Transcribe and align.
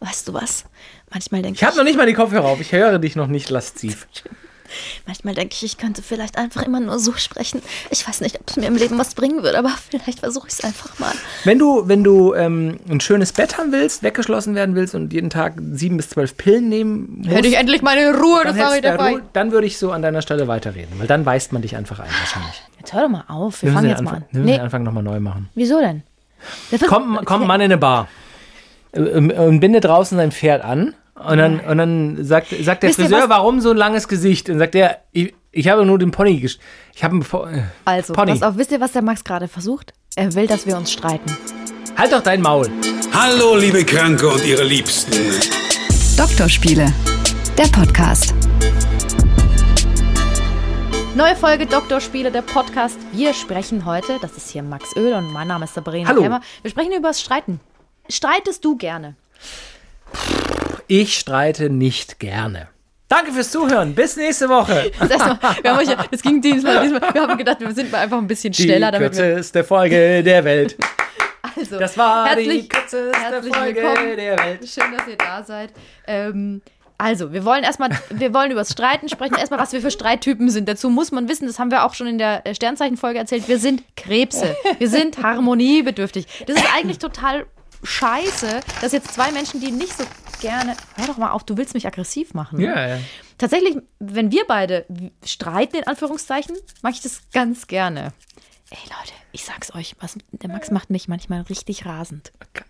Weißt 0.00 0.28
du 0.28 0.34
was? 0.34 0.64
Manchmal 1.10 1.42
denke 1.42 1.56
Ich 1.56 1.64
habe 1.64 1.76
noch 1.76 1.84
nicht 1.84 1.96
mal 1.96 2.06
die 2.06 2.14
Kopfhörer 2.14 2.44
auf. 2.46 2.60
Ich 2.60 2.72
höre 2.72 2.98
dich 2.98 3.16
noch 3.16 3.28
nicht 3.28 3.48
lasziv. 3.50 4.06
Manchmal 5.06 5.34
denke 5.34 5.54
ich, 5.54 5.62
ich 5.62 5.78
könnte 5.78 6.02
vielleicht 6.02 6.36
einfach 6.36 6.62
immer 6.64 6.80
nur 6.80 6.98
so 6.98 7.12
sprechen. 7.14 7.62
Ich 7.90 8.06
weiß 8.06 8.20
nicht, 8.20 8.40
ob 8.40 8.48
es 8.50 8.56
mir 8.56 8.66
im 8.66 8.74
Leben 8.74 8.98
was 8.98 9.14
bringen 9.14 9.44
würde, 9.44 9.58
aber 9.58 9.70
vielleicht 9.90 10.18
versuche 10.20 10.48
ich 10.48 10.54
es 10.54 10.64
einfach 10.64 10.98
mal. 10.98 11.12
Wenn 11.44 11.58
du, 11.60 11.86
wenn 11.88 12.02
du 12.02 12.34
ähm, 12.34 12.78
ein 12.90 13.00
schönes 13.00 13.32
Bett 13.32 13.58
haben 13.58 13.70
willst, 13.70 14.02
weggeschlossen 14.02 14.56
werden 14.56 14.74
willst 14.74 14.96
und 14.96 15.12
jeden 15.12 15.30
Tag 15.30 15.54
sieben 15.72 15.96
bis 15.96 16.08
zwölf 16.10 16.36
Pillen 16.36 16.68
nehmen 16.68 17.18
musst, 17.18 17.30
Hätte 17.30 17.46
ich 17.48 17.56
endlich 17.56 17.80
meine 17.82 18.12
Ruhe, 18.18 18.42
das 18.42 18.56
sage 18.56 18.76
ich 18.76 18.82
dabei. 18.82 19.10
Ruhe, 19.12 19.22
dann 19.32 19.52
würde 19.52 19.68
ich 19.68 19.78
so 19.78 19.92
an 19.92 20.02
deiner 20.02 20.20
Stelle 20.20 20.48
weiterreden, 20.48 20.98
weil 20.98 21.06
dann 21.06 21.24
weist 21.24 21.52
man 21.52 21.62
dich 21.62 21.76
einfach 21.76 22.00
ein 22.00 22.10
wahrscheinlich. 22.18 22.60
Jetzt 22.80 22.92
hör 22.92 23.02
doch 23.02 23.08
mal 23.08 23.24
auf, 23.28 23.62
wir 23.62 23.68
Wir 23.68 23.72
fangen 23.74 23.88
jetzt 23.88 23.98
den 24.00 24.04
mal 24.04 24.14
an. 24.16 24.24
Wir 24.32 24.40
müssen 24.40 24.46
den 24.48 24.56
Nee, 24.56 24.60
Anfang 24.60 24.82
nochmal 24.82 25.04
neu 25.04 25.20
machen. 25.20 25.48
wieso 25.54 25.78
denn? 25.80 26.02
Kommt, 26.88 27.24
kommt 27.26 27.42
ein 27.44 27.46
Mann 27.48 27.60
in 27.60 27.66
eine 27.66 27.78
Bar 27.78 28.08
äh, 28.92 28.98
und 29.00 29.60
bindet 29.60 29.84
draußen 29.84 30.16
sein 30.18 30.32
Pferd 30.32 30.64
an 30.64 30.94
und 31.14 31.38
dann, 31.38 31.60
und 31.60 31.78
dann 31.78 32.24
sagt, 32.24 32.48
sagt 32.62 32.82
der 32.82 32.90
Wisst 32.90 32.98
ihr 32.98 33.06
Friseur, 33.06 33.22
was? 33.22 33.28
warum 33.30 33.60
so 33.60 33.70
ein 33.70 33.76
langes 33.76 34.06
Gesicht? 34.08 34.50
Und 34.50 34.58
sagt 34.58 34.74
er, 34.74 34.98
ich, 35.12 35.34
ich 35.50 35.68
habe 35.68 35.86
nur 35.86 35.98
den 35.98 36.10
Pony 36.10 36.32
gesch- 36.44 36.58
Ich 36.94 37.02
habe 37.04 37.14
einen 37.14 37.22
Po- 37.22 37.44
äh, 37.46 37.62
Also, 37.86 38.12
Pony. 38.12 38.32
pass 38.32 38.42
auf, 38.42 38.56
wisst 38.58 38.70
ihr, 38.72 38.80
was 38.80 38.92
der 38.92 39.02
Max 39.02 39.24
gerade 39.24 39.48
versucht? 39.48 39.92
Er 40.14 40.34
will, 40.34 40.46
dass 40.46 40.66
wir 40.66 40.76
uns 40.76 40.92
streiten. 40.92 41.34
Halt 41.96 42.12
doch 42.12 42.22
dein 42.22 42.42
Maul. 42.42 42.68
Hallo, 43.14 43.56
liebe 43.56 43.82
Kranke 43.84 44.28
und 44.28 44.44
ihre 44.44 44.64
Liebsten. 44.64 45.12
Doktorspiele, 46.18 46.92
der 47.56 47.64
Podcast. 47.68 48.34
Neue 51.16 51.34
Folge 51.34 51.64
Doktorspiele, 51.64 52.30
der 52.30 52.42
Podcast. 52.42 52.98
Wir 53.12 53.32
sprechen 53.32 53.86
heute, 53.86 54.18
das 54.20 54.36
ist 54.36 54.50
hier 54.50 54.62
Max 54.62 54.94
Öl 54.96 55.14
und 55.14 55.32
mein 55.32 55.48
Name 55.48 55.64
ist 55.64 55.72
Sabrina 55.72 56.10
Hallo. 56.10 56.20
Kemmer. 56.20 56.42
Wir 56.60 56.70
sprechen 56.70 56.92
über 56.92 57.08
das 57.08 57.22
Streiten. 57.22 57.58
Streitest 58.10 58.62
du 58.62 58.76
gerne? 58.76 59.16
Ich 60.88 61.16
streite 61.16 61.70
nicht 61.70 62.20
gerne. 62.20 62.68
Danke 63.08 63.32
fürs 63.32 63.50
Zuhören. 63.50 63.94
Bis 63.94 64.18
nächste 64.18 64.50
Woche. 64.50 64.92
Das, 64.98 65.08
erste 65.10 65.38
Mal, 65.40 65.56
wir 65.62 65.70
haben 65.70 65.78
euch, 65.78 66.08
das 66.10 66.20
ging 66.20 66.42
diesmal, 66.42 66.82
diesmal. 66.82 67.14
Wir 67.14 67.22
haben 67.22 67.38
gedacht, 67.38 67.60
wir 67.60 67.72
sind 67.72 67.90
mal 67.90 68.02
einfach 68.02 68.18
ein 68.18 68.26
bisschen 68.26 68.52
schneller, 68.52 68.88
die 68.88 68.98
damit 68.98 69.12
kürzeste 69.14 69.64
Folge 69.64 70.22
der 70.22 70.44
Welt. 70.44 70.76
Also, 71.56 71.78
Das 71.78 71.96
war 71.96 72.26
herzlich, 72.28 72.62
die 72.64 72.68
kürzeste 72.68 73.12
herzlich 73.18 73.56
Folge 73.56 73.80
willkommen. 73.80 74.16
der 74.18 74.38
Welt. 74.38 74.68
Schön, 74.68 74.94
dass 74.94 75.08
ihr 75.08 75.16
da 75.16 75.42
seid. 75.42 75.70
Ähm, 76.06 76.60
also, 76.98 77.32
wir 77.32 77.44
wollen 77.44 77.64
erstmal, 77.64 77.90
wir 78.10 78.32
wollen 78.32 78.50
über 78.50 78.60
das 78.60 78.72
Streiten 78.72 79.08
sprechen. 79.08 79.34
Erstmal, 79.34 79.60
was 79.60 79.72
wir 79.72 79.80
für 79.80 79.90
Streittypen 79.90 80.48
sind. 80.50 80.68
Dazu 80.68 80.88
muss 80.88 81.12
man 81.12 81.28
wissen, 81.28 81.46
das 81.46 81.58
haben 81.58 81.70
wir 81.70 81.84
auch 81.84 81.94
schon 81.94 82.06
in 82.06 82.18
der 82.18 82.46
äh, 82.46 82.54
Sternzeichenfolge 82.54 83.18
erzählt. 83.18 83.48
Wir 83.48 83.58
sind 83.58 83.82
Krebse. 83.96 84.56
Wir 84.78 84.88
sind 84.88 85.22
harmoniebedürftig. 85.22 86.26
Das 86.46 86.56
ist 86.56 86.74
eigentlich 86.74 86.98
total 86.98 87.46
scheiße, 87.82 88.60
dass 88.80 88.92
jetzt 88.92 89.12
zwei 89.12 89.30
Menschen, 89.32 89.60
die 89.60 89.70
nicht 89.70 89.96
so 89.96 90.04
gerne. 90.40 90.76
Hör 90.96 91.06
doch 91.06 91.18
mal 91.18 91.30
auf, 91.30 91.44
du 91.44 91.56
willst 91.56 91.74
mich 91.74 91.86
aggressiv 91.86 92.34
machen. 92.34 92.58
ne? 92.58 92.66
Ja, 92.66 92.88
ja. 92.88 92.98
Tatsächlich, 93.38 93.76
wenn 93.98 94.32
wir 94.32 94.44
beide 94.46 94.86
streiten, 95.24 95.76
in 95.76 95.86
Anführungszeichen, 95.86 96.56
mache 96.82 96.94
ich 96.94 97.02
das 97.02 97.20
ganz 97.32 97.66
gerne. 97.66 98.12
Ey 98.70 98.78
Leute, 98.84 99.12
ich 99.32 99.44
sag's 99.44 99.74
euch, 99.74 99.94
was, 100.00 100.16
der 100.32 100.50
Max 100.50 100.70
macht 100.70 100.90
mich 100.90 101.08
manchmal 101.08 101.42
richtig 101.42 101.84
rasend. 101.86 102.32
Geil. 102.54 102.64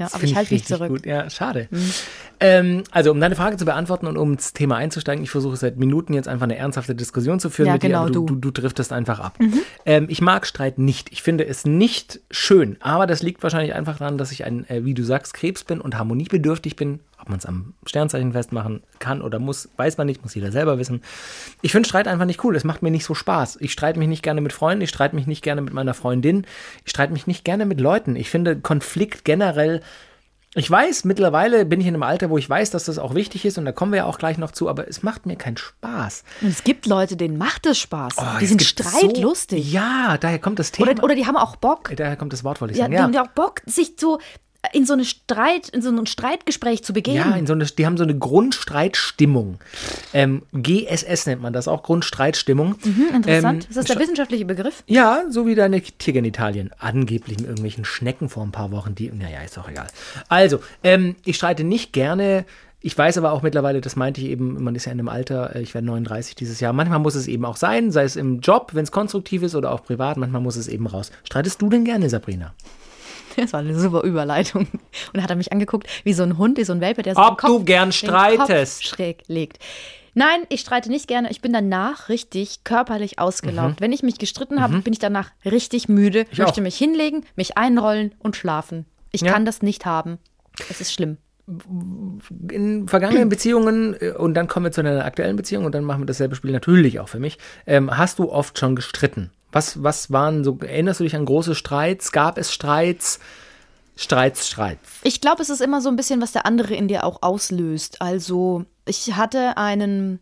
Ja, 0.00 0.06
Das 0.06 0.14
aber 0.14 0.24
ich 0.24 0.34
halte 0.34 0.54
mich 0.54 0.64
zurück. 0.64 0.88
Gut. 0.88 1.04
Ja, 1.04 1.28
schade. 1.28 1.68
Ähm, 2.40 2.84
also, 2.90 3.10
um 3.10 3.20
deine 3.20 3.36
Frage 3.36 3.58
zu 3.58 3.66
beantworten 3.66 4.06
und 4.06 4.16
um 4.16 4.32
ins 4.32 4.54
Thema 4.54 4.76
einzusteigen, 4.76 5.22
ich 5.22 5.30
versuche 5.30 5.58
seit 5.58 5.76
Minuten 5.76 6.14
jetzt 6.14 6.26
einfach 6.26 6.44
eine 6.44 6.56
ernsthafte 6.56 6.94
Diskussion 6.94 7.38
zu 7.38 7.50
führen 7.50 7.66
Ja, 7.66 7.72
mit 7.74 7.82
genau, 7.82 7.98
dir, 7.98 8.00
aber 8.04 8.10
du, 8.10 8.24
du. 8.24 8.34
du, 8.36 8.50
driftest 8.50 8.94
einfach 8.94 9.20
ab. 9.20 9.38
Ähm, 9.84 10.06
ich 10.08 10.22
mag 10.22 10.46
Streit 10.46 10.78
nicht. 10.78 11.12
Ich 11.12 11.20
finde 11.22 11.46
es 11.46 11.66
nicht 11.66 12.20
schön, 12.30 12.78
aber 12.80 13.06
das 13.06 13.22
liegt 13.22 13.42
wahrscheinlich 13.42 13.74
einfach 13.74 13.98
daran, 13.98 14.16
dass 14.16 14.32
ich 14.32 14.46
ein, 14.46 14.66
äh, 14.70 14.86
wie 14.86 14.94
du 14.94 15.02
sagst, 15.02 15.34
Krebs 15.34 15.64
bin 15.64 15.82
und 15.82 15.98
harmoniebedürftig 15.98 16.76
bin. 16.76 17.00
Ob 17.20 17.28
man 17.28 17.38
es 17.38 17.46
am 17.46 17.74
Sternzeichen 17.86 18.32
festmachen 18.32 18.82
kann 18.98 19.22
oder 19.22 19.38
muss, 19.38 19.68
weiß 19.76 19.98
man 19.98 20.06
nicht, 20.06 20.22
muss 20.22 20.34
jeder 20.34 20.52
selber 20.52 20.78
wissen. 20.78 21.02
Ich 21.62 21.72
finde 21.72 21.88
Streit 21.88 22.08
einfach 22.08 22.24
nicht 22.24 22.42
cool. 22.44 22.56
Es 22.56 22.64
macht 22.64 22.82
mir 22.82 22.90
nicht 22.90 23.04
so 23.04 23.14
Spaß. 23.14 23.58
Ich 23.60 23.72
streite 23.72 23.98
mich 23.98 24.08
nicht 24.08 24.22
gerne 24.22 24.40
mit 24.40 24.52
Freunden, 24.52 24.82
ich 24.82 24.90
streite 24.90 25.14
mich 25.14 25.26
nicht 25.26 25.42
gerne 25.42 25.60
mit 25.60 25.74
meiner 25.74 25.94
Freundin, 25.94 26.46
ich 26.84 26.90
streite 26.90 27.12
mich 27.12 27.26
nicht 27.26 27.44
gerne 27.44 27.66
mit 27.66 27.80
Leuten. 27.80 28.16
Ich 28.16 28.30
finde 28.30 28.58
Konflikt 28.60 29.24
generell 29.24 29.80
ich 30.56 30.68
weiß, 30.68 31.04
mittlerweile 31.04 31.64
bin 31.64 31.80
ich 31.80 31.86
in 31.86 31.94
einem 31.94 32.02
Alter, 32.02 32.28
wo 32.28 32.36
ich 32.36 32.50
weiß, 32.50 32.72
dass 32.72 32.84
das 32.86 32.98
auch 32.98 33.14
wichtig 33.14 33.44
ist 33.44 33.56
und 33.56 33.64
da 33.66 33.70
kommen 33.70 33.92
wir 33.92 33.98
ja 33.98 34.04
auch 34.06 34.18
gleich 34.18 34.36
noch 34.36 34.50
zu, 34.50 34.68
aber 34.68 34.88
es 34.88 35.04
macht 35.04 35.24
mir 35.24 35.36
keinen 35.36 35.56
Spaß. 35.56 36.24
Und 36.40 36.48
es 36.48 36.64
gibt 36.64 36.86
Leute, 36.86 37.16
denen 37.16 37.38
macht 37.38 37.66
es 37.66 37.78
Spaß. 37.78 38.14
Oh, 38.16 38.24
die 38.40 38.46
sind 38.46 38.60
streitlustig. 38.60 39.64
So, 39.70 39.76
ja, 39.76 40.18
daher 40.18 40.40
kommt 40.40 40.58
das 40.58 40.72
Thema. 40.72 40.90
oder, 40.90 41.04
oder 41.04 41.14
die 41.14 41.26
haben 41.26 41.36
auch 41.36 41.54
Bock. 41.54 41.92
daher 41.94 42.16
kommt 42.16 42.32
das 42.32 42.42
Wort, 42.42 42.60
wollte 42.60 42.72
ich 42.72 42.78
Ja, 42.78 42.86
sagen. 42.86 42.92
die 42.92 42.96
Ja, 42.96 43.02
haben 43.04 43.12
ja 43.12 43.22
auch 43.22 43.28
Bock, 43.28 43.62
sich 43.66 43.92
so 43.96 44.18
in 44.72 44.84
so 44.84 44.92
eine 44.92 45.04
Streit, 45.04 45.68
in 45.70 45.82
so 45.82 45.90
ein 45.90 46.06
Streitgespräch 46.06 46.84
zu 46.84 46.92
begeben. 46.92 47.16
ja 47.16 47.34
in 47.34 47.46
so 47.46 47.54
eine, 47.54 47.64
die 47.64 47.86
haben 47.86 47.96
so 47.96 48.04
eine 48.04 48.16
Grundstreitstimmung. 48.16 49.58
Ähm, 50.12 50.42
GSS 50.52 51.26
nennt 51.26 51.42
man 51.42 51.52
das 51.52 51.66
auch, 51.66 51.82
Grundstreitstimmung. 51.82 52.76
Interessant. 53.14 53.64
Ähm, 53.64 53.70
ist 53.70 53.76
das 53.76 53.86
der 53.86 53.98
wissenschaftliche 53.98 54.44
Begriff? 54.44 54.82
Ja, 54.86 55.24
so 55.30 55.46
wie 55.46 55.54
deine 55.54 55.80
Tiergenitalien. 55.80 56.70
Angeblich 56.78 57.38
mit 57.38 57.46
irgendwelchen 57.46 57.84
Schnecken 57.84 58.28
vor 58.28 58.42
ein 58.42 58.52
paar 58.52 58.70
Wochen, 58.70 58.94
die, 58.94 59.10
naja, 59.10 59.40
ist 59.40 59.56
doch 59.56 59.68
egal. 59.68 59.86
Also, 60.28 60.60
ähm, 60.82 61.16
ich 61.24 61.36
streite 61.36 61.64
nicht 61.64 61.92
gerne. 61.92 62.44
Ich 62.82 62.96
weiß 62.96 63.18
aber 63.18 63.32
auch 63.32 63.42
mittlerweile, 63.42 63.82
das 63.82 63.94
meinte 63.96 64.22
ich 64.22 64.28
eben, 64.28 64.62
man 64.62 64.74
ist 64.74 64.86
ja 64.86 64.92
in 64.92 64.98
einem 64.98 65.08
Alter, 65.08 65.54
äh, 65.54 65.60
ich 65.60 65.74
werde 65.74 65.86
39 65.86 66.34
dieses 66.34 66.60
Jahr. 66.60 66.72
Manchmal 66.72 66.98
muss 66.98 67.14
es 67.14 67.28
eben 67.28 67.44
auch 67.44 67.56
sein, 67.56 67.90
sei 67.90 68.04
es 68.04 68.16
im 68.16 68.40
Job, 68.40 68.70
wenn 68.72 68.84
es 68.84 68.92
konstruktiv 68.92 69.42
ist 69.42 69.54
oder 69.54 69.70
auch 69.72 69.84
privat, 69.84 70.16
manchmal 70.16 70.40
muss 70.40 70.56
es 70.56 70.68
eben 70.68 70.86
raus. 70.86 71.10
Streitest 71.24 71.60
du 71.60 71.68
denn 71.68 71.84
gerne, 71.84 72.08
Sabrina? 72.08 72.54
Das 73.36 73.52
war 73.52 73.60
eine 73.60 73.78
super 73.78 74.02
Überleitung. 74.02 74.66
Und 75.12 75.22
hat 75.22 75.30
er 75.30 75.36
mich 75.36 75.52
angeguckt, 75.52 75.88
wie 76.04 76.12
so 76.12 76.22
ein 76.22 76.36
Hund, 76.38 76.58
wie 76.58 76.64
so 76.64 76.72
ein 76.72 76.80
Welpe, 76.80 77.02
der 77.02 77.14
so 77.14 77.20
Ob 77.20 77.28
den 77.30 77.36
Kopf, 77.38 77.50
du 77.50 77.64
gern 77.64 77.92
streitest. 77.92 78.84
Schräg 78.84 79.22
legt. 79.28 79.58
Nein, 80.14 80.40
ich 80.48 80.60
streite 80.60 80.90
nicht 80.90 81.06
gerne. 81.06 81.30
Ich 81.30 81.40
bin 81.40 81.52
danach 81.52 82.08
richtig 82.08 82.64
körperlich 82.64 83.18
ausgelaugt. 83.20 83.80
Wenn 83.80 83.92
ich 83.92 84.02
mich 84.02 84.18
gestritten 84.18 84.60
habe, 84.60 84.80
bin 84.80 84.92
ich 84.92 84.98
danach 84.98 85.30
richtig 85.44 85.88
müde. 85.88 86.26
Ich 86.32 86.40
auch. 86.42 86.46
möchte 86.46 86.60
mich 86.60 86.76
hinlegen, 86.76 87.24
mich 87.36 87.56
einrollen 87.56 88.14
und 88.18 88.34
schlafen. 88.36 88.86
Ich 89.12 89.20
Ja. 89.20 89.32
kann 89.32 89.44
das 89.44 89.62
nicht 89.62 89.86
haben. 89.86 90.18
Es 90.68 90.80
ist 90.80 90.92
schlimm. 90.92 91.16
In 92.50 92.88
vergangenen 92.88 93.28
Beziehungen, 93.30 93.96
äh, 94.00 94.12
und 94.12 94.34
dann 94.34 94.48
kommen 94.48 94.66
wir 94.66 94.72
zu 94.72 94.80
einer 94.80 95.04
aktuellen 95.04 95.36
Beziehung 95.36 95.64
und 95.64 95.74
dann 95.74 95.84
machen 95.84 96.02
wir 96.02 96.06
dasselbe 96.06 96.34
Spiel 96.34 96.52
natürlich 96.52 97.00
auch 97.00 97.08
für 97.08 97.20
mich, 97.20 97.38
ähm, 97.66 97.96
hast 97.96 98.18
du 98.18 98.30
oft 98.30 98.58
schon 98.58 98.76
gestritten? 98.76 99.30
Was, 99.52 99.82
was 99.82 100.12
waren 100.12 100.44
so, 100.44 100.58
erinnerst 100.60 101.00
du 101.00 101.04
dich 101.04 101.16
an 101.16 101.24
große 101.24 101.54
Streits? 101.54 102.12
Gab 102.12 102.38
es 102.38 102.52
Streits? 102.52 103.18
Streits, 103.96 104.48
Streits. 104.48 105.00
Ich 105.02 105.20
glaube, 105.20 105.42
es 105.42 105.50
ist 105.50 105.60
immer 105.60 105.82
so 105.82 105.90
ein 105.90 105.96
bisschen, 105.96 106.22
was 106.22 106.32
der 106.32 106.46
andere 106.46 106.74
in 106.74 106.88
dir 106.88 107.04
auch 107.04 107.18
auslöst. 107.20 108.00
Also, 108.00 108.64
ich 108.86 109.14
hatte 109.16 109.58
einen, 109.58 110.20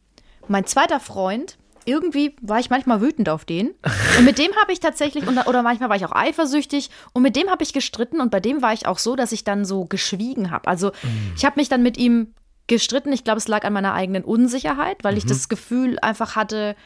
mein 0.48 0.66
zweiter 0.66 0.98
Freund, 0.98 1.57
irgendwie 1.88 2.36
war 2.42 2.58
ich 2.60 2.70
manchmal 2.70 3.00
wütend 3.00 3.28
auf 3.28 3.44
den. 3.44 3.70
Und 4.18 4.24
mit 4.24 4.38
dem 4.38 4.52
habe 4.60 4.72
ich 4.72 4.80
tatsächlich, 4.80 5.26
oder 5.26 5.62
manchmal 5.62 5.88
war 5.88 5.96
ich 5.96 6.04
auch 6.04 6.14
eifersüchtig, 6.14 6.90
und 7.12 7.22
mit 7.22 7.34
dem 7.34 7.48
habe 7.50 7.62
ich 7.62 7.72
gestritten. 7.72 8.20
Und 8.20 8.30
bei 8.30 8.40
dem 8.40 8.62
war 8.62 8.72
ich 8.72 8.86
auch 8.86 8.98
so, 8.98 9.16
dass 9.16 9.32
ich 9.32 9.44
dann 9.44 9.64
so 9.64 9.84
geschwiegen 9.86 10.50
habe. 10.50 10.68
Also, 10.68 10.92
ich 11.36 11.44
habe 11.44 11.58
mich 11.58 11.68
dann 11.68 11.82
mit 11.82 11.96
ihm 11.96 12.34
gestritten. 12.66 13.12
Ich 13.12 13.24
glaube, 13.24 13.38
es 13.38 13.48
lag 13.48 13.64
an 13.64 13.72
meiner 13.72 13.94
eigenen 13.94 14.22
Unsicherheit, 14.24 15.02
weil 15.02 15.16
ich 15.16 15.24
das 15.26 15.48
Gefühl 15.48 15.98
einfach 16.00 16.36
hatte, 16.36 16.76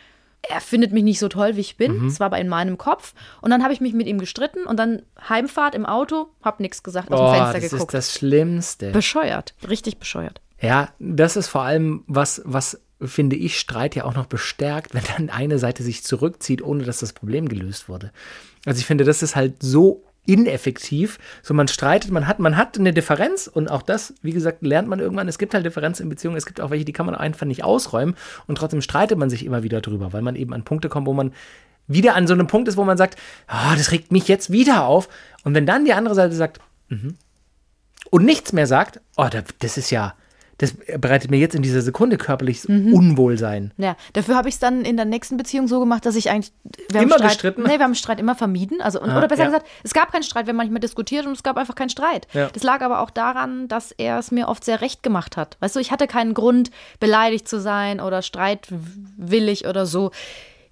er 0.48 0.60
findet 0.60 0.92
mich 0.92 1.04
nicht 1.04 1.18
so 1.20 1.28
toll, 1.28 1.54
wie 1.56 1.60
ich 1.60 1.76
bin. 1.76 2.04
Das 2.08 2.18
war 2.18 2.26
aber 2.26 2.38
in 2.38 2.48
meinem 2.48 2.76
Kopf. 2.78 3.14
Und 3.40 3.50
dann 3.50 3.62
habe 3.62 3.72
ich 3.72 3.80
mich 3.80 3.92
mit 3.92 4.06
ihm 4.08 4.18
gestritten 4.18 4.64
und 4.64 4.76
dann 4.76 5.02
Heimfahrt 5.28 5.74
im 5.74 5.86
Auto, 5.86 6.28
habe 6.42 6.62
nichts 6.62 6.82
gesagt, 6.82 7.12
aus 7.12 7.18
dem 7.20 7.26
Oh, 7.26 7.32
Fenster 7.32 7.60
das 7.60 7.70
geguckt. 7.70 7.94
ist 7.94 8.08
das 8.08 8.14
Schlimmste. 8.14 8.90
Bescheuert, 8.90 9.54
richtig 9.68 9.98
bescheuert. 9.98 10.40
Ja, 10.60 10.88
das 10.98 11.36
ist 11.36 11.48
vor 11.48 11.62
allem 11.62 12.02
was, 12.06 12.42
was 12.44 12.80
finde 13.04 13.36
ich, 13.36 13.58
Streit 13.58 13.94
ja 13.94 14.04
auch 14.04 14.14
noch 14.14 14.26
bestärkt, 14.26 14.94
wenn 14.94 15.02
dann 15.16 15.30
eine 15.30 15.58
Seite 15.58 15.82
sich 15.82 16.02
zurückzieht, 16.04 16.62
ohne 16.62 16.84
dass 16.84 16.98
das 16.98 17.12
Problem 17.12 17.48
gelöst 17.48 17.88
wurde. 17.88 18.12
Also 18.64 18.78
ich 18.80 18.86
finde, 18.86 19.04
das 19.04 19.22
ist 19.22 19.36
halt 19.36 19.54
so 19.62 20.04
ineffektiv. 20.24 21.18
So 21.42 21.52
man 21.52 21.66
streitet, 21.68 22.10
man 22.12 22.28
hat, 22.28 22.38
man 22.38 22.56
hat 22.56 22.78
eine 22.78 22.92
Differenz 22.92 23.48
und 23.48 23.68
auch 23.70 23.82
das, 23.82 24.14
wie 24.22 24.32
gesagt, 24.32 24.62
lernt 24.62 24.88
man 24.88 25.00
irgendwann. 25.00 25.26
Es 25.28 25.38
gibt 25.38 25.52
halt 25.52 25.66
Differenzen 25.66 26.04
in 26.04 26.08
Beziehungen. 26.08 26.36
Es 26.36 26.46
gibt 26.46 26.60
auch 26.60 26.70
welche, 26.70 26.84
die 26.84 26.92
kann 26.92 27.06
man 27.06 27.14
einfach 27.16 27.46
nicht 27.46 27.64
ausräumen 27.64 28.14
und 28.46 28.56
trotzdem 28.56 28.82
streitet 28.82 29.18
man 29.18 29.30
sich 29.30 29.44
immer 29.44 29.62
wieder 29.64 29.80
drüber, 29.80 30.12
weil 30.12 30.22
man 30.22 30.36
eben 30.36 30.52
an 30.54 30.62
Punkte 30.64 30.88
kommt, 30.88 31.06
wo 31.08 31.12
man 31.12 31.32
wieder 31.88 32.14
an 32.14 32.28
so 32.28 32.34
einem 32.34 32.46
Punkt 32.46 32.68
ist, 32.68 32.76
wo 32.76 32.84
man 32.84 32.96
sagt, 32.96 33.18
ah, 33.48 33.74
das 33.74 33.90
regt 33.90 34.12
mich 34.12 34.28
jetzt 34.28 34.52
wieder 34.52 34.84
auf. 34.84 35.08
Und 35.42 35.54
wenn 35.54 35.66
dann 35.66 35.84
die 35.84 35.92
andere 35.92 36.14
Seite 36.14 36.34
sagt, 36.36 36.60
mhm, 36.88 37.16
und 38.10 38.24
nichts 38.24 38.52
mehr 38.52 38.68
sagt, 38.68 39.00
oh, 39.16 39.26
da- 39.28 39.42
das 39.58 39.76
ist 39.76 39.90
ja, 39.90 40.14
das 40.62 40.74
bereitet 41.00 41.28
mir 41.28 41.38
jetzt 41.38 41.56
in 41.56 41.62
dieser 41.62 41.82
Sekunde 41.82 42.16
körperlich 42.16 42.68
Unwohlsein. 42.68 43.72
Ja, 43.78 43.96
dafür 44.12 44.36
habe 44.36 44.48
ich 44.48 44.54
es 44.54 44.60
dann 44.60 44.84
in 44.84 44.96
der 44.96 45.06
nächsten 45.06 45.36
Beziehung 45.36 45.66
so 45.66 45.80
gemacht, 45.80 46.06
dass 46.06 46.14
ich 46.14 46.30
eigentlich. 46.30 46.52
Wir 46.88 47.00
haben 47.00 47.08
Immer 47.08 47.16
Streit, 47.16 47.30
gestritten? 47.30 47.62
Nee, 47.64 47.78
wir 47.78 47.80
haben 47.80 47.96
Streit 47.96 48.20
immer 48.20 48.36
vermieden. 48.36 48.80
Also, 48.80 49.00
und, 49.02 49.10
Ah, 49.10 49.18
oder 49.18 49.26
besser 49.26 49.42
ja. 49.42 49.48
gesagt, 49.48 49.66
es 49.82 49.92
gab 49.92 50.12
keinen 50.12 50.22
Streit, 50.22 50.46
wir 50.46 50.50
haben 50.50 50.58
manchmal 50.58 50.78
diskutiert 50.78 51.26
und 51.26 51.32
es 51.32 51.42
gab 51.42 51.56
einfach 51.56 51.74
keinen 51.74 51.88
Streit. 51.88 52.28
Ja. 52.32 52.48
Das 52.48 52.62
lag 52.62 52.80
aber 52.80 53.00
auch 53.00 53.10
daran, 53.10 53.66
dass 53.66 53.90
er 53.90 54.20
es 54.20 54.30
mir 54.30 54.46
oft 54.46 54.64
sehr 54.64 54.80
recht 54.80 55.02
gemacht 55.02 55.36
hat. 55.36 55.56
Weißt 55.58 55.74
du, 55.74 55.80
ich 55.80 55.90
hatte 55.90 56.06
keinen 56.06 56.32
Grund, 56.32 56.70
beleidigt 57.00 57.48
zu 57.48 57.60
sein 57.60 58.00
oder 58.00 58.22
streitwillig 58.22 59.66
oder 59.66 59.84
so. 59.84 60.12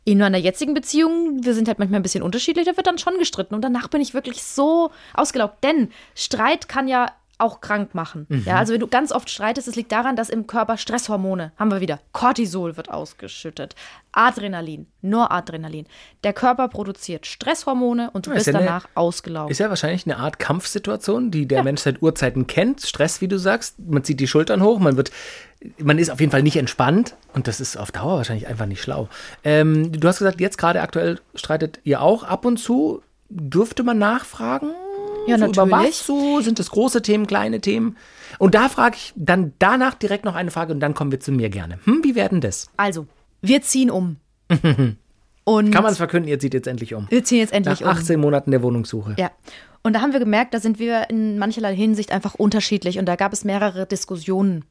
In 0.04 0.18
meiner 0.18 0.38
jetzigen 0.38 0.72
Beziehung, 0.72 1.40
wir 1.42 1.52
sind 1.52 1.66
halt 1.66 1.80
manchmal 1.80 1.98
ein 1.98 2.04
bisschen 2.04 2.22
unterschiedlich, 2.22 2.66
da 2.66 2.76
wird 2.76 2.86
dann 2.86 2.98
schon 2.98 3.18
gestritten. 3.18 3.56
Und 3.56 3.62
danach 3.62 3.88
bin 3.88 4.00
ich 4.00 4.14
wirklich 4.14 4.44
so 4.44 4.92
ausgelaugt. 5.14 5.64
Denn 5.64 5.90
Streit 6.14 6.68
kann 6.68 6.86
ja 6.86 7.08
auch 7.40 7.60
krank 7.60 7.94
machen. 7.94 8.26
Mhm. 8.28 8.42
Ja, 8.46 8.56
also 8.56 8.72
wenn 8.72 8.80
du 8.80 8.86
ganz 8.86 9.12
oft 9.12 9.30
streitest, 9.30 9.68
es 9.68 9.76
liegt 9.76 9.92
daran, 9.92 10.16
dass 10.16 10.28
im 10.30 10.46
Körper 10.46 10.76
Stresshormone, 10.76 11.52
haben 11.56 11.70
wir 11.70 11.80
wieder, 11.80 12.00
Cortisol 12.12 12.76
wird 12.76 12.90
ausgeschüttet, 12.90 13.74
Adrenalin, 14.12 14.86
Noradrenalin. 15.02 15.86
Der 16.24 16.32
Körper 16.32 16.68
produziert 16.68 17.26
Stresshormone 17.26 18.10
und 18.12 18.26
du 18.26 18.30
Ja, 18.30 18.36
ist 18.36 18.44
bist 18.44 18.54
ja 18.54 18.58
eine- 18.58 18.66
danach 18.66 18.88
ausgelaugt. 18.94 19.50
Ist 19.50 19.58
ja 19.58 19.68
wahrscheinlich 19.68 20.04
eine 20.06 20.16
Art 20.18 20.38
Kampfsituation, 20.38 21.30
die 21.30 21.46
der 21.46 21.62
Mensch 21.62 21.82
seit 21.82 22.02
Urzeiten 22.02 22.46
kennt. 22.46 22.82
Stress, 22.82 23.20
wie 23.20 23.28
du 23.28 23.38
sagst. 23.38 23.78
Man 23.78 24.02
zieht 24.04 24.20
die 24.20 24.26
Schultern 24.26 24.62
hoch, 24.62 24.78
man 24.80 24.96
wird, 24.96 25.10
man 25.78 25.98
ist 25.98 26.10
auf 26.10 26.20
jeden 26.20 26.32
Fall 26.32 26.42
nicht 26.42 26.56
entspannt 26.56 27.14
und 27.34 27.46
das 27.46 27.60
ist 27.60 27.76
auf 27.76 27.92
Dauer 27.92 28.16
wahrscheinlich 28.16 28.46
einfach 28.48 28.66
nicht 28.66 28.82
schlau. 28.82 29.08
Ähm, 29.44 29.92
du 29.92 30.08
hast 30.08 30.18
gesagt, 30.18 30.40
jetzt 30.40 30.58
gerade 30.58 30.80
aktuell 30.82 31.20
streitet 31.34 31.78
ihr 31.84 32.00
auch 32.02 32.24
ab 32.24 32.44
und 32.44 32.56
zu. 32.58 33.02
Dürfte 33.28 33.84
man 33.84 33.96
nachfragen? 33.98 34.70
Ja, 35.26 35.38
so 35.38 35.44
Über 35.46 35.66
natürlich. 35.66 35.88
was 35.88 36.06
so? 36.06 36.40
Sind 36.40 36.58
das 36.58 36.70
große 36.70 37.02
Themen, 37.02 37.26
kleine 37.26 37.60
Themen? 37.60 37.96
Und 38.38 38.54
da 38.54 38.68
frage 38.68 38.96
ich 38.96 39.12
dann 39.16 39.52
danach 39.58 39.94
direkt 39.94 40.24
noch 40.24 40.34
eine 40.34 40.50
Frage 40.50 40.72
und 40.72 40.80
dann 40.80 40.94
kommen 40.94 41.12
wir 41.12 41.20
zu 41.20 41.32
mir 41.32 41.50
gerne. 41.50 41.78
Hm, 41.84 42.00
wie 42.02 42.14
werden 42.14 42.40
das? 42.40 42.68
Also, 42.76 43.06
wir 43.42 43.62
ziehen 43.62 43.90
um. 43.90 44.16
und 45.44 45.70
Kann 45.70 45.82
man 45.82 45.92
es 45.92 45.98
verkünden, 45.98 46.28
ihr 46.28 46.38
zieht 46.38 46.54
jetzt 46.54 46.66
endlich 46.66 46.94
um. 46.94 47.06
wir 47.10 47.24
ziehen 47.24 47.38
jetzt 47.38 47.52
endlich 47.52 47.80
Nach 47.80 47.92
um. 47.92 47.98
18 47.98 48.20
Monaten 48.20 48.50
der 48.50 48.62
Wohnungssuche. 48.62 49.14
Ja. 49.18 49.30
Und 49.82 49.94
da 49.94 50.00
haben 50.00 50.12
wir 50.12 50.20
gemerkt, 50.20 50.52
da 50.52 50.60
sind 50.60 50.78
wir 50.78 51.08
in 51.08 51.38
mancherlei 51.38 51.74
Hinsicht 51.74 52.12
einfach 52.12 52.34
unterschiedlich 52.34 52.98
und 52.98 53.06
da 53.06 53.16
gab 53.16 53.32
es 53.32 53.44
mehrere 53.44 53.86
Diskussionen. 53.86 54.64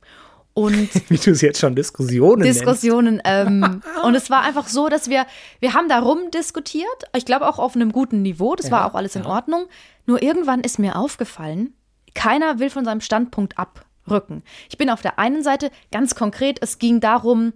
Und 0.53 0.89
Wie 1.09 1.17
du 1.17 1.31
es 1.31 1.41
jetzt 1.41 1.59
schon 1.59 1.75
Diskussionen. 1.75 2.43
Diskussionen. 2.43 3.21
Ähm, 3.23 3.81
und 4.03 4.15
es 4.15 4.29
war 4.29 4.41
einfach 4.43 4.67
so, 4.67 4.89
dass 4.89 5.09
wir, 5.09 5.25
wir 5.59 5.73
haben 5.73 5.89
darum 5.89 6.31
diskutiert, 6.31 6.87
ich 7.15 7.25
glaube 7.25 7.47
auch 7.47 7.59
auf 7.59 7.75
einem 7.75 7.91
guten 7.91 8.21
Niveau, 8.21 8.55
das 8.55 8.71
war 8.71 8.85
auch 8.85 8.95
alles 8.95 9.15
in 9.15 9.25
Ordnung. 9.25 9.67
Nur 10.05 10.21
irgendwann 10.21 10.61
ist 10.61 10.79
mir 10.79 10.95
aufgefallen, 10.95 11.73
keiner 12.15 12.59
will 12.59 12.69
von 12.69 12.83
seinem 12.83 13.01
Standpunkt 13.01 13.57
abrücken. 13.57 14.43
Ich 14.69 14.77
bin 14.77 14.89
auf 14.89 15.01
der 15.01 15.19
einen 15.19 15.43
Seite 15.43 15.71
ganz 15.91 16.15
konkret, 16.15 16.57
es 16.61 16.79
ging 16.79 16.99
darum, 16.99 17.53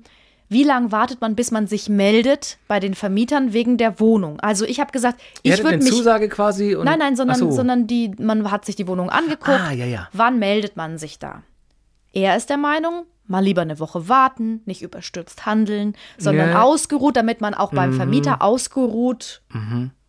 wie 0.49 0.63
lange 0.63 0.91
wartet 0.91 1.19
man, 1.19 1.35
bis 1.35 1.51
man 1.51 1.67
sich 1.67 1.89
meldet 1.89 2.57
bei 2.67 2.79
den 2.79 2.93
Vermietern 2.93 3.53
wegen 3.53 3.77
der 3.77 3.99
Wohnung? 3.99 4.39
Also 4.39 4.65
ich 4.65 4.79
habe 4.79 4.91
gesagt, 4.91 5.19
ich 5.41 5.63
würde 5.63 5.77
mich 5.77 5.89
Zusage 5.89 6.29
quasi. 6.29 6.75
Und, 6.75 6.85
Nein, 6.85 6.99
nein, 6.99 7.15
sondern, 7.15 7.37
so. 7.37 7.51
sondern 7.51 7.87
die, 7.87 8.11
man 8.19 8.51
hat 8.51 8.65
sich 8.65 8.75
die 8.75 8.87
Wohnung 8.87 9.09
angeguckt. 9.09 9.59
Ah, 9.59 9.71
ja, 9.71 9.85
ja. 9.85 10.09
Wann 10.13 10.37
meldet 10.37 10.77
man 10.77 10.97
sich 10.97 11.17
da? 11.17 11.41
Er 12.13 12.37
ist 12.37 12.49
der 12.49 12.57
Meinung, 12.57 13.05
mal 13.27 13.43
lieber 13.43 13.61
eine 13.63 13.79
Woche 13.79 14.07
warten, 14.07 14.61
nicht 14.65 14.81
überstürzt 14.81 15.45
handeln, 15.45 15.95
sondern 16.17 16.51
Ja. 16.51 16.61
ausgeruht, 16.63 17.17
damit 17.17 17.41
man 17.41 17.53
auch 17.53 17.71
beim 17.73 17.93
Vermieter 17.93 18.41
ausgeruht 18.41 19.41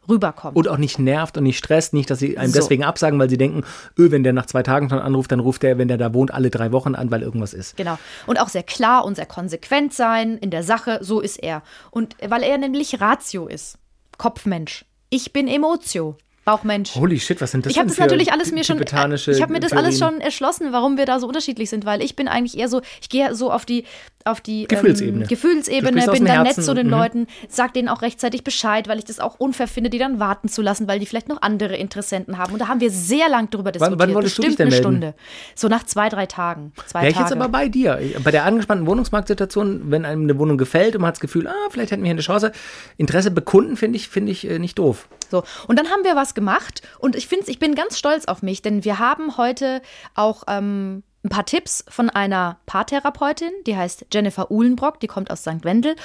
rüberkommt. 0.09 0.55
Und 0.57 0.69
auch 0.69 0.77
nicht 0.77 0.99
nervt 0.99 1.39
und 1.39 1.45
nicht 1.45 1.57
stresst, 1.57 1.95
nicht, 1.95 2.11
dass 2.11 2.19
sie 2.19 2.37
einem 2.37 2.53
So. 2.53 2.59
deswegen 2.61 2.85
absagen, 2.85 3.19
weil 3.19 3.31
sie 3.31 3.39
denken, 3.39 3.63
öh, 3.99 4.11
wenn 4.11 4.23
der 4.23 4.35
nach 4.35 4.45
zwei 4.47 4.63
Tagen 4.63 4.91
schon 4.91 4.99
anruft, 4.99 5.33
dann 5.33 5.41
ruft 5.41 5.63
der, 5.63 5.79
wenn 5.79 5.89
der 5.89 5.97
da 5.97 6.13
wohnt, 6.13 6.33
alle 6.33 6.51
drei 6.51 6.73
Wochen 6.73 6.95
an, 6.95 7.11
weil 7.11 7.23
irgendwas 7.23 7.55
ist. 7.55 7.77
Genau. 7.79 7.99
Und 8.27 8.39
auch 8.39 8.49
sehr 8.51 8.63
klar 8.65 9.07
und 9.07 9.15
sehr 9.17 9.25
konsequent 9.27 9.95
sein 9.95 10.37
in 10.37 10.51
der 10.51 10.63
Sache, 10.63 10.99
so 11.01 11.21
ist 11.21 11.43
er. 11.43 11.63
Und 11.91 12.17
weil 12.27 12.43
er 12.43 12.59
nämlich 12.59 13.01
Ratio 13.01 13.47
ist, 13.47 13.79
Kopfmensch. 14.19 14.85
Ich 15.09 15.33
bin 15.33 15.49
Emotio, 15.49 16.17
Bauchmensch. 16.45 16.95
Holy 16.95 17.19
shit, 17.19 17.41
was 17.41 17.51
sind 17.51 17.65
das 17.65 17.73
Ich 17.73 17.79
habe 17.79 17.87
denn 17.87 17.89
das 17.89 17.97
für 17.97 18.03
natürlich 18.03 18.33
alles 18.33 18.53
mir 18.53 18.65
schon, 18.65 18.79
ich 18.79 18.93
habe 19.43 19.53
mir 19.53 19.61
das 19.61 19.73
alles 19.73 19.99
Theorien? 19.99 20.17
schon 20.17 20.21
erschlossen, 20.21 20.73
warum 20.73 20.99
wir 20.99 21.07
da 21.07 21.19
so 21.19 21.27
unterschiedlich 21.27 21.71
sind, 21.71 21.87
weil 21.87 22.03
ich 22.03 22.17
bin 22.17 22.29
eigentlich 22.29 22.59
eher 22.59 22.69
so, 22.69 22.83
ich 23.01 23.09
gehe 23.09 23.35
so 23.35 23.51
auf 23.51 23.65
die, 23.65 23.85
auf 24.25 24.41
die 24.41 24.67
Gefühlsebene. 24.67 25.25
Ähm, 25.25 25.29
Gefühlsebene, 25.29 25.93
bin 25.93 26.25
dann 26.25 26.27
Herzen 26.27 26.61
nett 26.61 26.67
zu 26.67 26.75
den 26.75 26.87
mhm. 26.87 26.93
Leuten, 26.93 27.27
sag 27.49 27.75
denen 27.75 27.89
auch 27.89 28.01
rechtzeitig 28.01 28.43
Bescheid, 28.43 28.89
weil 28.89 28.99
ich 28.99 29.05
das 29.05 29.21
auch 29.21 29.39
unfair 29.39 29.69
finde, 29.69 29.91
die 29.91 29.99
dann 29.99 30.19
warten 30.19 30.49
zu 30.49 30.63
lassen, 30.63 30.89
weil 30.89 30.99
die 30.99 31.07
vielleicht 31.07 31.29
noch 31.29 31.43
andere 31.43 31.77
Interessenten 31.77 32.39
haben. 32.39 32.55
Und 32.55 32.59
da 32.61 32.69
haben 32.69 32.81
wir 32.81 32.91
sehr 32.91 33.29
lang 33.29 33.51
drüber 33.51 33.71
diskutiert. 33.71 33.99
wann 33.99 34.15
wolltest 34.15 34.39
du 34.39 34.43
dich 34.43 34.57
Bestimmt 34.57 34.73
denn 34.73 34.89
eine 34.89 34.93
melden? 34.93 35.13
Stunde. 35.13 35.15
So 35.55 35.69
nach 35.69 35.85
zwei, 35.85 36.09
drei 36.09 36.27
Tagen. 36.27 36.73
Zwei 36.87 37.01
Wäre 37.01 37.11
ich 37.11 37.17
Tage. 37.17 37.29
jetzt 37.31 37.37
aber 37.37 37.49
bei 37.51 37.69
dir. 37.69 38.01
Bei 38.23 38.31
der 38.31 38.45
angespannten 38.45 38.87
Wohnungsmarktsituation, 38.87 39.91
wenn 39.91 40.07
einem 40.07 40.23
eine 40.23 40.39
Wohnung 40.39 40.57
gefällt 40.57 40.95
und 40.95 41.03
man 41.03 41.09
hat 41.09 41.17
das 41.17 41.21
Gefühl, 41.21 41.47
ah, 41.47 41.69
vielleicht 41.71 41.93
hätten 41.93 42.03
wir 42.03 42.07
hier 42.07 42.15
eine 42.15 42.23
Chance, 42.23 42.53
Interesse 42.97 43.31
bekunden, 43.31 43.77
finde 43.77 43.97
ich, 43.97 44.09
finde 44.09 44.33
ich 44.33 44.49
äh, 44.49 44.59
nicht 44.59 44.79
doof. 44.79 45.09
So, 45.31 45.43
und 45.67 45.79
dann 45.79 45.91
haben 45.91 46.05
wir 46.05 46.17
was 46.17 46.35
gemacht 46.35 46.83
und 46.99 47.17
ich 47.17 47.27
finde, 47.27 47.51
ich 47.51 47.59
bin 47.59 47.75
ganz 47.75 47.99
stolz 47.99 48.25
auf 48.25 48.43
mich, 48.43 48.63
denn 48.63 48.85
wir 48.85 48.99
haben 48.99 49.37
heute 49.37 49.83
auch 50.15 50.45
ähm, 50.49 51.03
ein 51.25 51.31
paar 51.31 51.47
Tipps 51.47 51.85
von 51.89 52.11
einer 52.11 52.59
Paartherapeutin, 52.67 53.51
die 53.67 53.77
heißt 53.77 54.07
Jennifer 54.13 54.51
Uhlenbrock, 54.51 55.01
die 55.01 55.07
kommt 55.07 55.31
aus 55.31 55.41
St. 55.43 55.65
Wendel. 55.65 55.97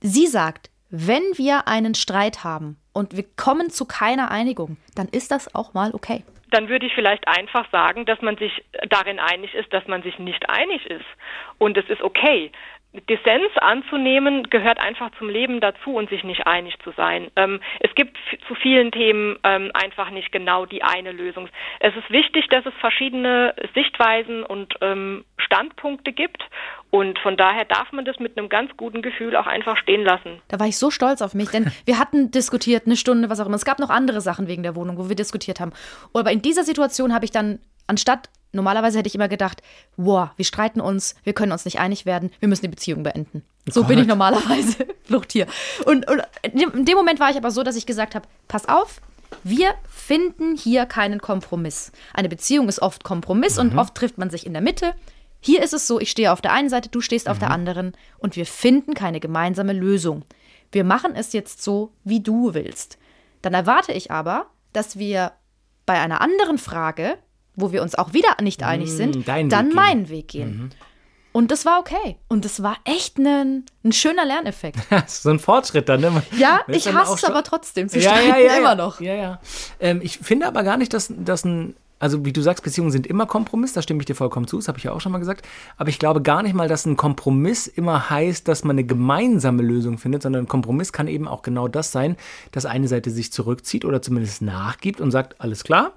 Sie 0.00 0.26
sagt, 0.26 0.70
wenn 0.90 1.22
wir 1.36 1.66
einen 1.68 1.94
Streit 1.94 2.44
haben 2.44 2.76
und 2.92 3.16
wir 3.16 3.24
kommen 3.36 3.70
zu 3.70 3.84
keiner 3.84 4.30
Einigung, 4.30 4.76
dann 4.94 5.08
ist 5.08 5.30
das 5.30 5.54
auch 5.54 5.74
mal 5.74 5.92
okay. 5.92 6.24
dann 6.50 6.68
würde 6.68 6.86
ich 6.86 6.94
vielleicht 6.94 7.26
einfach 7.26 7.68
sagen, 7.72 8.04
dass 8.04 8.20
man 8.22 8.36
sich 8.36 8.64
darin 8.88 9.18
einig 9.18 9.54
ist, 9.54 9.72
dass 9.72 9.86
man 9.88 10.04
sich 10.04 10.20
nicht 10.20 10.48
einig 10.48 10.86
ist. 10.86 11.04
Und 11.58 11.76
es 11.76 11.88
ist 11.88 12.00
okay. 12.00 12.52
Dissens 13.08 13.50
anzunehmen 13.56 14.48
gehört 14.50 14.78
einfach 14.78 15.10
zum 15.18 15.28
Leben 15.28 15.60
dazu 15.60 15.94
und 15.94 16.08
sich 16.10 16.22
nicht 16.22 16.46
einig 16.46 16.76
zu 16.84 16.92
sein. 16.92 17.30
Ähm, 17.34 17.60
es 17.80 17.94
gibt 17.94 18.16
zu 18.46 18.54
vielen 18.54 18.92
Themen 18.92 19.36
ähm, 19.42 19.70
einfach 19.74 20.10
nicht 20.10 20.30
genau 20.30 20.64
die 20.64 20.82
eine 20.84 21.10
Lösung. 21.10 21.48
Es 21.80 21.94
ist 21.96 22.08
wichtig, 22.10 22.48
dass 22.50 22.64
es 22.64 22.74
verschiedene 22.80 23.54
Sichtweisen 23.74 24.44
und 24.44 24.74
ähm, 24.80 25.24
Standpunkte 25.38 26.12
gibt 26.12 26.42
und 26.90 27.18
von 27.18 27.36
daher 27.36 27.64
darf 27.64 27.90
man 27.90 28.04
das 28.04 28.20
mit 28.20 28.38
einem 28.38 28.48
ganz 28.48 28.70
guten 28.76 29.02
Gefühl 29.02 29.34
auch 29.34 29.48
einfach 29.48 29.76
stehen 29.76 30.04
lassen. 30.04 30.40
Da 30.46 30.60
war 30.60 30.68
ich 30.68 30.78
so 30.78 30.92
stolz 30.92 31.22
auf 31.22 31.34
mich, 31.34 31.50
denn 31.50 31.72
wir 31.86 31.98
hatten 31.98 32.30
diskutiert, 32.30 32.86
eine 32.86 32.96
Stunde, 32.96 33.28
was 33.28 33.40
auch 33.40 33.46
immer. 33.46 33.56
Es 33.56 33.64
gab 33.64 33.80
noch 33.80 33.90
andere 33.90 34.20
Sachen 34.20 34.46
wegen 34.46 34.62
der 34.62 34.76
Wohnung, 34.76 34.98
wo 34.98 35.08
wir 35.08 35.16
diskutiert 35.16 35.58
haben. 35.58 35.72
Aber 36.12 36.30
in 36.30 36.42
dieser 36.42 36.62
Situation 36.62 37.12
habe 37.12 37.24
ich 37.24 37.32
dann, 37.32 37.58
anstatt, 37.88 38.28
normalerweise 38.54 38.98
hätte 38.98 39.08
ich 39.08 39.14
immer 39.14 39.28
gedacht, 39.28 39.62
wow, 39.96 40.30
wir 40.36 40.44
streiten 40.44 40.80
uns, 40.80 41.14
wir 41.24 41.32
können 41.32 41.52
uns 41.52 41.64
nicht 41.64 41.78
einig 41.78 42.06
werden, 42.06 42.30
wir 42.40 42.48
müssen 42.48 42.62
die 42.62 42.68
Beziehung 42.68 43.02
beenden. 43.02 43.42
So 43.70 43.84
bin 43.84 43.98
ich 43.98 44.06
normalerweise 44.06 44.86
Fluchttier. 45.04 45.46
Und, 45.86 46.08
und 46.08 46.22
in 46.42 46.84
dem 46.84 46.96
Moment 46.96 47.20
war 47.20 47.30
ich 47.30 47.36
aber 47.36 47.50
so, 47.50 47.62
dass 47.62 47.76
ich 47.76 47.86
gesagt 47.86 48.14
habe, 48.14 48.26
pass 48.48 48.68
auf, 48.68 49.00
wir 49.42 49.74
finden 49.88 50.56
hier 50.56 50.86
keinen 50.86 51.20
Kompromiss. 51.20 51.92
Eine 52.12 52.28
Beziehung 52.28 52.68
ist 52.68 52.80
oft 52.80 53.04
Kompromiss 53.04 53.58
und 53.58 53.76
oft 53.76 53.94
trifft 53.94 54.18
man 54.18 54.30
sich 54.30 54.46
in 54.46 54.52
der 54.52 54.62
Mitte. 54.62 54.94
Hier 55.40 55.62
ist 55.62 55.74
es 55.74 55.86
so, 55.86 56.00
ich 56.00 56.10
stehe 56.10 56.32
auf 56.32 56.40
der 56.40 56.52
einen 56.52 56.70
Seite, 56.70 56.88
du 56.88 57.00
stehst 57.00 57.28
auf 57.28 57.38
der 57.38 57.50
anderen 57.50 57.92
und 58.18 58.36
wir 58.36 58.46
finden 58.46 58.94
keine 58.94 59.20
gemeinsame 59.20 59.72
Lösung. 59.72 60.24
Wir 60.72 60.84
machen 60.84 61.14
es 61.14 61.32
jetzt 61.32 61.62
so, 61.62 61.92
wie 62.02 62.20
du 62.20 62.54
willst. 62.54 62.98
Dann 63.42 63.52
erwarte 63.52 63.92
ich 63.92 64.10
aber, 64.10 64.46
dass 64.72 64.98
wir 64.98 65.32
bei 65.84 66.00
einer 66.00 66.20
anderen 66.20 66.56
Frage, 66.56 67.18
wo 67.56 67.72
wir 67.72 67.82
uns 67.82 67.94
auch 67.94 68.12
wieder 68.12 68.36
nicht 68.42 68.62
einig 68.62 68.90
sind, 68.90 69.26
deinen 69.28 69.48
dann 69.48 69.68
Weg 69.68 69.74
meinen 69.74 70.08
Weg 70.08 70.28
gehen. 70.28 70.70
Und 71.34 71.50
das 71.50 71.66
war 71.66 71.80
okay. 71.80 72.16
Und 72.28 72.44
das 72.44 72.62
war 72.62 72.76
echt 72.84 73.18
ein, 73.18 73.64
ein 73.84 73.90
schöner 73.90 74.24
Lerneffekt. 74.24 74.78
So 75.08 75.30
ein 75.30 75.40
Fortschritt 75.40 75.88
dann, 75.88 76.00
ne? 76.00 76.22
Ja, 76.38 76.60
ich 76.68 76.92
hasse 76.92 77.14
es 77.14 77.24
aber 77.24 77.42
trotzdem 77.42 77.88
zu 77.88 77.98
ja, 77.98 78.10
streiten, 78.10 78.28
ja, 78.28 78.38
ja, 78.38 78.56
immer 78.56 78.76
noch. 78.76 79.00
Ja, 79.00 79.14
ja. 79.14 79.40
Ähm, 79.80 80.00
ich 80.00 80.18
finde 80.18 80.46
aber 80.46 80.62
gar 80.62 80.76
nicht, 80.76 80.94
dass, 80.94 81.12
dass 81.12 81.44
ein, 81.44 81.74
also 81.98 82.24
wie 82.24 82.32
du 82.32 82.40
sagst, 82.40 82.62
Beziehungen 82.62 82.92
sind 82.92 83.08
immer 83.08 83.26
Kompromiss, 83.26 83.72
da 83.72 83.82
stimme 83.82 83.98
ich 83.98 84.06
dir 84.06 84.14
vollkommen 84.14 84.46
zu, 84.46 84.58
das 84.58 84.68
habe 84.68 84.78
ich 84.78 84.84
ja 84.84 84.92
auch 84.92 85.00
schon 85.00 85.10
mal 85.10 85.18
gesagt. 85.18 85.44
Aber 85.76 85.88
ich 85.88 85.98
glaube 85.98 86.22
gar 86.22 86.44
nicht 86.44 86.54
mal, 86.54 86.68
dass 86.68 86.86
ein 86.86 86.96
Kompromiss 86.96 87.66
immer 87.66 88.10
heißt, 88.10 88.46
dass 88.46 88.62
man 88.62 88.74
eine 88.74 88.84
gemeinsame 88.84 89.62
Lösung 89.62 89.98
findet, 89.98 90.22
sondern 90.22 90.44
ein 90.44 90.48
Kompromiss 90.48 90.92
kann 90.92 91.08
eben 91.08 91.26
auch 91.26 91.42
genau 91.42 91.66
das 91.66 91.90
sein, 91.90 92.16
dass 92.52 92.64
eine 92.64 92.86
Seite 92.86 93.10
sich 93.10 93.32
zurückzieht 93.32 93.84
oder 93.84 94.02
zumindest 94.02 94.40
nachgibt 94.40 95.00
und 95.00 95.10
sagt, 95.10 95.40
alles 95.40 95.64
klar, 95.64 95.94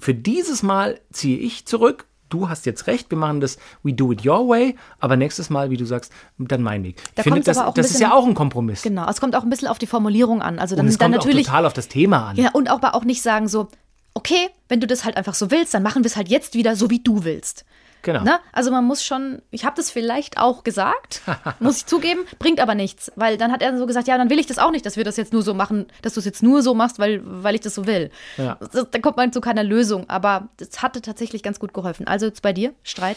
für 0.00 0.14
dieses 0.14 0.62
Mal 0.62 1.00
ziehe 1.12 1.38
ich 1.38 1.66
zurück. 1.66 2.06
Du 2.28 2.48
hast 2.48 2.64
jetzt 2.64 2.86
recht, 2.86 3.10
wir 3.10 3.18
machen 3.18 3.40
das, 3.40 3.58
we 3.82 3.92
do 3.92 4.12
it 4.12 4.24
your 4.24 4.48
way, 4.48 4.76
aber 5.00 5.16
nächstes 5.16 5.50
Mal, 5.50 5.70
wie 5.70 5.76
du 5.76 5.84
sagst, 5.84 6.12
dann 6.38 6.62
mein 6.62 6.84
Weg. 6.84 6.96
Da 7.16 7.22
ich 7.22 7.24
finde, 7.24 7.40
das, 7.40 7.56
das 7.56 7.66
ist 7.66 7.74
bisschen- 7.74 8.00
ja 8.02 8.12
auch 8.14 8.24
ein 8.24 8.34
Kompromiss. 8.34 8.82
Genau, 8.82 9.08
es 9.10 9.20
kommt 9.20 9.34
auch 9.34 9.42
ein 9.42 9.50
bisschen 9.50 9.66
auf 9.66 9.78
die 9.78 9.88
Formulierung 9.88 10.40
an. 10.40 10.60
Also 10.60 10.76
dann, 10.76 10.86
Und 10.86 10.90
es 10.92 10.98
dann 10.98 11.10
kommt 11.12 11.24
natürlich. 11.24 11.46
auch 11.48 11.50
total 11.50 11.66
auf 11.66 11.72
das 11.72 11.88
Thema 11.88 12.28
an. 12.28 12.36
Ja, 12.36 12.50
und 12.52 12.70
auch, 12.70 12.76
aber 12.76 12.94
auch 12.94 13.02
nicht 13.04 13.20
sagen 13.22 13.48
so, 13.48 13.66
okay, 14.14 14.48
wenn 14.68 14.80
du 14.80 14.86
das 14.86 15.04
halt 15.04 15.16
einfach 15.16 15.34
so 15.34 15.50
willst, 15.50 15.74
dann 15.74 15.82
machen 15.82 16.04
wir 16.04 16.08
es 16.08 16.16
halt 16.16 16.28
jetzt 16.28 16.54
wieder 16.54 16.76
so, 16.76 16.88
wie 16.88 17.00
du 17.00 17.24
willst. 17.24 17.64
Genau. 18.02 18.22
Ne? 18.22 18.38
Also 18.52 18.70
man 18.70 18.84
muss 18.84 19.04
schon, 19.04 19.42
ich 19.50 19.64
habe 19.64 19.76
das 19.76 19.90
vielleicht 19.90 20.38
auch 20.38 20.64
gesagt, 20.64 21.22
muss 21.60 21.78
ich 21.78 21.86
zugeben, 21.86 22.20
bringt 22.38 22.60
aber 22.60 22.74
nichts, 22.74 23.12
weil 23.16 23.36
dann 23.36 23.52
hat 23.52 23.62
er 23.62 23.76
so 23.76 23.86
gesagt, 23.86 24.08
ja, 24.08 24.16
dann 24.16 24.30
will 24.30 24.38
ich 24.38 24.46
das 24.46 24.58
auch 24.58 24.70
nicht, 24.70 24.86
dass 24.86 24.96
wir 24.96 25.04
das 25.04 25.16
jetzt 25.16 25.32
nur 25.32 25.42
so 25.42 25.54
machen, 25.54 25.86
dass 26.02 26.14
du 26.14 26.20
es 26.20 26.26
jetzt 26.26 26.42
nur 26.42 26.62
so 26.62 26.74
machst, 26.74 26.98
weil, 26.98 27.20
weil 27.24 27.54
ich 27.54 27.60
das 27.60 27.74
so 27.74 27.86
will. 27.86 28.10
Ja. 28.36 28.58
Das, 28.72 28.86
dann 28.90 29.02
kommt 29.02 29.16
man 29.16 29.32
zu 29.32 29.40
keiner 29.40 29.64
Lösung, 29.64 30.08
aber 30.08 30.48
das 30.56 30.82
hatte 30.82 31.02
tatsächlich 31.02 31.42
ganz 31.42 31.58
gut 31.58 31.74
geholfen. 31.74 32.06
Also 32.06 32.26
jetzt 32.26 32.42
bei 32.42 32.52
dir, 32.52 32.72
Streit? 32.82 33.16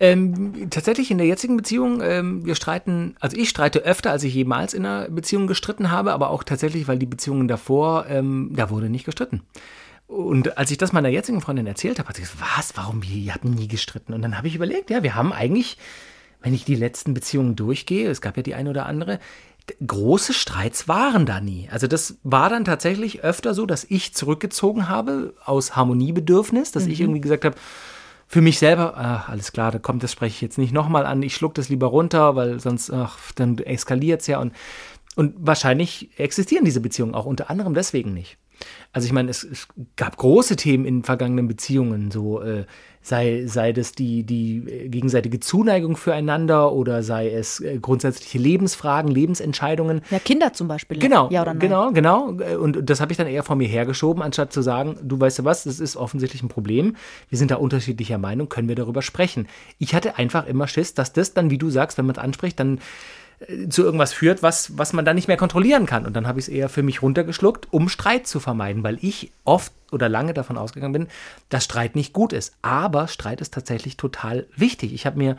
Ähm, 0.00 0.68
tatsächlich 0.70 1.10
in 1.10 1.18
der 1.18 1.26
jetzigen 1.26 1.56
Beziehung, 1.56 2.00
ähm, 2.02 2.46
wir 2.46 2.54
streiten, 2.54 3.16
also 3.20 3.36
ich 3.36 3.48
streite 3.48 3.80
öfter, 3.80 4.10
als 4.10 4.24
ich 4.24 4.34
jemals 4.34 4.74
in 4.74 4.86
einer 4.86 5.08
Beziehung 5.08 5.46
gestritten 5.46 5.90
habe, 5.90 6.12
aber 6.12 6.30
auch 6.30 6.42
tatsächlich, 6.42 6.88
weil 6.88 6.98
die 6.98 7.06
Beziehungen 7.06 7.48
davor, 7.48 8.06
ähm, 8.08 8.52
da 8.54 8.70
wurde 8.70 8.88
nicht 8.88 9.04
gestritten. 9.04 9.42
Und 10.06 10.56
als 10.56 10.70
ich 10.70 10.78
das 10.78 10.92
meiner 10.92 11.08
jetzigen 11.08 11.40
Freundin 11.40 11.66
erzählt 11.66 11.98
habe, 11.98 12.08
hat 12.08 12.16
sie 12.16 12.22
gesagt, 12.22 12.40
was, 12.56 12.76
warum, 12.76 13.02
ihr 13.02 13.34
habt 13.34 13.44
nie 13.44 13.68
gestritten? 13.68 14.12
Und 14.12 14.22
dann 14.22 14.36
habe 14.36 14.46
ich 14.48 14.54
überlegt, 14.54 14.90
ja, 14.90 15.02
wir 15.02 15.14
haben 15.14 15.32
eigentlich, 15.32 15.78
wenn 16.40 16.54
ich 16.54 16.64
die 16.64 16.76
letzten 16.76 17.12
Beziehungen 17.12 17.56
durchgehe, 17.56 18.08
es 18.08 18.20
gab 18.20 18.36
ja 18.36 18.42
die 18.42 18.54
eine 18.54 18.70
oder 18.70 18.86
andere, 18.86 19.18
große 19.84 20.32
Streits 20.32 20.86
waren 20.86 21.26
da 21.26 21.40
nie. 21.40 21.68
Also 21.72 21.88
das 21.88 22.18
war 22.22 22.48
dann 22.48 22.64
tatsächlich 22.64 23.24
öfter 23.24 23.52
so, 23.52 23.66
dass 23.66 23.84
ich 23.84 24.14
zurückgezogen 24.14 24.88
habe 24.88 25.34
aus 25.44 25.74
Harmoniebedürfnis, 25.74 26.70
dass 26.70 26.86
ich 26.86 27.00
irgendwie 27.00 27.20
gesagt 27.20 27.44
habe, 27.44 27.56
für 28.28 28.40
mich 28.40 28.58
selber, 28.58 28.94
ach, 28.96 29.28
alles 29.28 29.52
klar, 29.52 29.70
da 29.70 29.78
kommt, 29.78 30.02
das 30.02 30.12
spreche 30.12 30.34
ich 30.34 30.40
jetzt 30.40 30.58
nicht 30.58 30.72
nochmal 30.72 31.06
an, 31.06 31.22
ich 31.22 31.34
schluck 31.34 31.54
das 31.54 31.68
lieber 31.68 31.86
runter, 31.86 32.34
weil 32.34 32.58
sonst, 32.60 32.92
ach, 32.92 33.18
dann 33.34 33.58
eskaliert 33.58 34.20
es 34.20 34.26
ja 34.26 34.40
und, 34.40 34.52
und 35.14 35.34
wahrscheinlich 35.38 36.10
existieren 36.18 36.64
diese 36.64 36.80
Beziehungen 36.80 37.14
auch 37.14 37.26
unter 37.26 37.50
anderem 37.50 37.74
deswegen 37.74 38.14
nicht. 38.14 38.36
Also 38.92 39.06
ich 39.06 39.12
meine, 39.12 39.30
es, 39.30 39.44
es 39.44 39.68
gab 39.96 40.16
große 40.16 40.56
Themen 40.56 40.84
in 40.84 41.02
vergangenen 41.02 41.48
Beziehungen, 41.48 42.10
so 42.10 42.40
äh, 42.40 42.64
sei, 43.02 43.44
sei 43.46 43.72
das 43.72 43.92
die, 43.92 44.24
die 44.24 44.56
äh, 44.66 44.88
gegenseitige 44.88 45.38
Zuneigung 45.38 45.96
füreinander 45.96 46.72
oder 46.72 47.02
sei 47.02 47.30
es 47.30 47.60
äh, 47.60 47.78
grundsätzliche 47.78 48.38
Lebensfragen, 48.38 49.10
Lebensentscheidungen. 49.10 50.02
Ja, 50.10 50.18
Kinder 50.18 50.52
zum 50.52 50.66
Beispiel. 50.66 50.98
Genau, 50.98 51.28
Ja 51.30 51.42
oder 51.42 51.54
nein? 51.54 51.60
genau, 51.60 51.92
genau. 51.92 52.58
Und 52.58 52.88
das 52.88 53.00
habe 53.00 53.12
ich 53.12 53.18
dann 53.18 53.26
eher 53.26 53.42
vor 53.42 53.56
mir 53.56 53.68
hergeschoben, 53.68 54.22
anstatt 54.22 54.52
zu 54.52 54.62
sagen, 54.62 54.96
du 55.02 55.20
weißt 55.20 55.40
du 55.40 55.44
was, 55.44 55.64
das 55.64 55.78
ist 55.78 55.96
offensichtlich 55.96 56.42
ein 56.42 56.48
Problem. 56.48 56.96
Wir 57.28 57.38
sind 57.38 57.50
da 57.50 57.56
unterschiedlicher 57.56 58.18
Meinung, 58.18 58.48
können 58.48 58.68
wir 58.68 58.76
darüber 58.76 59.02
sprechen. 59.02 59.46
Ich 59.78 59.94
hatte 59.94 60.16
einfach 60.16 60.46
immer 60.46 60.66
Schiss, 60.66 60.94
dass 60.94 61.12
das 61.12 61.32
dann, 61.32 61.50
wie 61.50 61.58
du 61.58 61.70
sagst, 61.70 61.98
wenn 61.98 62.06
man 62.06 62.16
es 62.16 62.22
anspricht, 62.22 62.58
dann 62.58 62.80
zu 63.68 63.82
irgendwas 63.82 64.14
führt, 64.14 64.42
was, 64.42 64.78
was 64.78 64.94
man 64.94 65.04
dann 65.04 65.16
nicht 65.16 65.28
mehr 65.28 65.36
kontrollieren 65.36 65.84
kann. 65.84 66.06
Und 66.06 66.14
dann 66.14 66.26
habe 66.26 66.38
ich 66.38 66.46
es 66.46 66.48
eher 66.48 66.70
für 66.70 66.82
mich 66.82 67.02
runtergeschluckt, 67.02 67.70
um 67.70 67.88
Streit 67.90 68.26
zu 68.26 68.40
vermeiden, 68.40 68.82
weil 68.82 68.98
ich 69.02 69.30
oft 69.44 69.72
oder 69.92 70.08
lange 70.08 70.32
davon 70.32 70.56
ausgegangen 70.56 70.92
bin, 70.92 71.08
dass 71.50 71.64
Streit 71.64 71.96
nicht 71.96 72.12
gut 72.12 72.32
ist. 72.32 72.54
Aber 72.62 73.08
Streit 73.08 73.42
ist 73.42 73.52
tatsächlich 73.52 73.98
total 73.98 74.46
wichtig. 74.56 74.94
Ich 74.94 75.04
habe 75.04 75.18
mir 75.18 75.36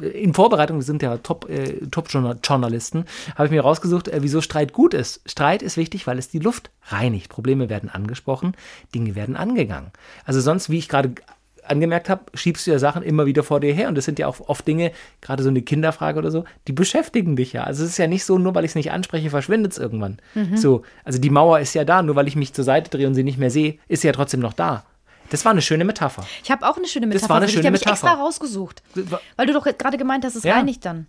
äh, 0.00 0.08
in 0.08 0.34
Vorbereitung, 0.34 0.76
wir 0.76 0.84
sind 0.84 1.02
ja 1.02 1.16
Top, 1.18 1.48
äh, 1.48 1.86
Top-Journalisten, 1.90 3.06
habe 3.34 3.46
ich 3.46 3.50
mir 3.50 3.62
rausgesucht, 3.62 4.08
äh, 4.08 4.22
wieso 4.22 4.42
Streit 4.42 4.74
gut 4.74 4.92
ist. 4.92 5.22
Streit 5.24 5.62
ist 5.62 5.78
wichtig, 5.78 6.06
weil 6.06 6.18
es 6.18 6.28
die 6.28 6.38
Luft 6.38 6.70
reinigt. 6.88 7.30
Probleme 7.30 7.70
werden 7.70 7.88
angesprochen, 7.88 8.54
Dinge 8.94 9.14
werden 9.14 9.36
angegangen. 9.36 9.90
Also 10.24 10.40
sonst, 10.40 10.68
wie 10.68 10.78
ich 10.78 10.88
gerade 10.88 11.14
angemerkt 11.70 12.08
habe, 12.08 12.22
schiebst 12.34 12.66
du 12.66 12.70
ja 12.70 12.78
Sachen 12.78 13.02
immer 13.02 13.26
wieder 13.26 13.42
vor 13.42 13.60
dir 13.60 13.72
her. 13.72 13.88
Und 13.88 13.94
das 13.96 14.04
sind 14.04 14.18
ja 14.18 14.26
auch 14.26 14.40
oft 14.48 14.66
Dinge, 14.66 14.92
gerade 15.20 15.42
so 15.42 15.48
eine 15.48 15.62
Kinderfrage 15.62 16.18
oder 16.18 16.30
so, 16.30 16.44
die 16.66 16.72
beschäftigen 16.72 17.36
dich 17.36 17.52
ja. 17.52 17.64
Also 17.64 17.84
es 17.84 17.90
ist 17.90 17.98
ja 17.98 18.06
nicht 18.06 18.24
so, 18.24 18.38
nur 18.38 18.54
weil 18.54 18.64
ich 18.64 18.70
es 18.72 18.74
nicht 18.74 18.90
anspreche, 18.92 19.30
verschwindet 19.30 19.72
es 19.72 19.78
irgendwann. 19.78 20.18
So, 20.54 20.82
also 21.04 21.18
die 21.18 21.30
Mauer 21.30 21.60
ist 21.60 21.74
ja 21.74 21.84
da, 21.84 22.02
nur 22.02 22.16
weil 22.16 22.28
ich 22.28 22.36
mich 22.36 22.52
zur 22.54 22.64
Seite 22.64 22.90
drehe 22.90 23.06
und 23.06 23.14
sie 23.14 23.22
nicht 23.24 23.38
mehr 23.38 23.50
sehe, 23.50 23.78
ist 23.88 24.02
sie 24.02 24.06
ja 24.08 24.12
trotzdem 24.12 24.40
noch 24.40 24.52
da. 24.52 24.84
Das 25.30 25.44
war 25.44 25.52
eine 25.52 25.60
schöne 25.62 25.84
Metapher. 25.84 26.24
Ich 26.42 26.50
habe 26.50 26.66
auch 26.66 26.76
eine 26.78 26.86
schöne 26.86 27.06
Metapher. 27.06 27.20
Das 27.22 27.28
war 27.28 27.36
eine 27.36 27.48
schöne 27.48 27.64
ich 27.66 27.70
Metapher. 27.72 27.90
extra 27.92 28.14
rausgesucht. 28.14 28.82
Weil 29.36 29.46
du 29.46 29.52
doch 29.52 29.64
gerade 29.64 29.98
gemeint 29.98 30.24
hast, 30.24 30.36
es 30.36 30.42
Ja. 30.44 30.54
reinigt 30.54 30.84
dann. 30.86 31.06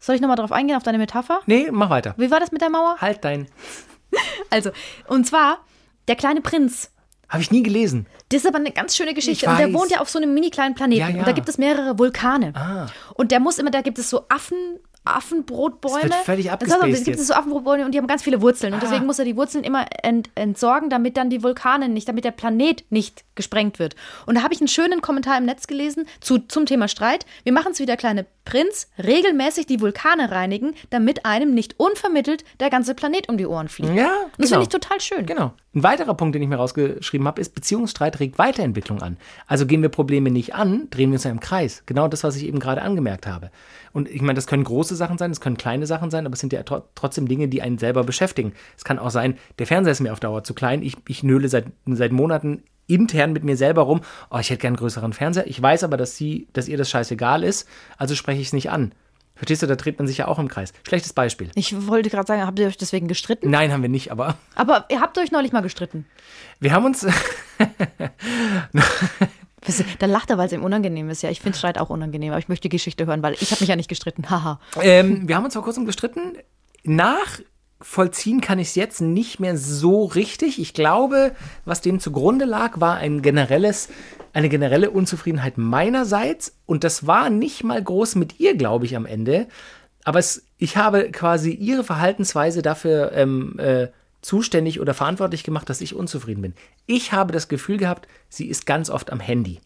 Soll 0.00 0.14
ich 0.14 0.20
nochmal 0.20 0.36
drauf 0.36 0.52
eingehen, 0.52 0.76
auf 0.76 0.82
deine 0.84 0.96
Metapher? 0.98 1.40
Nee, 1.46 1.68
mach 1.70 1.90
weiter. 1.90 2.14
Wie 2.16 2.30
war 2.30 2.40
das 2.40 2.50
mit 2.52 2.62
der 2.62 2.70
Mauer? 2.70 2.96
Halt 3.00 3.24
dein. 3.24 3.46
Also, 4.50 4.70
und 5.06 5.26
zwar, 5.26 5.58
der 6.08 6.16
kleine 6.16 6.40
Prinz. 6.40 6.90
Habe 7.28 7.42
ich 7.42 7.50
nie 7.50 7.62
gelesen. 7.62 8.06
Das 8.30 8.40
ist 8.42 8.46
aber 8.46 8.58
eine 8.58 8.70
ganz 8.72 8.96
schöne 8.96 9.12
Geschichte. 9.14 9.44
Ich 9.44 9.50
Und 9.50 9.58
der 9.58 9.68
weiß. 9.68 9.74
wohnt 9.74 9.90
ja 9.90 10.00
auf 10.00 10.08
so 10.08 10.18
einem 10.18 10.32
mini 10.34 10.50
kleinen 10.50 10.74
Planeten. 10.74 11.00
Ja, 11.00 11.08
ja. 11.10 11.18
Und 11.18 11.26
da 11.28 11.32
gibt 11.32 11.48
es 11.48 11.58
mehrere 11.58 11.98
Vulkane. 11.98 12.52
Ah. 12.54 12.86
Und 13.14 13.30
der 13.32 13.40
muss 13.40 13.58
immer, 13.58 13.70
da 13.70 13.82
gibt 13.82 13.98
es 13.98 14.08
so 14.08 14.24
Affen, 14.28 14.56
Affenbrotbäume. 15.04 16.00
Das 16.02 16.10
wird 16.10 16.24
völlig 16.24 16.46
Da 16.46 16.52
abgespaced 16.54 17.04
gibt 17.04 17.18
es 17.18 17.26
so 17.26 17.34
Affenbrotbäume 17.34 17.84
und 17.84 17.92
die 17.92 17.98
haben 17.98 18.06
ganz 18.06 18.22
viele 18.22 18.40
Wurzeln. 18.40 18.72
Und 18.72 18.78
Ah. 18.80 18.82
deswegen 18.86 19.06
muss 19.06 19.18
er 19.18 19.24
die 19.24 19.36
Wurzeln 19.36 19.64
immer 19.64 19.86
ent, 20.02 20.30
entsorgen, 20.34 20.90
damit 20.90 21.16
dann 21.16 21.30
die 21.30 21.42
Vulkane 21.42 21.88
nicht, 21.88 22.08
damit 22.08 22.24
der 22.24 22.30
Planet 22.30 22.84
nicht 22.90 23.24
gesprengt 23.34 23.78
wird. 23.78 23.94
Und 24.26 24.36
da 24.36 24.42
habe 24.42 24.54
ich 24.54 24.60
einen 24.60 24.68
schönen 24.68 25.00
Kommentar 25.02 25.36
im 25.38 25.44
Netz 25.44 25.66
gelesen 25.66 26.06
zu, 26.20 26.38
zum 26.38 26.66
Thema 26.66 26.88
Streit. 26.88 27.26
Wir 27.44 27.52
machen 27.52 27.72
es 27.72 27.78
wie 27.78 27.86
der 27.86 27.96
kleine 27.96 28.26
Prinz, 28.48 28.88
regelmäßig 28.96 29.66
die 29.66 29.82
Vulkane 29.82 30.30
reinigen, 30.30 30.72
damit 30.88 31.26
einem 31.26 31.52
nicht 31.52 31.78
unvermittelt 31.78 32.44
der 32.60 32.70
ganze 32.70 32.94
Planet 32.94 33.28
um 33.28 33.36
die 33.36 33.46
Ohren 33.46 33.68
fliegt. 33.68 33.94
Ja, 33.94 34.06
Und 34.06 34.38
das 34.38 34.48
genau. 34.48 34.48
finde 34.48 34.62
ich 34.62 34.68
total 34.68 35.00
schön. 35.02 35.26
Genau. 35.26 35.52
Ein 35.74 35.82
weiterer 35.82 36.14
Punkt, 36.14 36.34
den 36.34 36.40
ich 36.40 36.48
mir 36.48 36.56
rausgeschrieben 36.56 37.26
habe, 37.26 37.42
ist, 37.42 37.54
Beziehungsstreit 37.54 38.18
regt 38.20 38.38
Weiterentwicklung 38.38 39.02
an. 39.02 39.18
Also 39.46 39.66
gehen 39.66 39.82
wir 39.82 39.90
Probleme 39.90 40.30
nicht 40.30 40.54
an, 40.54 40.88
drehen 40.88 41.10
wir 41.10 41.16
uns 41.16 41.24
ja 41.24 41.30
im 41.30 41.40
Kreis. 41.40 41.82
Genau 41.84 42.08
das, 42.08 42.24
was 42.24 42.36
ich 42.36 42.46
eben 42.46 42.58
gerade 42.58 42.80
angemerkt 42.80 43.26
habe. 43.26 43.50
Und 43.92 44.08
ich 44.08 44.22
meine, 44.22 44.34
das 44.34 44.46
können 44.46 44.64
große 44.64 44.96
Sachen 44.96 45.18
sein, 45.18 45.30
das 45.30 45.42
können 45.42 45.58
kleine 45.58 45.86
Sachen 45.86 46.10
sein, 46.10 46.24
aber 46.24 46.32
es 46.32 46.40
sind 46.40 46.54
ja 46.54 46.62
tro 46.62 46.80
trotzdem 46.94 47.28
Dinge, 47.28 47.48
die 47.48 47.60
einen 47.60 47.76
selber 47.76 48.02
beschäftigen. 48.02 48.54
Es 48.78 48.84
kann 48.84 48.98
auch 48.98 49.10
sein, 49.10 49.36
der 49.58 49.66
Fernseher 49.66 49.92
ist 49.92 50.00
mir 50.00 50.12
auf 50.12 50.20
Dauer 50.20 50.42
zu 50.42 50.54
klein, 50.54 50.82
ich, 50.82 50.96
ich 51.06 51.22
nöle 51.22 51.50
seit, 51.50 51.66
seit 51.84 52.12
Monaten 52.12 52.62
intern 52.88 53.32
mit 53.32 53.44
mir 53.44 53.56
selber 53.56 53.82
rum, 53.82 54.00
oh, 54.30 54.38
ich 54.38 54.50
hätte 54.50 54.62
gern 54.62 54.70
einen 54.70 54.76
größeren 54.78 55.12
Fernseher. 55.12 55.46
Ich 55.46 55.62
weiß 55.62 55.84
aber, 55.84 55.96
dass, 55.96 56.16
sie, 56.16 56.48
dass 56.52 56.66
ihr 56.66 56.76
das 56.76 56.90
scheißegal 56.90 57.44
ist, 57.44 57.68
also 57.96 58.16
spreche 58.16 58.40
ich 58.40 58.48
es 58.48 58.52
nicht 58.52 58.70
an. 58.70 58.92
Verstehst 59.36 59.62
du, 59.62 59.66
da 59.68 59.76
dreht 59.76 59.98
man 59.98 60.08
sich 60.08 60.18
ja 60.18 60.26
auch 60.26 60.40
im 60.40 60.48
Kreis. 60.48 60.72
Schlechtes 60.84 61.12
Beispiel. 61.12 61.50
Ich 61.54 61.86
wollte 61.86 62.10
gerade 62.10 62.26
sagen, 62.26 62.44
habt 62.44 62.58
ihr 62.58 62.66
euch 62.66 62.76
deswegen 62.76 63.06
gestritten? 63.06 63.48
Nein, 63.50 63.70
haben 63.72 63.82
wir 63.82 63.88
nicht, 63.88 64.10
aber 64.10 64.36
Aber 64.56 64.86
ihr 64.90 65.00
habt 65.00 65.16
euch 65.16 65.30
neulich 65.30 65.52
mal 65.52 65.60
gestritten. 65.60 66.06
wir 66.58 66.72
haben 66.72 66.84
uns. 66.86 67.06
Wisst 69.64 69.80
ihr, 69.80 69.86
Da 70.00 70.06
lacht 70.06 70.30
er, 70.30 70.38
weil 70.38 70.46
es 70.46 70.52
ihm 70.52 70.64
unangenehm 70.64 71.08
ist. 71.10 71.22
Ja, 71.22 71.30
ich 71.30 71.40
finde 71.40 71.56
Streit 71.56 71.78
auch 71.78 71.90
unangenehm, 71.90 72.32
aber 72.32 72.38
ich 72.40 72.48
möchte 72.48 72.62
die 72.68 72.76
Geschichte 72.76 73.06
hören, 73.06 73.22
weil 73.22 73.34
ich 73.34 73.50
habe 73.52 73.60
mich 73.60 73.68
ja 73.68 73.76
nicht 73.76 73.88
gestritten. 73.88 74.24
Haha. 74.30 74.60
Ähm, 74.80 75.28
wir 75.28 75.36
haben 75.36 75.44
uns 75.44 75.54
vor 75.54 75.62
kurzem 75.62 75.84
gestritten. 75.86 76.32
Nachvollziehen 77.80 78.40
kann 78.40 78.58
ich 78.58 78.68
es 78.68 78.74
jetzt 78.74 79.00
nicht 79.00 79.38
mehr 79.38 79.56
so 79.56 80.04
richtig. 80.04 80.58
Ich 80.58 80.74
glaube, 80.74 81.32
was 81.64 81.80
dem 81.80 82.00
zugrunde 82.00 82.44
lag, 82.44 82.80
war 82.80 82.96
ein 82.96 83.22
generelles, 83.22 83.88
eine 84.32 84.48
generelle 84.48 84.90
Unzufriedenheit 84.90 85.58
meinerseits. 85.58 86.56
Und 86.66 86.82
das 86.82 87.06
war 87.06 87.30
nicht 87.30 87.62
mal 87.64 87.82
groß 87.82 88.16
mit 88.16 88.40
ihr, 88.40 88.56
glaube 88.56 88.84
ich, 88.84 88.96
am 88.96 89.06
Ende. 89.06 89.46
Aber 90.04 90.18
es, 90.18 90.44
ich 90.58 90.76
habe 90.76 91.10
quasi 91.12 91.52
ihre 91.52 91.84
Verhaltensweise 91.84 92.62
dafür 92.62 93.12
ähm, 93.12 93.58
äh, 93.58 93.88
zuständig 94.22 94.80
oder 94.80 94.94
verantwortlich 94.94 95.44
gemacht, 95.44 95.70
dass 95.70 95.80
ich 95.80 95.94
unzufrieden 95.94 96.42
bin. 96.42 96.54
Ich 96.86 97.12
habe 97.12 97.32
das 97.32 97.46
Gefühl 97.46 97.76
gehabt, 97.76 98.08
sie 98.28 98.48
ist 98.48 98.66
ganz 98.66 98.90
oft 98.90 99.12
am 99.12 99.20
Handy. 99.20 99.60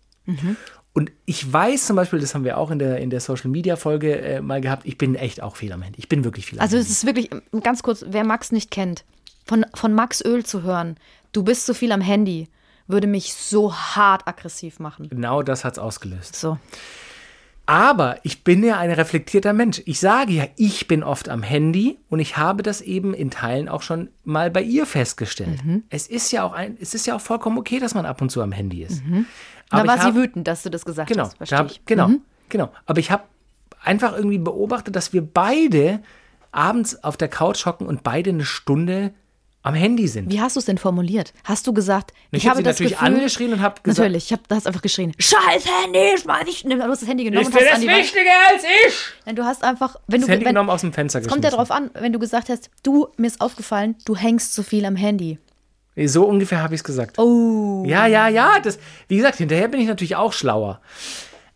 Und 0.95 1.11
ich 1.25 1.51
weiß 1.51 1.87
zum 1.87 1.97
Beispiel, 1.97 2.19
das 2.21 2.35
haben 2.35 2.45
wir 2.45 2.59
auch 2.59 2.71
in 2.71 2.79
der, 2.79 2.99
in 2.99 3.09
der 3.09 3.21
Social 3.21 3.51
Media 3.51 3.77
Folge 3.77 4.21
äh, 4.21 4.41
mal 4.43 4.61
gehabt, 4.61 4.83
ich 4.85 4.99
bin 4.99 5.15
echt 5.15 5.43
auch 5.43 5.57
viel 5.57 5.73
am 5.73 5.81
Handy. 5.83 5.99
Ich 5.99 6.09
bin 6.09 6.23
wirklich 6.25 6.45
viel 6.47 6.59
am 6.59 6.63
Also 6.63 6.77
Handy. 6.77 6.91
es 6.91 6.97
ist 6.99 7.07
wirklich, 7.07 7.31
ganz 7.63 7.83
kurz, 7.83 8.05
wer 8.09 8.25
Max 8.25 8.53
nicht 8.53 8.71
kennt, 8.71 9.05
von, 9.47 9.65
von 9.75 9.95
Max 9.95 10.23
Öl 10.25 10.45
zu 10.45 10.63
hören, 10.63 10.97
du 11.33 11.43
bist 11.45 11.65
so 11.67 11.73
viel 11.73 11.93
am 11.93 12.03
Handy, 12.03 12.49
würde 12.89 13.07
mich 13.07 13.33
so 13.33 13.75
hart 13.75 14.29
aggressiv 14.29 14.81
machen. 14.81 15.09
Genau 15.09 15.43
das 15.43 15.65
hat 15.65 15.75
es 15.75 15.79
ausgelöst. 15.79 16.37
So. 16.37 16.59
Aber 17.65 18.19
ich 18.25 18.43
bin 18.43 18.63
ja 18.65 18.77
ein 18.79 18.91
reflektierter 18.91 19.53
Mensch. 19.53 19.81
Ich 19.87 20.01
sage 20.01 20.33
ja, 20.33 20.45
ich 20.57 20.89
bin 20.89 21.03
oft 21.05 21.29
am 21.29 21.43
Handy 21.45 21.97
und 22.11 22.19
ich 22.19 22.37
habe 22.37 22.63
das 22.63 22.81
eben 22.81 23.15
in 23.15 23.31
Teilen 23.31 23.69
auch 23.69 23.83
schon 23.83 24.11
mal 24.25 24.51
bei 24.51 24.63
ihr 24.63 24.85
festgestellt. 24.85 25.61
Es 25.89 26.09
ist 26.09 26.33
ja 26.33 26.43
auch 26.43 26.53
ein, 26.53 26.77
es 26.81 26.93
ist 26.93 27.07
ja 27.07 27.15
auch 27.15 27.21
vollkommen 27.21 27.57
okay, 27.59 27.79
dass 27.79 27.95
man 27.95 28.05
ab 28.05 28.21
und 28.21 28.31
zu 28.31 28.43
am 28.43 28.51
Handy 28.53 28.83
ist. 28.83 29.01
Da 29.01 29.15
Aber 29.81 29.89
war 29.89 29.97
ich 29.97 30.03
sie 30.03 30.09
hab- 30.09 30.15
wütend, 30.15 30.47
dass 30.49 30.63
du 30.63 30.71
das 30.71 30.85
gesagt 30.85 31.09
Genau, 31.09 31.25
hast. 31.25 31.33
da 31.33 31.37
Verstehe 31.39 31.59
hab, 31.59 31.71
ich. 31.71 31.85
genau, 31.87 32.09
Mhm. 32.09 32.21
genau. 32.49 32.71
Aber 32.87 32.99
ich 33.01 33.11
habe 33.11 33.25
einfach 33.83 34.17
irgendwie 34.17 34.39
beobachtet, 34.39 34.95
dass 34.97 35.13
wir 35.13 35.23
beide 35.23 36.01
abends 36.51 37.03
auf 37.03 37.17
der 37.17 37.29
Couch 37.29 37.65
hocken 37.67 37.87
und 37.87 38.03
beide 38.03 38.31
eine 38.31 38.45
Stunde 38.45 39.13
am 39.65 39.75
Handy 39.75 40.09
sind. 40.09 40.31
Wie 40.33 40.41
hast 40.41 40.57
du 40.57 40.59
es 40.61 40.67
denn 40.67 40.77
formuliert? 40.77 41.33
Hast 41.45 41.69
du 41.69 41.73
gesagt, 41.73 42.13
Ich, 42.33 42.39
ich, 42.39 42.45
habe 42.47 42.51
habe 42.51 42.57
sie 42.59 42.63
das 42.65 42.75
natürlich 42.77 42.99
Gefühl, 42.99 43.15
angeschrien 43.15 43.53
und 43.53 43.61
habe 43.63 43.81
gesagt, 43.81 43.99
Natürlich, 44.01 44.25
ich 44.27 44.33
hab, 44.33 44.49
du 44.49 44.55
hast 44.57 44.67
einfach 44.67 44.83
geschrien, 44.83 45.13
scheiß 45.19 45.65
Handy, 45.85 46.19
schmeiß 46.21 46.49
ich. 46.49 46.63
Du 46.65 46.83
hast 46.83 47.03
das 47.03 47.09
Handy 47.09 47.23
genommen 47.25 47.47
und 47.47 47.55
hast 47.55 47.81
die 47.83 47.87
Wand. 47.87 48.01
als 48.51 48.65
ich? 48.65 48.95
Nein, 49.25 49.37
du 49.37 49.45
hast 49.45 49.63
einfach, 49.63 49.95
wenn 50.09 50.21
Das 50.21 50.27
du, 50.27 50.33
Handy 50.33 50.45
wenn, 50.47 50.55
genommen 50.55 50.69
aus 50.71 50.81
dem 50.81 50.93
Fenster 50.93 51.21
es 51.21 51.29
kommt 51.29 51.45
ja 51.45 51.51
geschmissen. 51.51 51.69
drauf 51.69 51.71
an, 51.71 51.91
wenn 52.03 52.13
du 52.13 52.19
gesagt 52.19 52.49
hast, 52.49 52.71
du, 52.83 53.07
mir 53.17 53.29
ist 53.29 53.41
aufgefallen, 53.41 53.95
du 54.05 54.17
hängst 54.17 54.53
zu 54.53 54.65
viel 54.65 54.85
am 54.85 54.97
Handy. 54.97 55.39
So 55.97 56.25
ungefähr 56.25 56.63
habe 56.63 56.75
ich 56.75 56.81
es 56.81 56.85
gesagt. 56.85 57.19
Oh. 57.19 57.85
Ja, 57.87 58.07
ja, 58.07 58.29
ja. 58.29 58.59
Das, 58.63 58.79
wie 59.09 59.17
gesagt, 59.17 59.37
hinterher 59.37 59.69
bin 59.69 59.81
ich 59.81 59.87
natürlich 59.87 60.17
auch 60.17 60.33
schlauer. 60.33 60.81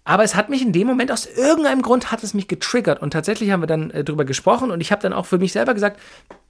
Aber 0.05 0.23
es 0.23 0.37
hat 0.37 0.51
mich 0.51 0.63
in 0.63 0.73
dem 0.73 0.87
Moment, 0.87 1.11
aus 1.11 1.27
irgendeinem 1.27 1.83
Grund 1.83 2.13
hat 2.13 2.23
es 2.23 2.33
mich 2.33 2.47
getriggert. 2.47 3.03
Und 3.03 3.11
tatsächlich 3.11 3.51
haben 3.51 3.63
wir 3.63 3.67
dann 3.67 3.91
äh, 3.91 4.05
drüber 4.05 4.25
gesprochen 4.25 4.71
und 4.71 4.81
ich 4.81 4.93
habe 4.93 5.03
dann 5.03 5.13
auch 5.13 5.27
für 5.27 5.39
mich 5.39 5.53
selber 5.53 5.75
gesagt, 5.75 5.99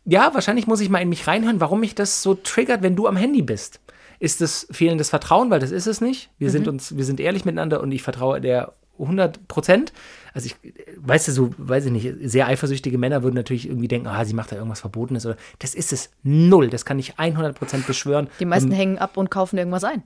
ja, 0.04 0.34
wahrscheinlich 0.34 0.66
muss 0.66 0.80
ich 0.80 0.90
mal 0.90 1.00
in 1.00 1.08
mich 1.08 1.26
reinhören, 1.26 1.60
warum 1.60 1.80
mich 1.80 1.94
das 1.94 2.22
so 2.22 2.34
triggert, 2.34 2.82
wenn 2.82 2.96
du 2.96 3.06
am 3.06 3.16
Handy 3.16 3.40
bist. 3.42 3.80
Ist 4.18 4.42
es 4.42 4.66
fehlendes 4.70 5.10
Vertrauen, 5.10 5.50
weil 5.50 5.60
das 5.60 5.70
ist 5.70 5.86
es 5.86 6.00
nicht. 6.00 6.30
Wir 6.38 6.50
sind 6.50 6.68
uns, 6.68 6.96
wir 6.96 7.04
sind 7.04 7.20
ehrlich 7.20 7.44
miteinander 7.44 7.80
und 7.80 7.92
ich 7.92 8.02
vertraue 8.02 8.40
der 8.40 8.74
100 8.98 9.48
Prozent. 9.48 9.92
Also 10.34 10.46
ich, 10.46 10.56
weißt 10.98 11.28
du, 11.28 11.32
so, 11.32 11.50
weiß 11.56 11.86
ich 11.86 11.92
nicht, 11.92 12.14
sehr 12.24 12.46
eifersüchtige 12.46 12.98
Männer 12.98 13.22
würden 13.22 13.36
natürlich 13.36 13.68
irgendwie 13.68 13.88
denken, 13.88 14.06
ah, 14.06 14.24
sie 14.24 14.34
macht 14.34 14.52
da 14.52 14.56
irgendwas 14.56 14.80
Verbotenes 14.80 15.24
oder, 15.24 15.36
das 15.60 15.74
ist 15.74 15.92
es 15.92 16.10
null. 16.22 16.68
Das 16.68 16.84
kann 16.84 16.98
ich 16.98 17.18
100 17.18 17.56
Prozent 17.56 17.86
beschwören. 17.86 18.28
Die 18.38 18.44
meisten 18.44 18.70
hängen 18.70 18.98
ab 18.98 19.16
und 19.16 19.30
kaufen 19.30 19.56
irgendwas 19.56 19.84
ein. 19.84 20.02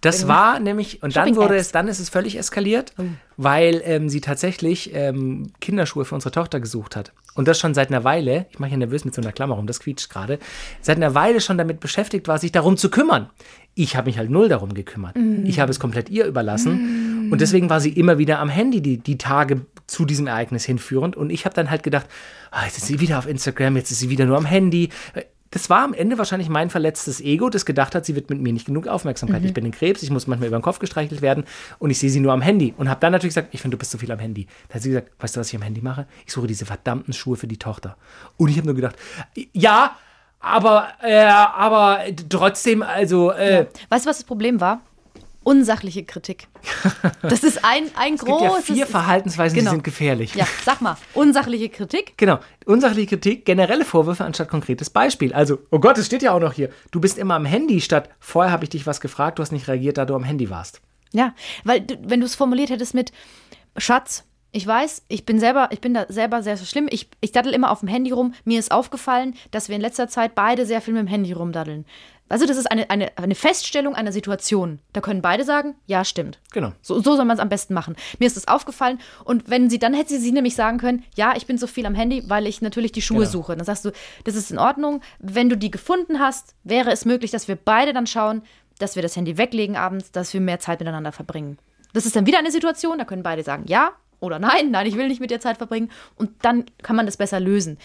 Das 0.00 0.28
war 0.28 0.60
nämlich, 0.60 1.02
und 1.02 1.16
dann 1.16 1.34
wurde 1.34 1.56
es, 1.56 1.72
dann 1.72 1.88
ist 1.88 1.98
es 1.98 2.08
völlig 2.08 2.38
eskaliert, 2.38 2.92
weil 3.36 3.82
ähm, 3.84 4.08
sie 4.08 4.20
tatsächlich 4.20 4.94
ähm, 4.94 5.50
Kinderschuhe 5.60 6.04
für 6.04 6.14
unsere 6.14 6.30
Tochter 6.30 6.60
gesucht 6.60 6.94
hat. 6.94 7.12
Und 7.34 7.48
das 7.48 7.58
schon 7.58 7.74
seit 7.74 7.88
einer 7.88 8.04
Weile, 8.04 8.46
ich 8.50 8.58
mache 8.58 8.70
hier 8.70 8.78
nervös 8.78 9.04
mit 9.04 9.14
so 9.14 9.22
einer 9.22 9.32
Klammer 9.32 9.56
rum, 9.56 9.66
das 9.66 9.80
quietscht 9.80 10.10
gerade, 10.10 10.38
seit 10.80 10.96
einer 10.96 11.14
Weile 11.14 11.40
schon 11.40 11.58
damit 11.58 11.80
beschäftigt 11.80 12.28
war, 12.28 12.38
sich 12.38 12.52
darum 12.52 12.76
zu 12.76 12.90
kümmern. 12.90 13.30
Ich 13.74 13.96
habe 13.96 14.06
mich 14.06 14.18
halt 14.18 14.30
null 14.30 14.48
darum 14.48 14.74
gekümmert. 14.74 15.16
Ich 15.44 15.60
habe 15.60 15.70
es 15.70 15.78
komplett 15.78 16.10
ihr 16.10 16.26
überlassen. 16.26 16.97
Und 17.30 17.40
deswegen 17.40 17.70
war 17.70 17.80
sie 17.80 17.90
immer 17.90 18.18
wieder 18.18 18.38
am 18.38 18.48
Handy 18.48 18.80
die, 18.80 18.98
die 18.98 19.18
Tage 19.18 19.66
zu 19.86 20.04
diesem 20.04 20.26
Ereignis 20.26 20.64
hinführend. 20.64 21.16
Und 21.16 21.30
ich 21.30 21.44
habe 21.44 21.54
dann 21.54 21.70
halt 21.70 21.82
gedacht, 21.82 22.06
ah, 22.50 22.64
jetzt 22.64 22.78
ist 22.78 22.86
sie 22.86 23.00
wieder 23.00 23.18
auf 23.18 23.26
Instagram, 23.26 23.76
jetzt 23.76 23.90
ist 23.90 24.00
sie 24.00 24.10
wieder 24.10 24.26
nur 24.26 24.36
am 24.36 24.44
Handy. 24.44 24.90
Das 25.50 25.70
war 25.70 25.82
am 25.82 25.94
Ende 25.94 26.18
wahrscheinlich 26.18 26.50
mein 26.50 26.68
verletztes 26.68 27.22
Ego, 27.22 27.48
das 27.48 27.64
gedacht 27.64 27.94
hat, 27.94 28.04
sie 28.04 28.14
wird 28.14 28.28
mit 28.28 28.38
mir 28.38 28.52
nicht 28.52 28.66
genug 28.66 28.86
Aufmerksamkeit. 28.86 29.42
Ich 29.44 29.54
bin 29.54 29.64
in 29.64 29.72
Krebs, 29.72 30.02
ich 30.02 30.10
muss 30.10 30.26
manchmal 30.26 30.48
über 30.48 30.58
den 30.58 30.62
Kopf 30.62 30.78
gestreichelt 30.78 31.22
werden 31.22 31.44
und 31.78 31.90
ich 31.90 31.98
sehe 31.98 32.10
sie 32.10 32.20
nur 32.20 32.34
am 32.34 32.42
Handy. 32.42 32.74
Und 32.76 32.90
habe 32.90 33.00
dann 33.00 33.12
natürlich 33.12 33.34
gesagt, 33.34 33.54
ich 33.54 33.62
finde, 33.62 33.76
du 33.76 33.78
bist 33.78 33.90
zu 33.90 33.96
viel 33.96 34.12
am 34.12 34.18
Handy. 34.18 34.46
Da 34.68 34.74
hat 34.74 34.82
sie 34.82 34.90
gesagt, 34.90 35.10
weißt 35.18 35.36
du, 35.36 35.40
was 35.40 35.48
ich 35.48 35.56
am 35.56 35.62
Handy 35.62 35.80
mache? 35.80 36.06
Ich 36.26 36.32
suche 36.34 36.46
diese 36.46 36.66
verdammten 36.66 37.14
Schuhe 37.14 37.36
für 37.36 37.46
die 37.46 37.56
Tochter. 37.56 37.96
Und 38.36 38.50
ich 38.50 38.58
habe 38.58 38.66
nur 38.66 38.76
gedacht, 38.76 38.96
ja, 39.54 39.96
aber, 40.40 40.88
äh, 41.02 41.24
aber 41.24 42.00
trotzdem, 42.28 42.82
also, 42.82 43.32
äh, 43.32 43.66
Weißt 43.88 44.04
du, 44.04 44.10
was 44.10 44.18
das 44.18 44.24
Problem 44.24 44.60
war? 44.60 44.82
Unsachliche 45.48 46.04
Kritik. 46.04 46.46
Das 47.22 47.42
ist 47.42 47.64
ein, 47.64 47.84
ein 47.96 48.14
es 48.16 48.24
gibt 48.24 48.38
ja 48.42 48.48
großes. 48.48 48.66
vier 48.66 48.86
Verhaltensweisen, 48.86 49.56
Genau. 49.58 49.70
die 49.70 49.76
sind 49.76 49.82
gefährlich. 49.82 50.34
ja, 50.34 50.46
sag 50.62 50.82
mal, 50.82 50.98
unsachliche 51.14 51.70
Kritik. 51.70 52.12
Genau. 52.18 52.38
Unsachliche 52.66 53.06
Kritik, 53.06 53.46
generelle 53.46 53.86
Vorwürfe 53.86 54.26
anstatt 54.26 54.50
konkretes 54.50 54.90
Beispiel. 54.90 55.32
Also, 55.32 55.58
oh 55.70 55.78
Gott, 55.78 55.96
es 55.96 56.04
steht 56.04 56.20
ja 56.22 56.32
auch 56.34 56.40
noch 56.40 56.52
hier. 56.52 56.68
Du 56.90 57.00
bist 57.00 57.16
immer 57.16 57.34
am 57.34 57.46
Handy 57.46 57.80
statt, 57.80 58.10
vorher 58.20 58.52
habe 58.52 58.64
ich 58.64 58.70
dich 58.70 58.86
was 58.86 59.00
gefragt, 59.00 59.38
du 59.38 59.42
hast 59.42 59.52
nicht 59.52 59.68
reagiert, 59.68 59.96
da 59.96 60.04
du 60.04 60.14
am 60.14 60.24
Handy 60.24 60.50
warst. 60.50 60.82
Ja, 61.12 61.34
weil 61.64 61.86
wenn 62.02 62.20
du 62.20 62.26
es 62.26 62.34
formuliert 62.34 62.68
hättest 62.68 62.92
mit 62.92 63.12
Schatz, 63.78 64.24
ich 64.52 64.66
weiß, 64.66 65.04
ich 65.08 65.24
bin 65.24 65.38
selber, 65.40 65.68
ich 65.72 65.80
bin 65.80 65.94
da 65.94 66.04
selber 66.10 66.42
sehr, 66.42 66.56
sehr 66.58 66.66
schlimm. 66.66 66.88
Ich, 66.90 67.08
ich 67.20 67.32
daddel 67.32 67.54
immer 67.54 67.70
auf 67.70 67.80
dem 67.80 67.88
Handy 67.88 68.10
rum. 68.10 68.34
Mir 68.44 68.58
ist 68.58 68.70
aufgefallen, 68.72 69.34
dass 69.50 69.68
wir 69.68 69.76
in 69.76 69.82
letzter 69.82 70.08
Zeit 70.08 70.34
beide 70.34 70.66
sehr 70.66 70.80
viel 70.82 70.94
mit 70.94 71.02
dem 71.02 71.06
Handy 71.06 71.32
rumdaddeln. 71.32 71.86
Also 72.28 72.46
das 72.46 72.56
ist 72.56 72.70
eine, 72.70 72.90
eine, 72.90 73.16
eine 73.16 73.34
Feststellung 73.34 73.94
einer 73.94 74.12
Situation. 74.12 74.80
Da 74.92 75.00
können 75.00 75.22
beide 75.22 75.44
sagen, 75.44 75.74
ja, 75.86 76.04
stimmt. 76.04 76.38
Genau. 76.52 76.72
So, 76.82 77.00
so 77.00 77.16
soll 77.16 77.24
man 77.24 77.36
es 77.36 77.40
am 77.42 77.48
besten 77.48 77.74
machen. 77.74 77.96
Mir 78.18 78.26
ist 78.26 78.36
das 78.36 78.48
aufgefallen. 78.48 79.00
Und 79.24 79.48
wenn 79.48 79.70
sie, 79.70 79.78
dann 79.78 79.94
hätte 79.94 80.10
sie, 80.10 80.18
sie 80.18 80.32
nämlich 80.32 80.54
sagen 80.54 80.78
können, 80.78 81.04
ja, 81.16 81.34
ich 81.36 81.46
bin 81.46 81.56
so 81.58 81.66
viel 81.66 81.86
am 81.86 81.94
Handy, 81.94 82.24
weil 82.28 82.46
ich 82.46 82.60
natürlich 82.60 82.92
die 82.92 83.02
Schuhe 83.02 83.20
Genau. 83.20 83.30
suche. 83.30 83.56
Dann 83.56 83.64
sagst 83.64 83.84
du, 83.84 83.92
das 84.24 84.34
ist 84.34 84.50
in 84.50 84.58
Ordnung. 84.58 85.00
Wenn 85.18 85.48
du 85.48 85.56
die 85.56 85.70
gefunden 85.70 86.18
hast, 86.20 86.54
wäre 86.64 86.90
es 86.90 87.04
möglich, 87.04 87.30
dass 87.30 87.48
wir 87.48 87.56
beide 87.56 87.92
dann 87.92 88.06
schauen, 88.06 88.42
dass 88.78 88.94
wir 88.94 89.02
das 89.02 89.16
Handy 89.16 89.38
weglegen 89.38 89.76
abends, 89.76 90.12
dass 90.12 90.32
wir 90.34 90.40
mehr 90.40 90.60
Zeit 90.60 90.80
miteinander 90.80 91.12
verbringen. 91.12 91.58
Das 91.94 92.04
ist 92.06 92.14
dann 92.14 92.26
wieder 92.26 92.38
eine 92.38 92.50
Situation, 92.50 92.98
da 92.98 93.04
können 93.04 93.22
beide 93.22 93.42
sagen, 93.42 93.64
ja 93.66 93.92
oder 94.20 94.38
nein, 94.38 94.70
nein, 94.70 94.86
ich 94.86 94.96
will 94.96 95.08
nicht 95.08 95.20
mit 95.20 95.30
dir 95.30 95.40
Zeit 95.40 95.58
verbringen. 95.58 95.90
Und 96.16 96.30
dann 96.42 96.64
kann 96.82 96.96
man 96.96 97.06
das 97.06 97.16
besser 97.16 97.40
lösen. 97.40 97.78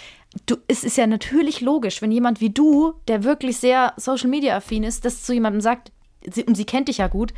Du, 0.46 0.58
es 0.68 0.84
ist 0.84 0.98
ja 0.98 1.08
natürlich 1.08 1.62
logisch, 1.62 2.02
wenn 2.02 2.12
jemand 2.12 2.42
wie 2.42 2.50
du, 2.50 2.94
der 3.08 3.24
wirklich 3.24 3.58
sehr 3.58 3.94
Social 3.98 4.30
Media 4.30 4.58
affin 4.58 4.84
ist, 4.84 5.06
das 5.06 5.24
zu 5.24 5.34
jemandem 5.34 5.62
sagt, 5.62 5.92
sie, 6.30 6.44
und 6.44 6.56
sie 6.56 6.66
kennt 6.66 6.88
dich 6.88 6.98
ja 6.98 7.08
gut, 7.08 7.34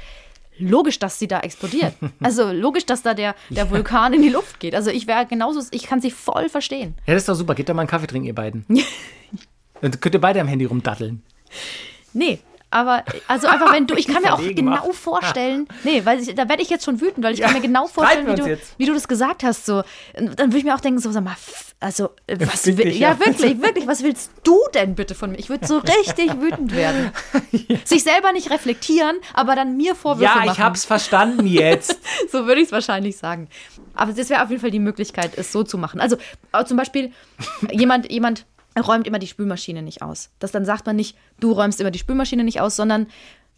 logisch, 0.57 0.99
dass 0.99 1.19
sie 1.19 1.27
da 1.27 1.41
explodiert. 1.41 1.93
Also 2.21 2.51
logisch, 2.51 2.85
dass 2.85 3.01
da 3.01 3.13
der, 3.13 3.35
der 3.49 3.69
Vulkan 3.69 4.13
in 4.13 4.21
die 4.21 4.29
Luft 4.29 4.59
geht. 4.59 4.73
Also 4.73 4.89
ich 4.89 5.07
wäre 5.07 5.25
genauso, 5.25 5.61
ich 5.71 5.83
kann 5.83 6.01
sie 6.01 6.11
voll 6.11 6.49
verstehen. 6.49 6.95
Ja, 7.05 7.13
das 7.13 7.23
ist 7.23 7.29
doch 7.29 7.35
super. 7.35 7.55
Geht 7.55 7.69
doch 7.69 7.73
mal 7.73 7.81
einen 7.81 7.89
Kaffee 7.89 8.07
trinken, 8.07 8.27
ihr 8.27 8.35
beiden. 8.35 8.65
Dann 9.81 9.99
könnt 9.99 10.15
ihr 10.15 10.21
beide 10.21 10.39
am 10.41 10.47
Handy 10.47 10.65
rumdatteln. 10.65 11.21
Nee, 12.13 12.39
aber 12.71 13.03
also 13.27 13.47
einfach 13.47 13.71
wenn 13.71 13.87
du, 13.87 13.95
ich 13.95 14.07
kann 14.07 14.21
mir 14.23 14.33
auch 14.33 14.41
genau 14.41 14.71
macht. 14.87 14.95
vorstellen, 14.95 15.67
nee, 15.83 16.01
weil 16.03 16.19
ich, 16.21 16.35
da 16.35 16.49
werde 16.49 16.61
ich 16.61 16.69
jetzt 16.69 16.83
schon 16.83 16.99
wütend, 16.99 17.25
weil 17.25 17.33
ich 17.33 17.41
kann 17.41 17.53
mir 17.53 17.61
genau 17.61 17.87
vorstellen, 17.87 18.27
wie 18.27 18.35
du, 18.35 18.47
jetzt. 18.47 18.77
wie 18.77 18.85
du 18.85 18.93
das 18.93 19.07
gesagt 19.07 19.43
hast. 19.43 19.65
So, 19.65 19.83
dann 20.13 20.37
würde 20.37 20.57
ich 20.57 20.63
mir 20.63 20.75
auch 20.75 20.81
denken, 20.81 20.99
so 20.99 21.11
sag 21.11 21.23
mal, 21.23 21.35
also 21.79 22.09
was 22.27 22.65
will, 22.65 22.87
ich, 22.87 22.99
ja 22.99 23.11
ja. 23.11 23.19
wirklich, 23.19 23.61
wirklich, 23.61 23.87
was 23.87 24.03
willst 24.03 24.31
du 24.43 24.57
denn 24.73 24.95
bitte 24.95 25.15
von 25.15 25.31
mir? 25.31 25.39
Ich 25.39 25.49
würde 25.49 25.65
so 25.67 25.77
richtig 25.77 26.33
wütend 26.41 26.75
werden. 26.75 27.11
Sich 27.83 28.03
selber 28.03 28.31
nicht 28.31 28.49
reflektieren, 28.49 29.17
aber 29.33 29.55
dann 29.55 29.77
mir 29.77 29.95
Vorwürfe 29.95 30.23
Ja, 30.23 30.45
machen. 30.45 30.51
ich 30.53 30.59
hab's 30.59 30.85
verstanden 30.85 31.47
jetzt. 31.47 31.99
So 32.31 32.47
würde 32.47 32.61
ich 32.61 32.67
es 32.67 32.71
wahrscheinlich 32.71 33.17
sagen. 33.17 33.49
Aber 33.93 34.11
das 34.13 34.29
wäre 34.29 34.43
auf 34.43 34.49
jeden 34.49 34.61
Fall 34.61 34.71
die 34.71 34.79
Möglichkeit, 34.79 35.31
es 35.37 35.51
so 35.51 35.63
zu 35.63 35.77
machen. 35.77 35.99
Also 35.99 36.17
äh, 36.53 36.63
zum 36.65 36.77
Beispiel, 36.77 37.11
jemand, 37.71 38.11
jemand 38.11 38.45
räumt 38.81 39.07
immer 39.07 39.19
die 39.19 39.27
Spülmaschine 39.27 39.81
nicht 39.81 40.01
aus. 40.01 40.29
Das 40.39 40.51
dann 40.51 40.65
sagt 40.65 40.85
man 40.85 40.95
nicht, 40.95 41.17
du 41.39 41.51
räumst 41.51 41.79
immer 41.81 41.91
die 41.91 41.99
Spülmaschine 41.99 42.43
nicht 42.43 42.59
aus, 42.61 42.75
sondern 42.75 43.07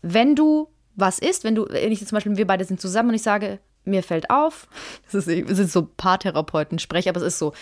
wenn 0.02 0.36
du 0.36 0.70
was 0.96 1.20
isst, 1.20 1.44
wenn 1.44 1.56
du, 1.56 1.66
wenn 1.70 1.92
ich 1.92 2.00
jetzt 2.00 2.10
zum 2.10 2.16
Beispiel, 2.18 2.38
wir 2.38 2.48
beide 2.48 2.66
sind 2.66 2.82
zusammen 2.82 3.10
und 3.10 3.16
ich 3.16 3.22
sage, 3.24 3.60
mir 3.86 4.04
fällt 4.04 4.30
auf, 4.30 4.68
das 5.12 5.28
ist, 5.28 5.50
das 5.50 5.60
ist 5.60 5.72
so 5.74 5.84
Paartherapeuten-Sprech, 5.98 7.08
aber 7.10 7.20
es 7.22 7.28
ist 7.34 7.39
so, 7.39 7.54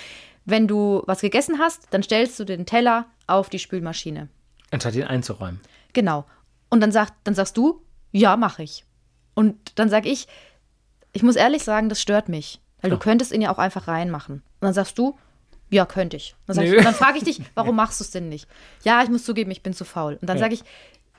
wenn 0.45 0.67
du 0.67 1.03
was 1.05 1.21
gegessen 1.21 1.59
hast, 1.59 1.87
dann 1.91 2.03
stellst 2.03 2.39
du 2.39 2.43
den 2.45 2.65
Teller 2.65 3.05
auf 3.27 3.49
die 3.49 3.59
Spülmaschine. 3.59 4.29
Anstatt 4.71 4.95
ihn 4.95 5.03
einzuräumen. 5.03 5.59
Genau. 5.93 6.25
Und 6.69 6.81
dann, 6.81 6.91
sagt, 6.91 7.13
dann 7.23 7.35
sagst 7.35 7.57
du, 7.57 7.81
ja, 8.11 8.37
mache 8.37 8.63
ich. 8.63 8.85
Und 9.33 9.55
dann 9.79 9.89
sag 9.89 10.05
ich, 10.05 10.27
ich 11.13 11.23
muss 11.23 11.35
ehrlich 11.35 11.63
sagen, 11.63 11.89
das 11.89 12.01
stört 12.01 12.29
mich. 12.29 12.59
Weil 12.81 12.89
du 12.91 12.97
Ja. 12.97 13.01
könntest 13.01 13.31
ihn 13.31 13.41
ja 13.41 13.51
auch 13.51 13.57
einfach 13.57 13.87
reinmachen. 13.87 14.35
Und 14.35 14.43
dann 14.61 14.73
sagst 14.73 14.97
du, 14.97 15.17
ja, 15.75 15.85
könnte 15.85 16.17
ich. 16.17 16.35
Dann, 16.47 16.59
ich, 16.61 16.83
dann 16.83 16.93
frage 16.93 17.17
ich 17.17 17.23
dich, 17.23 17.41
warum 17.55 17.75
machst 17.75 17.99
du 17.99 18.03
es 18.03 18.11
denn 18.11 18.29
nicht? 18.29 18.47
Ja, 18.83 19.03
ich 19.03 19.09
muss 19.09 19.23
zugeben, 19.23 19.51
ich 19.51 19.61
bin 19.61 19.73
zu 19.73 19.85
faul. 19.85 20.17
Und 20.21 20.27
dann 20.29 20.37
Ja. 20.37 20.43
sage 20.43 20.53
ich, 20.55 20.63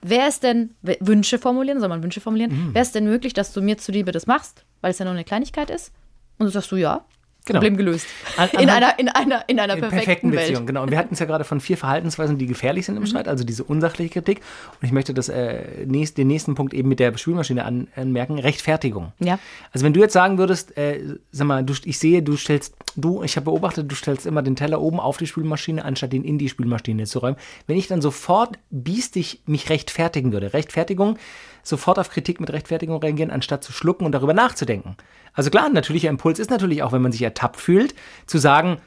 wäre 0.03 0.29
es 0.29 0.41
denn, 0.41 0.75
Wünsche 0.83 1.39
formulieren, 1.39 1.81
soll 1.81 1.89
man 1.89 2.03
Wünsche 2.03 2.21
formulieren? 2.21 2.53
Mhm. 2.69 2.75
Wäre 2.75 2.83
es 2.85 2.93
denn 2.93 3.05
möglich, 3.05 3.33
dass 3.35 3.53
du 3.53 3.61
mir 3.63 3.79
zuliebe 3.79 4.13
das 4.13 4.27
machst, 4.27 4.65
weil 4.81 4.91
es 4.91 4.99
ja 4.99 5.05
nur 5.05 5.15
eine 5.15 5.25
Kleinigkeit 5.25 5.71
ist? 5.71 5.93
Und 6.39 6.47
dann 6.47 6.53
sagst 6.53 6.71
du, 6.73 6.77
ja. 6.77 7.05
Genau. 7.47 7.61
Problem 7.61 7.77
gelöst. 7.77 8.07
An- 8.37 8.49
in, 8.51 8.69
anhand- 8.69 8.71
einer, 8.71 8.99
in, 8.99 9.09
einer, 9.09 9.45
in 9.49 9.61
einer 9.61 9.75
In 9.75 9.81
perfekten, 9.81 10.33
Welt. 10.33 10.49
Beziehung, 10.49 10.67
genau. 10.67 10.83
Und 10.83 10.91
wir 10.91 10.99
hatten 10.99 11.15
es 11.15 11.21
ja 11.21 11.27
gerade 11.27 11.45
von 11.45 11.61
vier 11.61 11.77
Verhaltensweisen, 11.77 12.39
die 12.39 12.47
gefährlich 12.47 12.87
sind 12.87 12.97
im 12.97 13.07
Streit, 13.07 13.29
also 13.29 13.45
diese 13.45 13.63
unsachliche 13.65 14.11
Kritik. 14.11 14.41
Und 14.81 14.87
ich 14.87 14.93
möchte 14.93 15.15
das, 15.15 15.29
äh, 15.29 15.87
nächst, 15.87 16.19
den 16.19 16.27
nächsten 16.27 16.55
Punkt 16.57 16.75
eben 16.75 16.89
mit 16.89 16.99
der 17.01 17.17
Spülmaschine 17.17 17.65
an, 17.65 17.89
anmerken, 17.95 18.39
Rechtfertigung. 18.39 19.13
Ja. 19.21 19.39
Also 19.73 19.85
wenn 19.87 19.93
du 19.93 20.01
jetzt 20.01 20.13
sagen 20.13 20.39
würdest, 20.39 20.77
äh, 20.77 21.01
sag 21.31 21.47
mal, 21.47 21.65
du, 21.65 21.73
ich 21.85 21.99
sehe, 21.99 22.23
du 22.23 22.37
stellst, 22.37 22.75
du, 22.97 23.23
ich 23.23 23.37
habe 23.37 23.45
beobachtet, 23.45 23.91
du 23.91 23.95
stellst 23.95 24.27
immer 24.27 24.43
den 24.43 24.57
Teller 24.57 24.81
oben 24.81 24.99
auf 24.99 25.17
die 25.17 25.27
Spülmaschine, 25.27 25.85
anstatt 25.85 26.13
ihn 26.15 26.25
in 26.25 26.39
die 26.39 26.49
Spülmaschine 26.49 27.05
zu 27.05 27.21
räumen. 27.21 27.37
Wenn 27.67 27.77
ich 27.77 27.87
dann 27.87 28.03
sofort 28.03 28.59
biestig 28.71 29.43
mich 29.47 29.71
rechtfertigen 29.71 30.33
würde, 30.33 30.53
Rechtfertigung, 30.53 31.17
sofort 31.63 31.99
auf 31.99 32.11
Kritik 32.11 32.41
mit 32.41 32.53
Rechtfertigung 32.53 32.99
reagieren, 33.01 33.31
anstatt 33.31 33.63
zu 33.65 33.73
schlucken 33.73 34.05
und 34.05 34.13
darüber 34.13 34.35
nachzudenken. 34.35 34.97
Also 35.37 35.51
klar, 35.51 35.67
ein 35.67 35.73
natürlicher 35.73 36.09
Impuls 36.09 36.39
ist 36.41 36.51
natürlich 36.51 36.83
auch, 36.83 36.91
wenn 36.93 37.03
man 37.03 37.13
sich 37.13 37.23
ertappt 37.23 37.61
fühlt, 37.61 37.95
zu 38.27 38.39
sagen, 38.39 38.79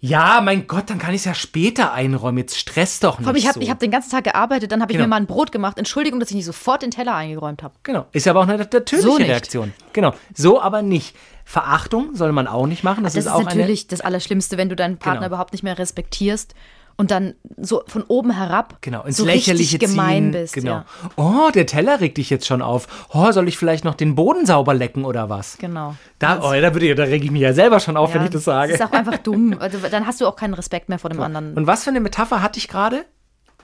ja, 0.00 0.40
mein 0.40 0.68
Gott, 0.68 0.90
dann 0.90 0.98
kann 1.00 1.10
ich 1.12 1.22
es 1.22 1.24
ja 1.24 1.34
später 1.34 1.92
einräumen. 1.92 2.38
Jetzt 2.38 2.56
stress 2.56 3.00
doch 3.00 3.18
nicht 3.18 3.28
ich 3.36 3.46
habe 3.48 3.54
so. 3.54 3.60
ich 3.60 3.68
hab 3.68 3.80
den 3.80 3.90
ganzen 3.90 4.10
Tag 4.12 4.22
gearbeitet, 4.22 4.70
dann 4.70 4.80
habe 4.80 4.92
ich 4.92 4.96
Genau. 4.96 5.06
mir 5.06 5.10
mal 5.10 5.16
ein 5.16 5.26
Brot 5.26 5.50
gemacht. 5.50 5.76
Entschuldigung, 5.76 6.20
dass 6.20 6.30
ich 6.30 6.36
nicht 6.36 6.44
sofort 6.44 6.82
den 6.82 6.92
Teller 6.92 7.16
eingeräumt 7.16 7.64
habe. 7.64 7.74
Genau. 7.82 8.06
Ist 8.12 8.28
aber 8.28 8.38
auch 8.40 8.46
eine 8.46 8.58
natürliche 8.58 9.02
So. 9.08 9.16
Reaktion. 9.16 9.72
Genau. 9.92 10.14
So 10.36 10.62
aber 10.62 10.82
nicht. 10.82 11.16
Verachtung 11.44 12.14
soll 12.14 12.30
man 12.30 12.46
auch 12.46 12.68
nicht 12.68 12.84
machen. 12.84 13.02
Das, 13.02 13.14
Das 13.14 13.24
ist 13.24 13.26
ist 13.30 13.32
auch 13.36 13.42
natürlich 13.42 13.88
das 13.88 14.00
Allerschlimmste, 14.00 14.56
wenn 14.56 14.68
du 14.68 14.76
deinen 14.76 14.98
Partner 14.98 15.22
Genau. 15.22 15.26
überhaupt 15.30 15.52
nicht 15.52 15.64
mehr 15.64 15.76
respektierst 15.78 16.54
und 16.98 17.10
dann 17.12 17.34
so 17.56 17.82
von 17.86 18.02
oben 18.08 18.32
herab 18.32 18.78
genau, 18.82 19.04
ins 19.04 19.16
so 19.16 19.24
Lächerliche 19.24 19.78
gemein 19.78 20.24
ziehen. 20.24 20.32
bist. 20.32 20.52
Genau. 20.54 20.72
Ja. 20.72 20.84
Oh, 21.16 21.50
der 21.54 21.64
Teller 21.64 22.00
regt 22.00 22.18
dich 22.18 22.28
jetzt 22.28 22.46
schon 22.46 22.60
auf. 22.60 22.88
Oh, 23.14 23.30
soll 23.32 23.48
ich 23.48 23.56
vielleicht 23.56 23.84
noch 23.84 23.94
den 23.94 24.14
Boden 24.16 24.44
sauber 24.46 24.74
lecken 24.74 25.04
oder 25.04 25.30
was? 25.30 25.56
Genau. 25.58 25.94
Da, 26.18 26.40
oh, 26.42 26.52
da, 26.52 26.74
würde 26.74 26.88
ich, 26.90 26.96
da 26.96 27.04
reg 27.04 27.24
ich 27.24 27.30
mich 27.30 27.40
ja 27.42 27.52
selber 27.54 27.80
schon 27.80 27.96
auf, 27.96 28.12
wenn 28.12 28.20
Ja, 28.22 28.26
ich 28.26 28.32
das 28.32 28.44
sage. 28.44 28.72
ist 28.74 28.82
auch 28.82 28.92
einfach 28.92 29.16
dumm. 29.22 29.56
Also, 29.58 29.78
dann 29.90 30.06
hast 30.06 30.20
du 30.20 30.26
auch 30.26 30.36
keinen 30.36 30.54
Respekt 30.54 30.88
mehr 30.88 30.98
vor 30.98 31.08
dem 31.08 31.20
anderen. 31.22 31.54
Und 31.54 31.66
was 31.68 31.84
für 31.84 31.90
eine 31.90 32.00
Metapher 32.00 32.42
hatte 32.42 32.58
ich 32.58 32.68
gerade? 32.68 33.04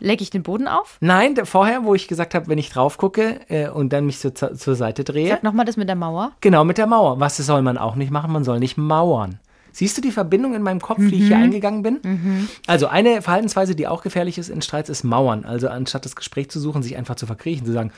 Leg 0.00 0.20
ich 0.20 0.30
den 0.30 0.42
Boden 0.42 0.66
auf? 0.66 0.96
Nein, 1.00 1.36
vorher, 1.44 1.84
wo 1.84 1.94
ich 1.94 2.08
gesagt 2.08 2.34
habe, 2.34 2.48
wenn 2.48 2.58
ich 2.58 2.68
drauf 2.70 2.98
gucke 2.98 3.40
äh, 3.48 3.68
und 3.68 3.92
dann 3.92 4.06
mich 4.06 4.18
so 4.18 4.30
zur, 4.30 4.54
zur 4.54 4.74
Seite 4.74 5.04
drehe. 5.04 5.28
Sag 5.28 5.42
nochmal 5.44 5.64
das 5.66 5.76
mit 5.76 5.88
der 5.88 5.94
Mauer. 5.96 6.32
Genau, 6.40 6.64
mit 6.64 6.78
der 6.78 6.86
Mauer. 6.88 7.20
Was 7.20 7.36
soll 7.36 7.62
man 7.62 7.78
auch 7.78 7.94
nicht 7.94 8.10
machen? 8.10 8.32
Man 8.32 8.42
soll 8.44 8.58
nicht 8.58 8.76
mauern. 8.76 9.38
Siehst 9.74 9.96
du 9.98 10.00
die 10.00 10.12
Verbindung 10.12 10.54
in 10.54 10.62
meinem 10.62 10.80
Kopf, 10.80 10.98
wie 11.00 11.16
ich 11.16 11.26
hier 11.26 11.36
eingegangen 11.36 11.82
bin? 11.82 12.48
Also 12.66 12.86
eine 12.86 13.20
Verhaltensweise, 13.22 13.74
die 13.74 13.86
auch 13.88 14.02
gefährlich 14.02 14.38
ist 14.38 14.48
in 14.48 14.62
Streits, 14.62 14.88
ist 14.88 15.02
Mauern. 15.04 15.44
Also 15.44 15.68
anstatt 15.68 16.04
das 16.04 16.14
Gespräch 16.16 16.48
zu 16.48 16.60
suchen, 16.60 16.82
sich 16.82 16.96
einfach 16.96 17.16
zu 17.16 17.26
verkriechen, 17.26 17.66
zu 17.66 17.72
sagen, 17.72 17.92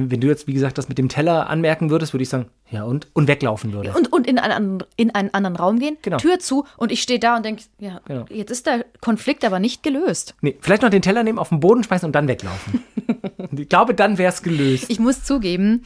wenn 0.00 0.20
du 0.20 0.28
jetzt, 0.28 0.46
wie 0.46 0.52
gesagt, 0.54 0.78
das 0.78 0.88
mit 0.88 0.96
dem 0.96 1.08
Teller 1.08 1.50
anmerken 1.50 1.90
würdest, 1.90 2.12
würde 2.14 2.22
ich 2.22 2.28
sagen, 2.28 2.46
ja 2.70 2.84
und? 2.84 3.08
Und 3.14 3.26
weglaufen 3.26 3.72
würde. 3.72 3.92
Und, 3.96 4.12
und 4.12 4.28
in, 4.28 4.38
einen, 4.38 4.52
anderen- 4.52 4.88
in 4.94 5.12
einen 5.12 5.34
anderen 5.34 5.56
Raum 5.56 5.80
gehen, 5.80 5.96
Genau. 6.02 6.18
Tür 6.18 6.38
zu 6.38 6.64
und 6.76 6.92
ich 6.92 7.02
stehe 7.02 7.18
da 7.18 7.36
und 7.36 7.44
denke, 7.44 7.64
ja, 7.80 8.00
Genau. 8.06 8.24
jetzt 8.30 8.52
ist 8.52 8.66
der 8.66 8.84
Konflikt 9.00 9.44
aber 9.44 9.58
nicht 9.58 9.82
gelöst. 9.82 10.36
Nee, 10.40 10.56
vielleicht 10.60 10.82
noch 10.82 10.90
den 10.90 11.02
Teller 11.02 11.24
nehmen, 11.24 11.40
auf 11.40 11.48
den 11.48 11.58
Boden 11.58 11.82
schmeißen 11.82 12.06
und 12.06 12.12
dann 12.12 12.28
weglaufen. 12.28 12.82
Ich 13.56 13.68
glaube, 13.68 13.94
dann 13.94 14.18
wäre 14.18 14.30
es 14.32 14.42
gelöst. 14.42 14.84
Ich 14.88 15.00
muss 15.00 15.24
zugeben, 15.24 15.82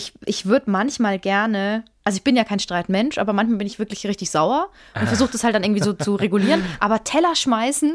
ich, 0.00 0.14
ich 0.24 0.46
würde 0.46 0.70
manchmal 0.70 1.18
gerne, 1.18 1.84
also 2.04 2.16
ich 2.16 2.24
bin 2.24 2.34
ja 2.36 2.44
kein 2.44 2.58
Streitmensch, 2.58 3.18
aber 3.18 3.34
manchmal 3.34 3.58
bin 3.58 3.66
ich 3.66 3.78
wirklich 3.78 4.06
richtig 4.06 4.30
sauer 4.30 4.70
und 4.98 5.06
versuche 5.06 5.30
das 5.32 5.44
halt 5.44 5.54
dann 5.54 5.62
irgendwie 5.62 5.82
so 5.82 5.92
zu 5.92 6.14
regulieren. 6.14 6.64
Aber 6.80 7.04
Teller 7.04 7.36
schmeißen, 7.36 7.94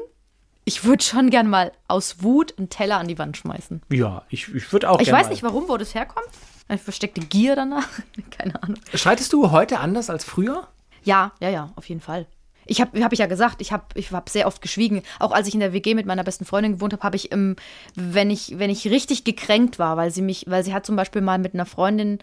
ich 0.65 0.84
würde 0.84 1.04
schon 1.04 1.32
gern 1.32 1.50
mal 1.50 1.72
aus 1.88 2.22
Wut 2.22 2.54
einen 2.58 2.70
Teller 2.70 2.98
an 3.00 3.08
die 3.08 3.18
Wand 3.18 3.38
schmeißen. 3.38 3.82
Ja, 3.89 4.24
ich, 4.30 4.54
ich 4.54 4.72
würde 4.72 4.89
auch 4.89 5.00
Ich 5.00 5.12
weiß 5.12 5.26
mal. 5.26 5.30
nicht, 5.32 5.41
warum, 5.44 5.68
wo 5.68 5.78
das 5.78 5.96
herkommt. 5.96 6.28
Eine 6.68 6.78
versteckte 6.78 7.22
Gier 7.22 7.56
danach. 7.56 7.88
Keine 8.32 8.62
Ahnung. 8.62 8.80
Streitest 8.94 9.34
du 9.34 9.50
heute 9.52 9.80
anders 9.80 10.10
als 10.12 10.24
früher? 10.24 10.68
Ja, 11.04 11.32
ja, 11.39 11.50
ja, 11.50 11.72
auf 11.76 11.88
jeden 11.89 12.02
Fall. 12.02 12.28
Ich 12.65 12.82
habe 12.82 13.04
hab 13.04 13.13
ich 13.13 13.19
ja 13.19 13.28
gesagt, 13.28 13.62
ich 13.62 13.71
habe 13.71 13.84
ich 13.95 14.12
hab 14.12 14.30
sehr 14.30 14.47
oft 14.47 14.62
geschwiegen. 14.62 15.01
Auch 15.19 15.32
als 15.32 15.47
ich 15.47 15.54
in 15.54 15.60
der 15.60 15.73
WG 15.73 15.95
mit 15.95 16.06
meiner 16.06 16.23
besten 16.23 16.45
Freundin 16.45 16.73
gewohnt 16.73 16.93
habe, 16.93 17.04
habe 17.04 17.15
ich, 17.15 17.32
ähm, 17.32 17.56
wenn 17.95 18.30
ich, 18.30 18.58
wenn 18.58 18.69
ich 18.69 18.88
richtig 18.88 19.23
gekränkt 19.23 19.80
war, 19.80 19.97
weil 19.97 20.12
sie 20.12 20.21
mich, 20.21 20.45
weil 20.47 20.63
sie 20.63 20.73
hat 20.73 20.86
zum 20.86 20.95
Beispiel 20.95 21.21
mal 21.21 21.38
mit 21.38 21.54
einer 21.54 21.65
Freundin 21.65 22.19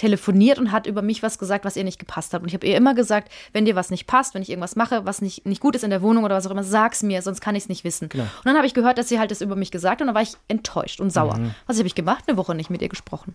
telefoniert 0.00 0.58
und 0.58 0.72
hat 0.72 0.86
über 0.86 1.02
mich 1.02 1.22
was 1.22 1.38
gesagt, 1.38 1.66
was 1.66 1.76
ihr 1.76 1.84
nicht 1.84 1.98
gepasst 1.98 2.32
hat. 2.32 2.40
Und 2.40 2.48
ich 2.48 2.54
habe 2.54 2.66
ihr 2.66 2.74
immer 2.74 2.94
gesagt, 2.94 3.30
wenn 3.52 3.66
dir 3.66 3.76
was 3.76 3.90
nicht 3.90 4.06
passt, 4.06 4.34
wenn 4.34 4.40
ich 4.40 4.48
irgendwas 4.48 4.74
mache, 4.74 5.04
was 5.04 5.20
nicht, 5.20 5.44
nicht 5.44 5.60
gut 5.60 5.76
ist 5.76 5.84
in 5.84 5.90
der 5.90 6.00
Wohnung 6.00 6.24
oder 6.24 6.34
was 6.34 6.46
auch 6.46 6.50
immer, 6.50 6.64
sag's 6.64 7.02
mir, 7.02 7.20
sonst 7.20 7.40
kann 7.42 7.54
ich 7.54 7.64
es 7.64 7.68
nicht 7.68 7.84
wissen. 7.84 8.08
Genau. 8.08 8.24
Und 8.24 8.44
dann 8.44 8.56
habe 8.56 8.66
ich 8.66 8.72
gehört, 8.72 8.96
dass 8.96 9.08
sie 9.10 9.18
halt 9.18 9.30
das 9.30 9.42
über 9.42 9.56
mich 9.56 9.70
gesagt 9.70 9.96
hat 9.96 10.00
und 10.00 10.06
dann 10.06 10.14
war 10.14 10.22
ich 10.22 10.32
enttäuscht 10.48 11.00
und 11.00 11.10
sauer. 11.12 11.36
Mhm. 11.36 11.54
Was 11.66 11.76
habe 11.76 11.86
ich 11.86 11.94
gemacht? 11.94 12.24
Eine 12.26 12.36
Woche 12.38 12.54
nicht 12.54 12.70
mit 12.70 12.80
ihr 12.80 12.88
gesprochen. 12.88 13.34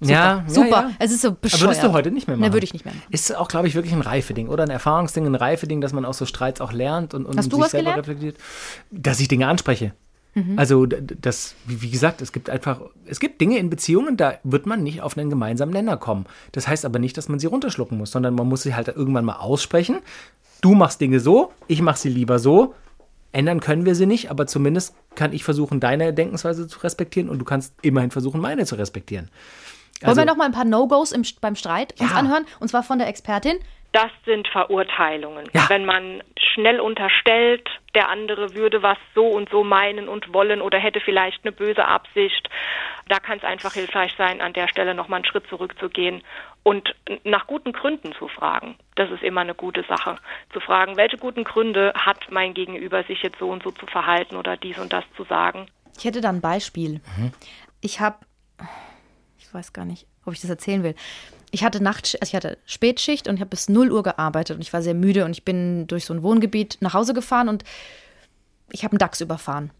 Ja, 0.00 0.44
Super. 0.46 0.68
Ja, 0.68 0.82
ja. 0.82 0.90
Es 0.98 1.10
ist 1.12 1.22
so 1.22 1.28
Aber 1.28 1.36
bescheuert. 1.40 1.62
würdest 1.62 1.82
du 1.82 1.92
heute 1.92 2.10
nicht 2.10 2.28
mehr 2.28 2.36
machen? 2.36 2.48
Ne, 2.48 2.52
würde 2.52 2.64
ich 2.64 2.72
nicht 2.72 2.84
mehr 2.84 2.94
machen. 2.94 3.06
Ist 3.10 3.34
auch, 3.36 3.48
glaube 3.48 3.66
ich, 3.68 3.74
wirklich 3.74 3.92
ein 3.92 4.00
Reifeding 4.00 4.48
oder 4.48 4.62
ein 4.62 4.70
Erfahrungsding, 4.70 5.26
ein 5.26 5.34
Reifeding, 5.34 5.80
dass 5.80 5.92
man 5.92 6.04
aus 6.04 6.18
so 6.18 6.26
Streits 6.26 6.60
auch 6.60 6.72
lernt 6.72 7.14
und, 7.14 7.24
und 7.26 7.36
Hast 7.36 7.52
du 7.52 7.56
sich 7.56 7.64
was 7.64 7.70
selber 7.72 7.90
gelernt? 7.90 8.08
reflektiert. 8.08 8.36
Dass 8.90 9.18
ich 9.18 9.26
Dinge 9.28 9.48
anspreche. 9.48 9.92
Mhm. 10.34 10.58
Also 10.58 10.86
das, 10.86 11.54
wie 11.66 11.90
gesagt, 11.90 12.20
es 12.22 12.32
gibt 12.32 12.50
einfach, 12.50 12.80
es 13.06 13.18
gibt 13.20 13.40
Dinge 13.40 13.58
in 13.58 13.70
Beziehungen, 13.70 14.16
da 14.16 14.34
wird 14.44 14.66
man 14.66 14.82
nicht 14.82 15.00
auf 15.02 15.16
einen 15.16 15.30
gemeinsamen 15.30 15.72
Nenner 15.72 15.96
kommen. 15.96 16.26
Das 16.52 16.68
heißt 16.68 16.84
aber 16.84 16.98
nicht, 16.98 17.16
dass 17.16 17.28
man 17.28 17.38
sie 17.38 17.46
runterschlucken 17.46 17.96
muss, 17.98 18.10
sondern 18.10 18.34
man 18.34 18.46
muss 18.48 18.62
sie 18.62 18.74
halt 18.74 18.88
irgendwann 18.88 19.24
mal 19.24 19.36
aussprechen. 19.36 19.98
Du 20.60 20.74
machst 20.74 21.00
Dinge 21.00 21.20
so, 21.20 21.52
ich 21.66 21.80
mache 21.82 21.98
sie 21.98 22.08
lieber 22.08 22.38
so. 22.38 22.74
Ändern 23.32 23.60
können 23.60 23.84
wir 23.84 23.94
sie 23.94 24.06
nicht, 24.06 24.30
aber 24.30 24.46
zumindest 24.46 24.94
kann 25.14 25.32
ich 25.32 25.44
versuchen, 25.44 25.80
deine 25.80 26.14
Denkensweise 26.14 26.66
zu 26.66 26.78
respektieren 26.80 27.28
und 27.28 27.38
du 27.38 27.44
kannst 27.44 27.74
immerhin 27.82 28.10
versuchen, 28.10 28.40
meine 28.40 28.64
zu 28.64 28.74
respektieren. 28.76 29.28
Wollen 30.02 30.16
wir 30.16 30.24
noch 30.24 30.36
mal 30.36 30.44
ein 30.46 30.52
paar 30.52 30.64
No-Gos 30.64 31.12
im- 31.12 31.24
beim 31.40 31.56
Streit 31.56 31.92
uns 32.00 32.10
Ja. 32.10 32.16
anhören? 32.16 32.44
Und 32.60 32.68
zwar 32.68 32.82
von 32.84 32.98
der 32.98 33.08
Expertin. 33.08 33.56
Das 33.92 34.10
sind 34.26 34.46
Verurteilungen. 34.48 35.48
Ja. 35.54 35.68
Wenn 35.68 35.86
man 35.86 36.22
schnell 36.36 36.78
unterstellt, 36.78 37.68
der 37.94 38.10
andere 38.10 38.54
würde 38.54 38.82
was 38.82 38.98
so 39.14 39.26
und 39.26 39.48
so 39.48 39.64
meinen 39.64 40.08
und 40.08 40.32
wollen 40.34 40.60
oder 40.60 40.78
hätte 40.78 41.00
vielleicht 41.00 41.44
eine 41.44 41.52
böse 41.52 41.86
Absicht, 41.86 42.48
da 43.08 43.18
kann 43.18 43.38
es 43.38 43.44
einfach 43.44 43.72
hilfreich 43.72 44.12
sein, 44.18 44.42
an 44.42 44.52
der 44.52 44.68
Stelle 44.68 44.94
nochmal 44.94 45.18
einen 45.18 45.24
Schritt 45.24 45.46
zurückzugehen 45.48 46.22
und 46.62 46.94
nach 47.24 47.46
guten 47.46 47.72
Gründen 47.72 48.12
zu 48.12 48.28
fragen. 48.28 48.76
Das 48.96 49.10
ist 49.10 49.22
immer 49.22 49.40
eine 49.40 49.54
gute 49.54 49.82
Sache. 49.84 50.16
Zu 50.52 50.60
fragen, 50.60 50.96
welche 50.96 51.16
guten 51.16 51.44
Gründe 51.44 51.94
hat 51.96 52.30
mein 52.30 52.52
Gegenüber, 52.52 53.02
sich 53.04 53.22
jetzt 53.22 53.38
so 53.38 53.48
und 53.48 53.62
so 53.62 53.70
zu 53.70 53.86
verhalten 53.86 54.36
oder 54.36 54.58
dies 54.58 54.78
und 54.78 54.92
das 54.92 55.04
zu 55.16 55.24
sagen. 55.24 55.66
Ich 55.96 56.04
hätte 56.04 56.20
da 56.20 56.28
ein 56.28 56.42
Beispiel. 56.42 57.00
Ich 57.80 58.00
habe, 58.00 58.18
ich 59.38 59.52
weiß 59.52 59.72
gar 59.72 59.86
nicht, 59.86 60.06
ob 60.26 60.34
ich 60.34 60.40
das 60.40 60.50
erzählen 60.50 60.82
will. 60.82 60.94
Ich 61.50 61.64
hatte 61.64 61.82
Nacht, 61.82 62.16
also 62.20 62.30
ich 62.30 62.34
hatte 62.34 62.58
Spätschicht 62.66 63.28
und 63.28 63.34
ich 63.36 63.40
habe 63.40 63.50
bis 63.50 63.68
0 63.68 63.90
Uhr 63.90 64.02
gearbeitet 64.02 64.56
und 64.56 64.62
ich 64.62 64.72
war 64.72 64.82
sehr 64.82 64.94
müde 64.94 65.24
und 65.24 65.30
ich 65.32 65.44
bin 65.44 65.86
durch 65.86 66.04
so 66.04 66.12
ein 66.14 66.22
Wohngebiet 66.22 66.76
nach 66.80 66.94
Hause 66.94 67.14
gefahren 67.14 67.48
und 67.48 67.64
ich 68.70 68.84
habe 68.84 68.92
einen 68.92 68.98
Dachs 68.98 69.20
überfahren. 69.22 69.70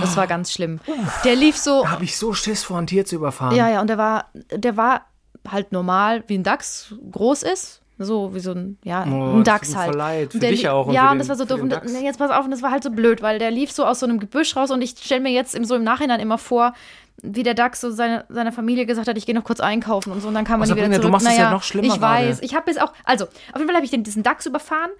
Das 0.00 0.16
war 0.16 0.28
ganz 0.28 0.52
schlimm. 0.52 0.78
Der 1.24 1.34
lief 1.34 1.56
so, 1.56 1.82
Da 1.82 1.90
habe 1.90 2.04
ich 2.04 2.16
so 2.16 2.32
Schiss 2.34 2.62
vor, 2.62 2.78
ein 2.78 2.86
Tier 2.86 3.04
zu 3.04 3.16
überfahren. 3.16 3.56
ja, 3.56 3.68
ja, 3.68 3.80
und 3.80 3.88
der 3.88 3.98
war, 3.98 4.26
der 4.52 4.76
war 4.76 5.06
halt 5.48 5.72
normal, 5.72 6.22
wie 6.28 6.36
ein 6.38 6.44
Dachs 6.44 6.94
groß 7.10 7.42
ist. 7.42 7.82
So 8.00 8.32
wie 8.32 8.38
so 8.38 8.52
ein, 8.52 8.78
ja, 8.84 9.04
Oh, 9.10 9.38
ein 9.38 9.42
Dachs 9.44 9.74
halt. 9.74 9.92
leid. 9.92 10.30
Für 10.30 10.38
der 10.38 10.50
dich 10.50 10.68
auch 10.68 10.86
und 10.86 10.94
Ja, 10.94 11.10
und 11.10 11.18
das 11.18 11.28
war 11.28 11.34
so 11.34 11.44
doof. 11.44 11.60
Und 11.60 11.72
jetzt 12.00 12.18
pass 12.20 12.30
auf, 12.30 12.44
und 12.44 12.52
das 12.52 12.62
war 12.62 12.70
halt 12.70 12.84
so 12.84 12.92
blöd, 12.92 13.22
weil 13.22 13.40
der 13.40 13.50
lief 13.50 13.72
so 13.72 13.84
aus 13.84 13.98
so 13.98 14.06
einem 14.06 14.20
Gebüsch 14.20 14.54
raus 14.54 14.70
und 14.70 14.82
ich 14.82 14.90
stelle 14.90 15.20
mir 15.20 15.32
jetzt 15.32 15.56
im, 15.56 15.64
so 15.64 15.74
im 15.74 15.82
Nachhinein 15.82 16.20
immer 16.20 16.38
vor, 16.38 16.74
wie 17.22 17.42
der 17.42 17.54
Dachs 17.54 17.80
so 17.80 17.90
seine, 17.90 18.24
seiner 18.28 18.52
Familie 18.52 18.86
gesagt 18.86 19.08
hat, 19.08 19.16
ich 19.18 19.26
gehe 19.26 19.34
noch 19.34 19.44
kurz 19.44 19.60
einkaufen 19.60 20.12
und 20.12 20.20
so 20.20 20.28
und 20.28 20.34
dann 20.34 20.44
kam 20.44 20.60
man 20.60 20.68
Oh, 20.68 20.72
wieder 20.74 20.82
Sabrina, 20.84 20.96
du 20.96 21.02
zurück. 21.02 21.12
machst 21.12 21.26
es 21.26 21.32
ja 21.36 21.38
naja, 21.44 21.50
noch 21.54 21.62
schlimmer 21.62 21.94
Ich 21.94 22.00
weiß, 22.00 22.36
gerade. 22.36 22.46
ich 22.46 22.54
habe 22.54 22.70
jetzt 22.70 22.80
auch, 22.80 22.92
also 23.04 23.24
auf 23.24 23.30
jeden 23.56 23.66
Fall 23.66 23.74
habe 23.76 23.84
ich 23.84 23.90
den, 23.90 24.04
diesen 24.04 24.22
Dachs 24.22 24.46
überfahren 24.46 24.90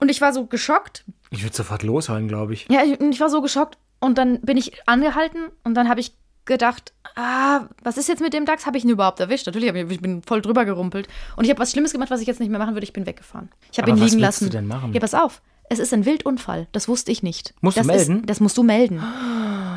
und 0.00 0.10
ich 0.10 0.20
war 0.20 0.32
so 0.32 0.46
geschockt, 0.46 1.04
Ich 1.30 1.42
würde 1.42 1.56
sofort 1.56 1.82
losheulen, 1.82 2.28
glaube 2.28 2.52
ich. 2.54 2.66
ja, 2.70 2.82
ich, 2.84 3.00
ich 3.00 3.20
war 3.20 3.28
so 3.30 3.40
geschockt 3.42 3.76
und 4.00 4.18
dann 4.18 4.40
bin 4.42 4.56
ich 4.56 4.80
angehalten 4.86 5.48
und 5.64 5.74
dann 5.74 5.88
habe 5.88 5.98
ich 6.00 6.12
gedacht, 6.44 6.94
ah, 7.16 7.62
was 7.82 7.98
ist 7.98 8.08
jetzt 8.08 8.22
mit 8.22 8.32
dem 8.32 8.46
Dachs? 8.46 8.64
Habe 8.64 8.78
ich 8.78 8.84
ihn 8.84 8.88
überhaupt 8.90 9.20
erwischt? 9.20 9.44
Natürlich, 9.46 9.70
ich, 9.74 9.90
ich 9.90 10.00
bin 10.00 10.22
voll 10.22 10.40
drüber 10.40 10.64
gerumpelt 10.64 11.06
und 11.36 11.44
ich 11.44 11.50
habe 11.50 11.60
was 11.60 11.72
Schlimmes 11.72 11.92
gemacht, 11.92 12.10
was 12.10 12.20
ich 12.22 12.26
jetzt 12.26 12.40
nicht 12.40 12.48
mehr 12.48 12.58
machen 12.58 12.74
würde. 12.74 12.84
Ich 12.84 12.92
bin 12.94 13.04
weggefahren. 13.04 13.50
Ich 13.70 13.78
habe 13.78 13.90
ihn 13.90 14.00
was 14.00 14.08
liegen 14.08 14.20
lassen. 14.20 14.44
du 14.44 14.50
denn 14.50 14.66
machen? 14.66 14.92
Ja, 14.94 15.00
pass 15.00 15.12
auf. 15.12 15.42
Es 15.70 15.78
ist 15.78 15.92
ein 15.92 16.04
Wildunfall. 16.06 16.66
Das 16.72 16.88
wusste 16.88 17.12
ich 17.12 17.22
nicht. 17.22 17.54
Musst 17.60 17.76
du 17.76 17.80
das 17.80 17.86
melden? 17.86 18.20
Ist, 18.20 18.30
das 18.30 18.40
musst 18.40 18.56
du 18.56 18.62
melden. 18.62 19.02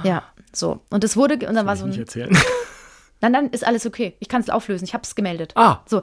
Ja, 0.03 0.23
so. 0.51 0.79
Und 0.89 1.03
es 1.03 1.15
wurde, 1.15 1.35
und 1.47 1.53
dann 1.53 1.67
war 1.67 1.75
so 1.75 1.85
Nicht 1.85 1.97
ein, 1.97 2.01
erzählen. 2.01 2.35
Nein, 3.21 3.33
dann 3.33 3.49
ist 3.51 3.63
alles 3.65 3.85
okay. 3.85 4.15
Ich 4.19 4.29
kann 4.29 4.41
es 4.41 4.49
auflösen. 4.49 4.83
Ich 4.85 4.95
habe 4.95 5.03
es 5.03 5.13
gemeldet. 5.13 5.51
Ah. 5.55 5.81
So. 5.85 6.01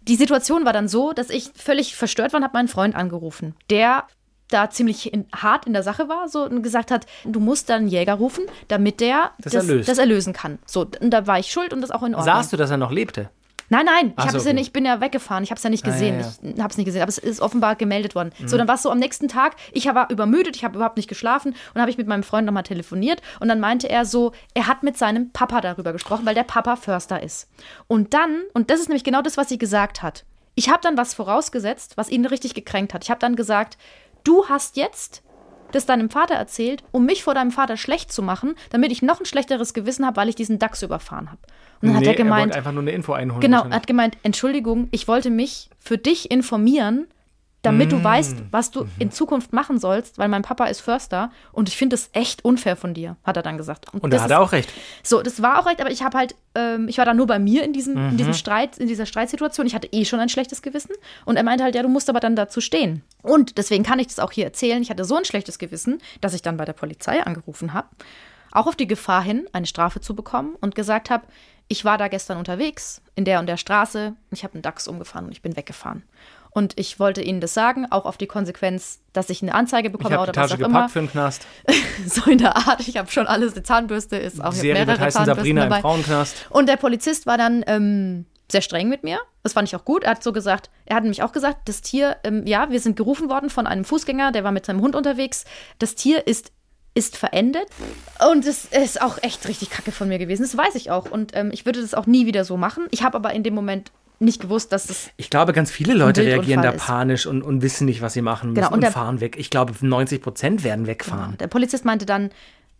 Die 0.00 0.16
Situation 0.16 0.64
war 0.64 0.72
dann 0.72 0.88
so, 0.88 1.12
dass 1.12 1.28
ich 1.28 1.50
völlig 1.54 1.94
verstört 1.94 2.32
war 2.32 2.38
und 2.38 2.44
habe 2.44 2.54
meinen 2.56 2.68
Freund 2.68 2.94
angerufen, 2.94 3.54
der 3.68 4.04
da 4.48 4.70
ziemlich 4.70 5.12
in, 5.12 5.26
hart 5.34 5.66
in 5.66 5.72
der 5.74 5.82
Sache 5.82 6.08
war 6.08 6.28
so 6.28 6.44
und 6.44 6.62
gesagt 6.62 6.90
hat, 6.90 7.06
du 7.24 7.40
musst 7.40 7.68
dann 7.68 7.82
einen 7.82 7.88
Jäger 7.88 8.14
rufen, 8.14 8.44
damit 8.68 9.00
der 9.00 9.32
Das 9.38 9.52
erlöst. 9.54 9.88
das 9.88 9.98
erlösen 9.98 10.32
kann. 10.32 10.58
So, 10.64 10.86
und 11.00 11.10
da 11.10 11.26
war 11.26 11.38
ich 11.38 11.50
schuld 11.50 11.72
und 11.72 11.80
das 11.80 11.90
auch 11.90 12.02
in 12.02 12.14
Ordnung. 12.14 12.34
Sahst 12.34 12.52
du, 12.52 12.56
dass 12.56 12.70
er 12.70 12.76
noch 12.76 12.90
lebte? 12.92 13.30
Nein, 13.70 13.86
nein, 13.86 14.06
ich, 14.08 14.12
Ach 14.16 14.24
so, 14.28 14.34
hab's 14.34 14.44
ja 14.44 14.50
okay. 14.50 14.52
nicht, 14.54 14.66
ich 14.68 14.72
bin 14.72 14.84
ja 14.84 15.00
weggefahren. 15.00 15.42
Ich 15.44 15.50
habe 15.50 15.56
es 15.58 15.62
ja 15.64 15.70
nicht 15.70 15.84
Ah, 15.86 15.90
gesehen. 15.90 16.20
ja, 16.20 16.26
Mhm. 16.42 16.54
Ich 16.56 16.60
habe 16.60 16.70
es 16.70 16.76
nicht 16.76 16.86
gesehen, 16.86 17.02
aber 17.02 17.08
es 17.08 17.18
ist 17.18 17.40
offenbar 17.40 17.76
gemeldet 17.76 18.14
worden. 18.14 18.30
So, 18.46 18.56
dann 18.58 18.68
war 18.68 18.74
es 18.76 18.82
so 18.82 18.90
am 18.90 18.98
nächsten 18.98 19.28
Tag. 19.28 19.56
Ich 19.72 19.86
war 19.86 20.10
übermüdet, 20.10 20.54
ich 20.56 20.64
habe 20.64 20.76
überhaupt 20.76 20.96
nicht 20.96 21.08
geschlafen 21.08 21.54
und 21.74 21.80
habe 21.80 21.90
ich 21.90 21.98
mit 21.98 22.06
meinem 22.06 22.22
Freund 22.22 22.46
nochmal 22.46 22.62
telefoniert 22.62 23.20
und 23.40 23.48
dann 23.48 23.60
meinte 23.60 23.88
er 23.88 24.04
so, 24.04 24.32
er 24.54 24.66
hat 24.68 24.82
mit 24.82 24.96
seinem 24.96 25.30
Papa 25.32 25.60
darüber 25.60 25.92
gesprochen, 25.92 26.26
weil 26.26 26.34
der 26.34 26.44
Papa 26.44 26.76
Förster 26.76 27.22
ist. 27.22 27.48
Und 27.88 28.14
dann, 28.14 28.42
und 28.52 28.70
das 28.70 28.80
ist 28.80 28.88
nämlich 28.88 29.04
genau 29.04 29.22
das, 29.22 29.36
was 29.36 29.48
sie 29.48 29.58
gesagt 29.58 30.02
hat. 30.02 30.24
Ich 30.54 30.68
habe 30.68 30.80
dann 30.82 30.96
was 30.96 31.14
vorausgesetzt, 31.14 31.96
was 31.96 32.10
ihn 32.10 32.24
richtig 32.26 32.54
gekränkt 32.54 32.94
hat. 32.94 33.02
Ich 33.02 33.10
habe 33.10 33.18
dann 33.18 33.34
gesagt, 33.34 33.76
du 34.22 34.46
hast 34.48 34.76
jetzt 34.76 35.23
das 35.74 35.86
deinem 35.86 36.10
Vater 36.10 36.34
erzählt, 36.34 36.82
um 36.92 37.06
mich 37.06 37.22
vor 37.22 37.34
deinem 37.34 37.50
Vater 37.50 37.76
schlecht 37.76 38.12
zu 38.12 38.22
machen, 38.22 38.54
damit 38.70 38.92
ich 38.92 39.02
noch 39.02 39.20
ein 39.20 39.26
schlechteres 39.26 39.74
Gewissen 39.74 40.06
habe, 40.06 40.16
weil 40.16 40.28
ich 40.28 40.34
diesen 40.34 40.58
Dachs 40.58 40.82
überfahren 40.82 41.28
habe. 41.28 41.38
Und 41.80 41.88
dann 41.88 41.96
hat 41.96 42.04
er 42.04 42.12
er 42.12 42.16
gemeint, 42.16 42.46
wollte 42.46 42.58
einfach 42.58 42.72
nur 42.72 42.82
eine 42.82 42.92
Info 42.92 43.12
einholen. 43.12 43.40
Genau, 43.40 43.64
er 43.64 43.70
hat 43.70 43.86
gemeint, 43.86 44.16
Entschuldigung, 44.22 44.88
ich 44.90 45.06
wollte 45.08 45.30
mich 45.30 45.68
für 45.78 45.98
dich 45.98 46.30
informieren, 46.30 47.06
damit 47.64 47.90
du 47.92 48.02
weißt, 48.04 48.36
was 48.50 48.70
du 48.70 48.86
in 48.98 49.10
Zukunft 49.10 49.52
machen 49.52 49.78
sollst, 49.78 50.18
weil 50.18 50.28
mein 50.28 50.42
Papa 50.42 50.66
ist 50.66 50.80
Förster 50.80 51.30
und 51.52 51.68
ich 51.68 51.76
finde 51.76 51.94
das 51.94 52.10
echt 52.12 52.44
unfair 52.44 52.76
von 52.76 52.94
dir, 52.94 53.16
hat 53.24 53.36
er 53.36 53.42
dann 53.42 53.56
gesagt. 53.58 53.92
Und 53.94 54.12
das 54.12 54.20
da 54.20 54.24
hat 54.24 54.30
er 54.30 54.40
auch 54.40 54.52
recht. 54.52 54.70
So, 55.02 55.22
das 55.22 55.42
war 55.42 55.58
auch 55.60 55.66
recht, 55.66 55.80
aber 55.80 55.90
ich 55.90 56.02
habe 56.02 56.16
halt, 56.18 56.34
ähm, 56.54 56.88
ich 56.88 56.98
war 56.98 57.04
dann 57.04 57.16
nur 57.16 57.26
bei 57.26 57.38
mir 57.38 57.64
in 57.64 57.72
diesem, 57.72 57.96
in 57.96 58.10
Mhm. 58.12 58.16
diesem 58.16 58.34
Streit, 58.34 58.78
in 58.78 58.86
dieser 58.88 59.06
Streitsituation. 59.06 59.66
Ich 59.66 59.74
hatte 59.74 59.88
eh 59.92 60.04
schon 60.04 60.20
ein 60.20 60.28
schlechtes 60.28 60.62
Gewissen 60.62 60.92
und 61.24 61.36
er 61.36 61.42
meinte 61.42 61.64
halt, 61.64 61.74
ja, 61.74 61.82
du 61.82 61.88
musst 61.88 62.08
aber 62.08 62.20
dann 62.20 62.36
dazu 62.36 62.60
stehen. 62.60 63.02
Und 63.22 63.58
deswegen 63.58 63.82
kann 63.84 63.98
ich 63.98 64.06
das 64.08 64.18
auch 64.20 64.30
hier 64.32 64.44
erzählen. 64.44 64.82
Ich 64.82 64.90
hatte 64.90 65.04
so 65.04 65.16
ein 65.16 65.24
schlechtes 65.24 65.58
Gewissen, 65.58 65.98
dass 66.20 66.34
ich 66.34 66.42
dann 66.42 66.56
bei 66.56 66.64
der 66.64 66.72
Polizei 66.74 67.22
angerufen 67.24 67.72
habe, 67.72 67.88
auch 68.52 68.66
auf 68.66 68.76
die 68.76 68.86
Gefahr 68.86 69.22
hin, 69.22 69.46
eine 69.52 69.66
Strafe 69.66 70.00
zu 70.00 70.14
bekommen 70.14 70.54
und 70.60 70.74
gesagt 70.74 71.10
habe, 71.10 71.24
ich 71.66 71.84
war 71.86 71.96
da 71.96 72.08
gestern 72.08 72.36
unterwegs 72.36 73.00
in 73.14 73.24
der 73.24 73.40
und 73.40 73.46
der 73.46 73.56
Straße, 73.56 74.12
ich 74.30 74.44
habe 74.44 74.52
einen 74.54 74.62
Dachs 74.62 74.86
umgefahren 74.86 75.24
und 75.24 75.32
ich 75.32 75.40
bin 75.40 75.56
weggefahren. 75.56 76.02
Und 76.54 76.78
ich 76.78 77.00
wollte 77.00 77.20
ihnen 77.20 77.40
das 77.40 77.52
sagen, 77.52 77.86
auch 77.90 78.04
auf 78.06 78.16
die 78.16 78.28
Konsequenz, 78.28 79.00
dass 79.12 79.28
ich 79.28 79.42
eine 79.42 79.54
Anzeige 79.54 79.88
Ich 79.88 79.92
bekomme 79.92 80.14
habe 80.14 80.22
oder 80.22 80.32
die 80.32 80.38
was 80.38 80.50
Tasche 80.50 80.62
auch 80.62 80.68
immer. 80.68 80.78
gepackt 80.78 80.92
für 80.92 80.98
den 81.00 81.10
Knast. 81.10 81.46
So 82.06 82.30
in 82.30 82.38
der 82.38 82.56
Art. 82.56 82.86
Ich 82.86 82.96
habe 82.96 83.10
schon 83.10 83.26
alles. 83.26 83.54
Die 83.54 83.62
Zahnbürste 83.64 84.16
ist 84.16 84.42
auch. 84.42 84.52
Ich 84.52 84.60
Serie 84.60 84.78
wird 84.78 84.86
mehrere 84.86 85.04
heißen 85.04 85.24
Zahnbürsten 85.24 85.36
Sabrina 85.36 85.64
im 85.64 85.70
dabei. 85.70 85.80
Frauenknast. 85.82 86.46
Und 86.50 86.68
der 86.68 86.76
Polizist 86.76 87.26
war 87.26 87.38
dann 87.38 87.64
ähm, 87.66 88.26
sehr 88.50 88.60
streng 88.60 88.88
mit 88.88 89.02
mir. 89.02 89.18
Das 89.42 89.52
fand 89.52 89.66
ich 89.68 89.74
auch 89.74 89.84
gut. 89.84 90.04
Er 90.04 90.12
hat 90.12 90.22
so 90.22 90.32
gesagt, 90.32 90.70
er 90.86 90.94
hat 90.94 91.02
nämlich 91.02 91.24
auch 91.24 91.32
gesagt, 91.32 91.68
das 91.68 91.82
Tier, 91.82 92.18
ähm, 92.22 92.46
ja, 92.46 92.70
wir 92.70 92.78
sind 92.78 92.96
gerufen 92.96 93.28
worden 93.28 93.50
von 93.50 93.66
einem 93.66 93.84
Fußgänger, 93.84 94.30
der 94.30 94.44
war 94.44 94.52
mit 94.52 94.64
seinem 94.64 94.80
Hund 94.80 94.94
unterwegs. 94.94 95.44
Das 95.80 95.96
Tier 95.96 96.26
ist 96.26 96.52
ist 96.96 97.16
verendet 97.16 97.66
und 98.30 98.46
es 98.46 98.66
ist 98.66 99.02
auch 99.02 99.20
echt 99.20 99.48
richtig 99.48 99.68
kacke 99.70 99.90
von 99.90 100.06
mir 100.06 100.18
gewesen. 100.18 100.42
Das 100.42 100.56
weiß 100.56 100.76
ich 100.76 100.92
auch 100.92 101.10
und 101.10 101.34
ähm, 101.34 101.50
ich 101.52 101.66
würde 101.66 101.80
das 101.80 101.92
auch 101.92 102.06
nie 102.06 102.24
wieder 102.24 102.44
so 102.44 102.56
machen. 102.56 102.86
Ich 102.92 103.02
habe 103.02 103.16
aber 103.16 103.32
in 103.32 103.42
dem 103.42 103.52
Moment 103.52 103.90
nicht 104.20 104.40
gewusst, 104.40 104.72
dass 104.72 104.86
das 104.86 105.10
Ich 105.16 105.28
glaube, 105.30 105.52
ganz 105.52 105.70
viele 105.70 105.94
Leute 105.94 106.22
reagieren 106.22 106.62
da 106.62 106.72
panisch 106.72 107.26
und, 107.26 107.42
und 107.42 107.62
wissen 107.62 107.84
nicht, 107.86 108.00
was 108.00 108.12
sie 108.14 108.22
machen 108.22 108.50
müssen 108.50 108.56
Genau, 108.56 108.68
und, 108.68 108.74
und 108.74 108.80
der- 108.82 108.92
fahren 108.92 109.20
weg. 109.20 109.36
Ich 109.38 109.50
glaube, 109.50 109.72
90 109.80 110.22
Prozent 110.22 110.64
werden 110.64 110.86
wegfahren. 110.86 111.36
Der 111.38 111.48
Polizist 111.48 111.84
meinte 111.84 112.06
dann, 112.06 112.30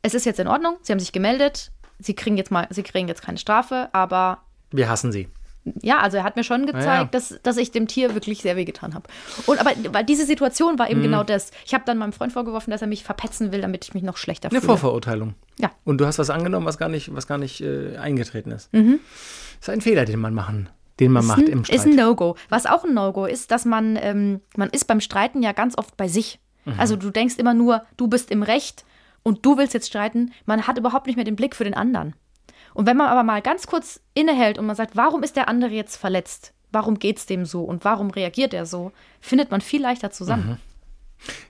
es 0.02 0.14
ist 0.14 0.26
jetzt 0.26 0.38
in 0.40 0.48
Ordnung, 0.48 0.76
Sie 0.82 0.92
haben 0.92 1.00
sich 1.00 1.12
gemeldet, 1.12 1.72
Sie 1.98 2.14
kriegen 2.14 2.36
jetzt 2.36 2.50
mal, 2.50 2.66
Sie 2.70 2.82
kriegen 2.82 3.08
jetzt 3.08 3.22
keine 3.22 3.38
Strafe, 3.38 3.88
aber 3.92 4.38
Wir 4.70 4.88
hassen 4.88 5.12
sie. 5.12 5.28
ja, 5.80 5.98
also 6.00 6.18
er 6.18 6.24
hat 6.24 6.36
mir 6.36 6.44
schon 6.44 6.66
gezeigt, 6.66 6.84
ja. 6.86 7.04
dass, 7.06 7.38
dass 7.42 7.56
ich 7.56 7.70
dem 7.70 7.88
Tier 7.88 8.14
wirklich 8.14 8.42
sehr 8.42 8.54
wehgetan 8.56 8.94
habe. 8.94 9.08
Und 9.46 9.58
aber 9.60 9.70
weil 9.92 10.04
diese 10.04 10.26
Situation 10.26 10.78
war 10.78 10.90
eben 10.90 11.00
Mhm. 11.00 11.04
genau 11.04 11.24
das. 11.24 11.50
Ich 11.64 11.72
habe 11.74 11.84
dann 11.86 11.96
meinem 11.98 12.12
Freund 12.12 12.32
vorgeworfen, 12.32 12.70
dass 12.70 12.82
er 12.82 12.88
mich 12.88 13.02
verpetzen 13.02 13.50
will, 13.52 13.60
damit 13.62 13.84
ich 13.86 13.94
mich 13.94 14.02
noch 14.02 14.18
schlechter 14.18 14.50
Eine 14.50 14.60
fühle. 14.60 14.68
Vorverurteilung. 14.72 15.34
Ja. 15.58 15.70
Und 15.84 15.98
du 15.98 16.06
hast 16.06 16.18
was 16.18 16.28
angenommen, 16.30 16.66
was 16.66 16.76
gar 16.78 16.88
nicht, 16.90 17.14
was 17.14 17.26
gar 17.26 17.38
nicht 17.38 17.60
äh, 17.62 17.96
eingetreten 17.96 18.50
ist. 18.50 18.72
Mhm. 18.74 19.00
Das 19.60 19.68
ist 19.68 19.74
ein 19.74 19.80
Fehler, 19.80 20.04
den 20.04 20.20
man 20.20 20.34
machen, 20.34 20.68
den 21.00 21.12
man 21.12 21.26
macht 21.26 21.42
ist 21.42 21.48
im 21.48 21.58
ein, 21.60 21.64
Streit. 21.64 21.78
ist 21.78 21.86
ein 21.86 21.96
No-Go. 21.96 22.36
Was 22.48 22.66
auch 22.66 22.84
ein 22.84 22.94
No-Go 22.94 23.26
ist, 23.26 23.50
dass 23.50 23.64
man, 23.64 23.98
ähm, 24.00 24.40
man 24.56 24.70
ist 24.70 24.86
beim 24.86 25.00
Streiten 25.00 25.42
ja 25.42 25.52
ganz 25.52 25.76
oft 25.76 25.96
bei 25.96 26.08
sich. 26.08 26.38
Mhm. 26.64 26.74
Also 26.78 26.96
du 26.96 27.10
denkst 27.10 27.36
immer 27.36 27.54
nur, 27.54 27.84
du 27.96 28.08
bist 28.08 28.30
im 28.30 28.42
Recht 28.42 28.84
und 29.22 29.44
du 29.44 29.56
willst 29.56 29.74
jetzt 29.74 29.88
streiten. 29.88 30.32
Man 30.46 30.66
hat 30.66 30.78
überhaupt 30.78 31.06
nicht 31.06 31.16
mehr 31.16 31.24
den 31.24 31.36
Blick 31.36 31.56
für 31.56 31.64
den 31.64 31.74
anderen. 31.74 32.14
Und 32.74 32.86
wenn 32.86 32.96
man 32.96 33.08
aber 33.08 33.22
mal 33.22 33.42
ganz 33.42 33.66
kurz 33.66 34.00
innehält 34.14 34.58
und 34.58 34.66
man 34.66 34.76
sagt, 34.76 34.96
warum 34.96 35.22
ist 35.22 35.36
der 35.36 35.48
andere 35.48 35.72
jetzt 35.72 35.96
verletzt? 35.96 36.52
Warum 36.72 36.98
geht's 36.98 37.26
dem 37.26 37.44
so 37.44 37.62
und 37.62 37.84
warum 37.84 38.10
reagiert 38.10 38.52
er 38.52 38.66
so? 38.66 38.90
Findet 39.20 39.50
man 39.50 39.60
viel 39.60 39.80
leichter 39.80 40.10
zusammen. 40.10 40.58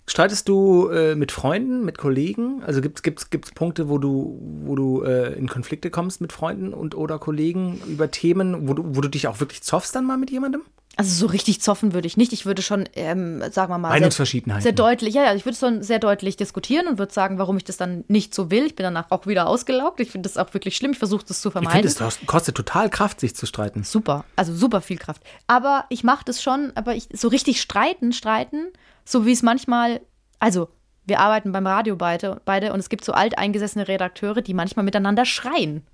Streitest 0.07 0.49
du 0.49 0.89
äh, 0.89 1.15
mit 1.15 1.33
Freunden, 1.33 1.85
mit 1.85 1.99
Kollegen? 1.99 2.63
Also 2.63 2.81
gibt 2.81 3.07
es 3.07 3.51
Punkte, 3.55 3.89
wo 3.89 3.99
du, 3.99 4.39
wo 4.65 4.77
du 4.77 5.03
äh, 5.03 5.33
in 5.35 5.49
Konflikte 5.49 5.91
kommst 5.91 6.21
mit 6.21 6.33
Freunden 6.33 6.73
und 6.75 6.95
oder 6.95 7.19
Kollegen 7.19 7.81
über 7.87 8.11
Themen, 8.11 8.69
wo 8.69 8.75
du, 8.75 8.97
wo 8.97 9.01
du 9.01 9.09
dich 9.09 9.29
auch 9.29 9.41
wirklich 9.41 9.63
zoffst 9.63 9.95
dann 9.95 10.07
mal 10.07 10.19
mit 10.19 10.31
jemandem? 10.31 10.63
Also 10.97 11.15
so 11.15 11.27
richtig 11.27 11.61
zoffen 11.61 11.93
würde 11.93 12.07
ich 12.07 12.17
nicht. 12.17 12.33
Ich 12.33 12.47
würde 12.47 12.63
schon, 12.63 12.89
ähm, 12.95 13.43
sagen 13.51 13.73
wir 13.73 13.79
mal, 13.79 13.89
Meinungsverschiedenheiten. 13.91 14.63
Sehr, 14.63 14.71
sehr 14.71 14.77
deutlich, 14.77 15.15
ja, 15.15 15.25
ja, 15.25 15.35
ich 15.35 15.45
würde 15.45 15.59
schon 15.59 15.83
sehr 15.83 15.99
deutlich 15.99 16.37
diskutieren 16.37 16.87
und 16.87 16.99
würde 16.99 17.13
sagen, 17.13 17.39
warum 17.39 17.57
ich 17.57 17.65
das 17.65 17.77
dann 17.77 18.05
nicht 18.09 18.35
so 18.35 18.51
will. 18.51 18.65
Ich 18.67 18.77
bin 18.77 18.85
danach 18.85 19.11
auch 19.11 19.27
wieder 19.27 19.47
ausgelaugt. 19.47 20.01
Ich 20.01 20.11
finde 20.11 20.29
das 20.29 20.37
auch 20.37 20.53
wirklich 20.55 20.77
schlimm. 20.77 20.93
Ich 20.93 20.99
versuche 20.99 21.25
das 21.27 21.41
zu 21.41 21.49
Ich 21.49 21.53
vermeiden. 21.53 21.89
finde, 21.89 22.05
es 22.07 22.27
kostet 22.27 22.55
total 22.57 22.91
Kraft, 22.91 23.21
sich 23.21 23.35
zu 23.35 23.47
streiten. 23.47 23.83
super, 23.85 24.25
also 24.37 24.55
super 24.55 24.81
viel 24.81 24.99
Kraft. 24.99 25.23
Aber 25.47 25.85
ich 25.89 26.05
mache 26.05 26.25
das 26.25 26.43
schon, 26.43 26.73
aber 26.75 26.95
ich 26.95 27.09
so 27.13 27.29
richtig 27.29 27.61
streiten, 27.61 28.13
streiten, 28.13 28.67
so 29.05 29.27
wie 29.27 29.33
es 29.33 29.43
manchmal, 29.43 30.01
also 30.39 30.69
wir 31.07 31.21
arbeiten 31.21 31.53
beim 31.53 31.67
Radio 31.67 31.97
beide, 31.97 32.41
beide 32.45 32.73
und 32.73 32.81
es 32.81 32.89
gibt 32.89 33.05
so 33.05 33.13
alteingesessene 33.13 33.89
Redakteure, 33.89 34.41
die 34.41 34.55
manchmal 34.55 34.85
miteinander 34.85 35.25
schreien. 35.25 35.83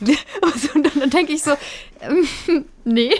Also, 0.00 0.68
und 0.76 0.86
dann, 0.86 1.00
dann 1.00 1.10
denke 1.10 1.32
ich 1.32 1.42
so, 1.42 1.50
ähm, 2.00 2.64
nee. 2.84 3.10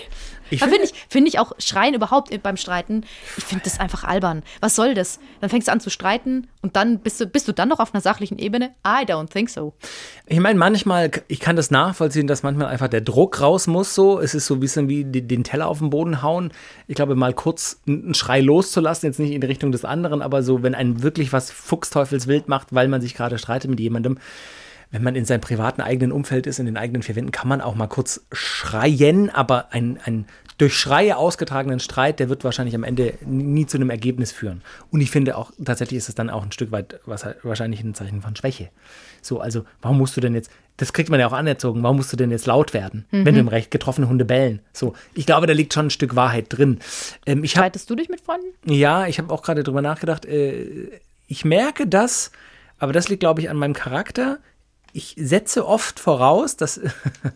Ich 0.50 0.61
finde 0.61 0.82
ich, 0.82 0.92
find 1.08 1.28
ich 1.28 1.38
auch 1.38 1.52
Schreien 1.58 1.94
überhaupt 1.94 2.30
beim 2.42 2.56
Streiten, 2.56 3.04
ich 3.37 3.44
finde 3.44 3.64
das 3.64 3.80
einfach 3.80 4.04
albern. 4.04 4.42
Was 4.61 4.76
soll 4.76 4.94
das? 4.94 5.20
Dann 5.40 5.50
fängst 5.50 5.68
du 5.68 5.72
an 5.72 5.80
zu 5.80 5.90
streiten 5.90 6.46
und 6.62 6.76
dann 6.76 7.00
bist 7.00 7.20
du, 7.20 7.26
bist 7.26 7.48
du 7.48 7.52
dann 7.52 7.68
noch 7.68 7.80
auf 7.80 7.94
einer 7.94 8.00
sachlichen 8.00 8.38
Ebene? 8.38 8.74
I 8.87 9.04
don't 9.04 9.30
think 9.30 9.50
so. 9.50 9.74
Ich 10.26 10.40
meine, 10.40 10.58
manchmal, 10.58 11.11
ich 11.28 11.40
kann 11.40 11.56
das 11.56 11.70
nachvollziehen, 11.70 12.26
dass 12.26 12.42
manchmal 12.42 12.66
einfach 12.68 12.88
der 12.88 13.00
Druck 13.00 13.40
raus 13.40 13.66
muss. 13.66 13.94
So, 13.94 14.20
es 14.20 14.34
ist 14.34 14.46
so 14.46 14.54
ein 14.54 14.61
bisschen 14.61 14.88
wie 14.88 15.04
den 15.04 15.44
Teller 15.44 15.68
auf 15.68 15.78
den 15.78 15.90
Boden 15.90 16.22
hauen. 16.22 16.52
Ich 16.87 16.96
glaube, 16.96 17.14
mal 17.14 17.34
kurz 17.34 17.80
einen 17.87 18.14
Schrei 18.14 18.40
loszulassen, 18.40 19.08
jetzt 19.08 19.18
nicht 19.18 19.32
in 19.32 19.42
Richtung 19.42 19.72
des 19.72 19.84
anderen, 19.84 20.22
aber 20.22 20.42
so, 20.42 20.62
wenn 20.62 20.74
einen 20.74 21.02
wirklich 21.02 21.32
was 21.32 21.50
Fuchsteufelswild 21.50 22.48
macht, 22.48 22.74
weil 22.74 22.88
man 22.88 23.00
sich 23.00 23.14
gerade 23.14 23.38
streitet 23.38 23.70
mit 23.70 23.80
jemandem, 23.80 24.18
wenn 24.90 25.03
man 25.03 25.14
in 25.14 25.24
seinem 25.24 25.40
privaten 25.40 25.81
eigenen 25.81 26.12
Umfeld 26.12 26.46
ist, 26.46 26.59
in 26.59 26.66
den 26.66 26.77
eigenen 26.77 27.03
vier 27.03 27.16
Wänden, 27.16 27.33
kann 27.33 27.48
man 27.48 27.61
auch 27.61 27.74
mal 27.74 27.88
kurz 27.88 28.22
schreien, 28.33 29.31
aber 29.31 29.72
ein, 29.72 29.98
ein 30.05 30.27
durch 30.59 30.74
Schreie 30.74 31.16
ausgetragenen 31.16 31.79
Streit, 31.79 32.18
der 32.18 32.29
wird 32.29 32.42
wahrscheinlich 32.42 32.74
am 32.74 32.83
Ende 32.83 33.14
nie 33.24 33.66
zu 33.66 33.77
einem 33.77 33.90
Ergebnis 33.90 34.33
führen. 34.33 34.62
Und 34.90 35.01
ich 35.01 35.11
finde 35.11 35.37
auch, 35.37 35.53
tatsächlich 35.64 35.98
ist 35.98 36.09
es 36.09 36.16
dann 36.16 36.31
auch 36.31 36.42
ein 36.42 36.51
Stück 36.51 36.72
weit 36.72 37.01
was, 37.07 37.24
wahrscheinlich 37.44 37.83
ein 37.83 37.94
Zeichen 37.94 38.22
von 38.22 38.35
Schwäche. 38.35 38.70
So, 39.22 39.40
also, 39.40 39.64
warum 39.81 39.98
musst 39.98 40.16
du 40.16 40.20
denn 40.20 40.35
jetzt, 40.35 40.51
das 40.77 40.92
kriegt 40.92 41.11
man 41.11 41.20
ja 41.20 41.29
auch 41.29 41.33
anerzogen, 41.33 41.85
warum 41.85 41.98
musst 41.98 42.12
du 42.12 42.16
denn 42.16 42.33
jetzt 42.33 42.46
laut 42.46 42.74
werden, 42.74 43.07
wenn 43.11 43.35
du 43.35 43.40
im 43.40 43.48
Recht 43.48 43.70
getroffene 43.70 44.09
Hunde 44.09 44.24
bellen? 44.24 44.61
So, 44.72 44.94
ich 45.14 45.27
glaube, 45.27 45.46
da 45.46 45.53
liegt 45.53 45.74
schon 45.74 45.87
ein 45.87 45.90
Stück 45.90 46.16
Wahrheit 46.16 46.46
drin. 46.48 46.81
Ähm, 47.24 47.44
ich 47.44 47.53
Streitest 47.53 47.88
du 47.88 47.94
dich 47.94 48.09
mit 48.09 48.20
Freunden? 48.20 48.46
ja, 48.64 49.07
ich 49.07 49.18
habe 49.18 49.33
auch 49.33 49.42
gerade 49.42 49.62
drüber 49.62 49.81
nachgedacht. 49.81 50.27
Äh, 50.27 50.90
ich 51.29 51.44
merke 51.44 51.87
das, 51.87 52.33
aber 52.81 52.92
das 52.92 53.09
liegt, 53.09 53.20
glaube 53.20 53.40
ich, 53.40 53.51
an 53.51 53.57
meinem 53.57 53.74
Charakter. 53.74 54.38
Ich 54.92 55.14
setze 55.18 55.66
oft 55.66 56.01
voraus, 56.01 56.57
dass 56.57 56.81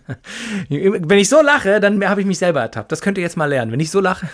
wenn 0.69 1.19
ich 1.19 1.29
so 1.29 1.41
lache, 1.43 1.81
dann 1.81 2.07
habe 2.09 2.21
ich 2.21 2.27
mich 2.27 2.39
selber 2.39 2.61
ertappt. 2.61 2.91
Das 2.91 3.01
könnt 3.01 3.19
ihr 3.19 3.23
jetzt 3.23 3.37
mal 3.37 3.47
lernen. 3.47 3.73
Wenn 3.73 3.81
ich 3.81 3.91
so 3.91 4.01
lache, 4.01 4.29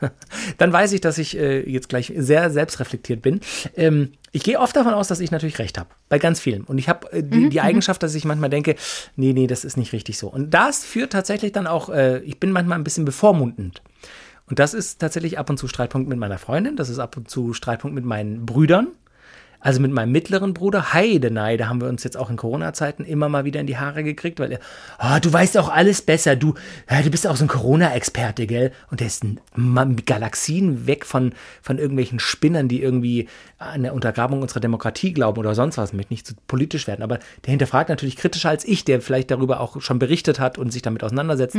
dann 0.58 0.72
weiß 0.72 0.92
ich, 0.92 1.00
dass 1.00 1.18
ich 1.18 1.38
äh, 1.38 1.68
jetzt 1.68 1.88
gleich 1.88 2.12
sehr 2.16 2.50
selbstreflektiert 2.50 3.22
bin. 3.22 3.40
Ähm, 3.76 4.12
ich 4.32 4.42
gehe 4.42 4.58
oft 4.58 4.74
davon 4.74 4.94
aus, 4.94 5.06
dass 5.08 5.20
ich 5.20 5.30
natürlich 5.30 5.58
recht 5.58 5.78
habe. 5.78 5.90
Bei 6.08 6.18
ganz 6.18 6.40
vielen. 6.40 6.64
Und 6.64 6.78
ich 6.78 6.88
habe 6.88 7.10
äh, 7.12 7.22
die, 7.22 7.48
die 7.48 7.60
Eigenschaft, 7.60 8.02
dass 8.02 8.14
ich 8.14 8.24
manchmal 8.24 8.50
denke, 8.50 8.74
nee, 9.14 9.32
nee, 9.32 9.46
das 9.46 9.64
ist 9.64 9.76
nicht 9.76 9.92
richtig 9.92 10.18
so. 10.18 10.28
Und 10.28 10.52
das 10.52 10.84
führt 10.84 11.12
tatsächlich 11.12 11.52
dann 11.52 11.66
auch, 11.66 11.88
äh, 11.88 12.18
ich 12.20 12.40
bin 12.40 12.50
manchmal 12.50 12.78
ein 12.78 12.84
bisschen 12.84 13.04
bevormundend. 13.04 13.82
Und 14.46 14.58
das 14.58 14.74
ist 14.74 14.98
tatsächlich 15.00 15.38
ab 15.38 15.48
und 15.50 15.58
zu 15.58 15.68
Streitpunkt 15.68 16.08
mit 16.08 16.18
meiner 16.18 16.38
Freundin, 16.38 16.76
das 16.76 16.88
ist 16.88 16.98
ab 16.98 17.16
und 17.16 17.30
zu 17.30 17.54
Streitpunkt 17.54 17.94
mit 17.94 18.04
meinen 18.04 18.44
Brüdern. 18.44 18.88
Also 19.64 19.80
mit 19.80 19.92
meinem 19.92 20.12
mittleren 20.12 20.52
Bruder, 20.52 20.92
Heidenei, 20.92 21.56
da 21.56 21.68
haben 21.68 21.80
wir 21.80 21.88
uns 21.88 22.04
jetzt 22.04 22.18
auch 22.18 22.28
in 22.28 22.36
Corona-Zeiten 22.36 23.02
immer 23.06 23.30
mal 23.30 23.46
wieder 23.46 23.60
in 23.60 23.66
die 23.66 23.78
Haare 23.78 24.04
gekriegt, 24.04 24.38
weil 24.38 24.52
er, 24.52 24.58
ah, 24.98 25.20
du 25.20 25.32
weißt 25.32 25.56
auch 25.56 25.70
alles 25.70 26.02
besser, 26.02 26.36
du, 26.36 26.52
ja, 26.90 27.00
du 27.00 27.10
bist 27.10 27.26
auch 27.26 27.34
so 27.34 27.46
ein 27.46 27.48
Corona-Experte, 27.48 28.46
gell? 28.46 28.72
Und 28.90 29.00
der 29.00 29.06
ist 29.06 29.24
Galaxien 30.04 30.86
weg 30.86 31.06
von, 31.06 31.32
von 31.62 31.78
irgendwelchen 31.78 32.20
Spinnern, 32.20 32.68
die 32.68 32.82
irgendwie 32.82 33.26
an 33.56 33.84
der 33.84 33.94
Untergrabung 33.94 34.42
unserer 34.42 34.60
Demokratie 34.60 35.14
glauben 35.14 35.38
oder 35.38 35.54
sonst 35.54 35.78
was, 35.78 35.94
möchte 35.94 36.12
nicht 36.12 36.26
zu 36.26 36.34
politisch 36.46 36.86
werden, 36.86 37.02
aber 37.02 37.18
der 37.46 37.52
hinterfragt 37.52 37.88
natürlich 37.88 38.16
kritischer 38.16 38.50
als 38.50 38.66
ich, 38.66 38.84
der 38.84 39.00
vielleicht 39.00 39.30
darüber 39.30 39.60
auch 39.60 39.80
schon 39.80 39.98
berichtet 39.98 40.40
hat 40.40 40.58
und 40.58 40.74
sich 40.74 40.82
damit 40.82 41.02
auseinandersetzt. 41.02 41.56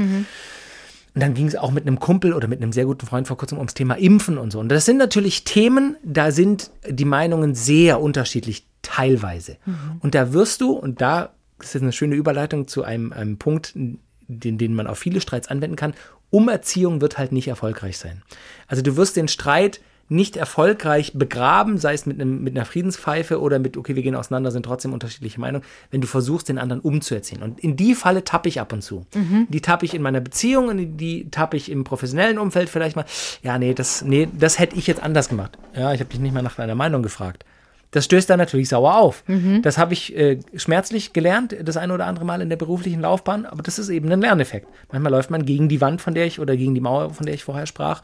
Und 1.16 1.22
dann 1.22 1.34
ging 1.34 1.48
es 1.48 1.56
auch 1.56 1.72
mit 1.72 1.88
einem 1.88 2.00
Kumpel 2.00 2.34
oder 2.34 2.48
mit 2.50 2.62
einem 2.62 2.74
sehr 2.74 2.86
guten 2.86 3.08
Freund 3.08 3.28
vor 3.28 3.38
kurzem 3.38 3.58
ums 3.58 3.74
Thema 3.74 3.96
Impfen 3.96 4.38
und 4.38 4.52
so. 4.52 4.60
Und 4.60 4.70
das 4.70 4.86
sind 4.86 4.98
natürlich 4.98 5.46
Themen, 5.46 5.96
da 6.04 6.32
sind 6.32 6.72
die 6.88 7.06
Meinungen 7.06 7.56
sehr 7.56 8.02
unterschiedlich, 8.02 8.68
teilweise. 8.82 9.58
Und 10.02 10.14
da 10.14 10.34
wirst 10.34 10.60
du, 10.60 10.74
und 10.74 11.00
da 11.00 11.32
ist 11.62 11.74
jetzt 11.74 11.84
eine 11.84 11.94
schöne 11.94 12.16
Überleitung 12.16 12.68
zu 12.68 12.84
einem, 12.84 13.14
einem 13.14 13.38
Punkt, 13.38 13.74
den, 13.76 14.58
den 14.58 14.76
man 14.76 14.88
auf 14.88 15.00
viele 15.00 15.22
Streits 15.22 15.48
anwenden 15.48 15.78
kann, 15.78 15.94
Umerziehung 16.32 17.00
wird 17.00 17.18
halt 17.18 17.32
nicht 17.32 17.48
erfolgreich 17.48 17.98
sein. 17.98 18.22
Also 18.68 18.82
du 18.82 18.98
wirst 18.98 19.16
den 19.16 19.30
Streit 19.30 19.80
nicht 20.08 20.38
erfolgreich 20.38 21.14
begraben, 21.16 21.78
sei 21.78 21.94
es 21.94 22.06
mit, 22.06 22.22
einem, 22.22 22.44
mit 22.44 22.56
einer 22.56 22.66
Friedenspfeife 22.66 23.42
oder 23.42 23.58
mit, 23.58 23.76
okay, 23.76 23.96
wir 23.96 24.04
gehen 24.04 24.16
auseinander, 24.16 24.52
sind 24.52 24.64
trotzdem 24.64 24.94
unterschiedliche 24.94 25.40
Meinungen, 25.40 25.66
wenn 25.90 26.02
du 26.02 26.08
versuchst, 26.08 26.48
den 26.48 26.60
anderen 26.60 26.82
umzuerziehen. 26.82 27.42
Und 27.42 27.60
in 27.60 27.76
die 27.76 27.96
Falle 27.96 28.24
tappe 28.24 28.48
ich 28.48 28.60
ab 28.60 28.72
und 28.72 28.84
zu. 28.84 29.06
Die 29.50 29.62
tappe 29.62 29.86
ich 29.86 29.96
in 29.96 30.04
meiner 30.04 30.22
Beziehung, 30.22 30.68
und 30.68 30.98
die 30.98 31.30
tappe 31.32 31.58
ich 31.58 31.72
im 31.72 31.84
professionellen 31.84 32.38
Umfeld 32.38 32.70
vielleicht 32.70 32.96
mal. 32.96 33.06
Ja, 33.42 33.58
nee, 33.58 33.74
das, 33.74 34.04
nee, 34.04 34.28
das 34.38 34.60
hätte 34.60 34.76
ich 34.76 34.86
jetzt 34.86 35.02
anders 35.02 35.28
gemacht. 35.28 35.58
Ja, 35.76 35.92
ich 35.94 36.00
habe 36.00 36.10
dich 36.10 36.20
nicht 36.20 36.34
mal 36.34 36.44
nach 36.44 36.56
deiner 36.56 36.76
Meinung 36.76 37.02
gefragt. 37.02 37.44
Das 37.92 38.06
stößt 38.06 38.30
dann 38.30 38.40
natürlich 38.40 38.68
sauer 38.70 38.98
auf. 38.98 39.24
Das 39.62 39.78
habe 39.78 39.94
ich 39.94 40.16
äh, 40.18 40.40
schmerzlich 40.56 41.14
gelernt, 41.14 41.56
das 41.64 41.78
eine 41.78 41.94
oder 41.94 42.06
andere 42.08 42.26
Mal 42.26 42.42
in 42.42 42.50
der 42.50 42.58
beruflichen 42.58 43.00
Laufbahn, 43.00 43.46
aber 43.46 43.64
das 43.64 43.80
ist 43.80 43.88
eben 43.88 44.12
ein 44.12 44.20
Lerneffekt. 44.20 44.68
Manchmal 44.92 45.14
läuft 45.14 45.32
man 45.32 45.46
gegen 45.46 45.70
die 45.70 45.80
Wand, 45.80 46.02
von 46.02 46.14
der 46.14 46.26
ich 46.26 46.40
oder 46.40 46.58
gegen 46.58 46.76
die 46.76 46.82
Mauer, 46.82 47.12
von 47.12 47.26
der 47.26 47.36
ich 47.36 47.46
vorher 47.46 47.66
sprach 47.66 48.04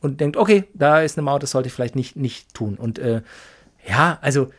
und 0.00 0.20
denkt, 0.20 0.36
okay, 0.36 0.64
da 0.74 1.00
ist 1.00 1.18
eine 1.18 1.24
Mauer, 1.24 1.38
das 1.38 1.50
sollte 1.50 1.68
ich 1.68 1.72
vielleicht 1.72 1.96
nicht, 1.96 2.16
nicht 2.16 2.54
tun. 2.54 2.76
Und 2.76 2.98
äh, 2.98 3.22
ja, 3.86 4.18
also 4.20 4.50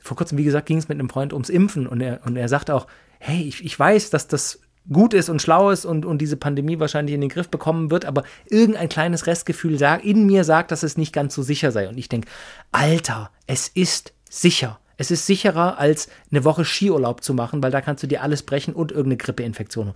vor 0.00 0.16
kurzem, 0.16 0.38
wie 0.38 0.44
gesagt, 0.44 0.66
ging 0.66 0.78
es 0.78 0.88
mit 0.88 0.98
einem 0.98 1.10
Freund 1.10 1.32
ums 1.32 1.48
Impfen 1.48 1.86
und 1.86 2.00
er, 2.00 2.20
und 2.24 2.36
er 2.36 2.48
sagte 2.48 2.74
auch, 2.74 2.86
hey, 3.18 3.42
ich, 3.42 3.64
ich 3.64 3.78
weiß, 3.78 4.10
dass 4.10 4.28
das 4.28 4.60
gut 4.92 5.14
ist 5.14 5.28
und 5.28 5.42
schlau 5.42 5.70
ist 5.70 5.84
und, 5.84 6.04
und 6.04 6.18
diese 6.18 6.36
Pandemie 6.36 6.78
wahrscheinlich 6.78 7.14
in 7.14 7.20
den 7.20 7.30
Griff 7.30 7.48
bekommen 7.48 7.90
wird, 7.90 8.04
aber 8.04 8.22
irgendein 8.46 8.88
kleines 8.88 9.26
Restgefühl 9.26 9.78
sagt, 9.78 10.04
in 10.04 10.26
mir 10.26 10.44
sagt, 10.44 10.70
dass 10.70 10.82
es 10.82 10.96
nicht 10.96 11.12
ganz 11.12 11.34
so 11.34 11.42
sicher 11.42 11.72
sei. 11.72 11.88
Und 11.88 11.98
ich 11.98 12.08
denke, 12.08 12.28
Alter, 12.70 13.30
es 13.46 13.68
ist 13.68 14.12
sicher. 14.30 14.78
Es 14.96 15.10
ist 15.10 15.26
sicherer, 15.26 15.78
als 15.78 16.08
eine 16.30 16.44
Woche 16.44 16.64
Skiurlaub 16.64 17.22
zu 17.22 17.34
machen, 17.34 17.62
weil 17.62 17.70
da 17.70 17.80
kannst 17.80 18.02
du 18.02 18.06
dir 18.06 18.22
alles 18.22 18.42
brechen 18.42 18.74
und 18.74 18.92
irgendeine 18.92 19.18
Grippeinfektion. 19.18 19.92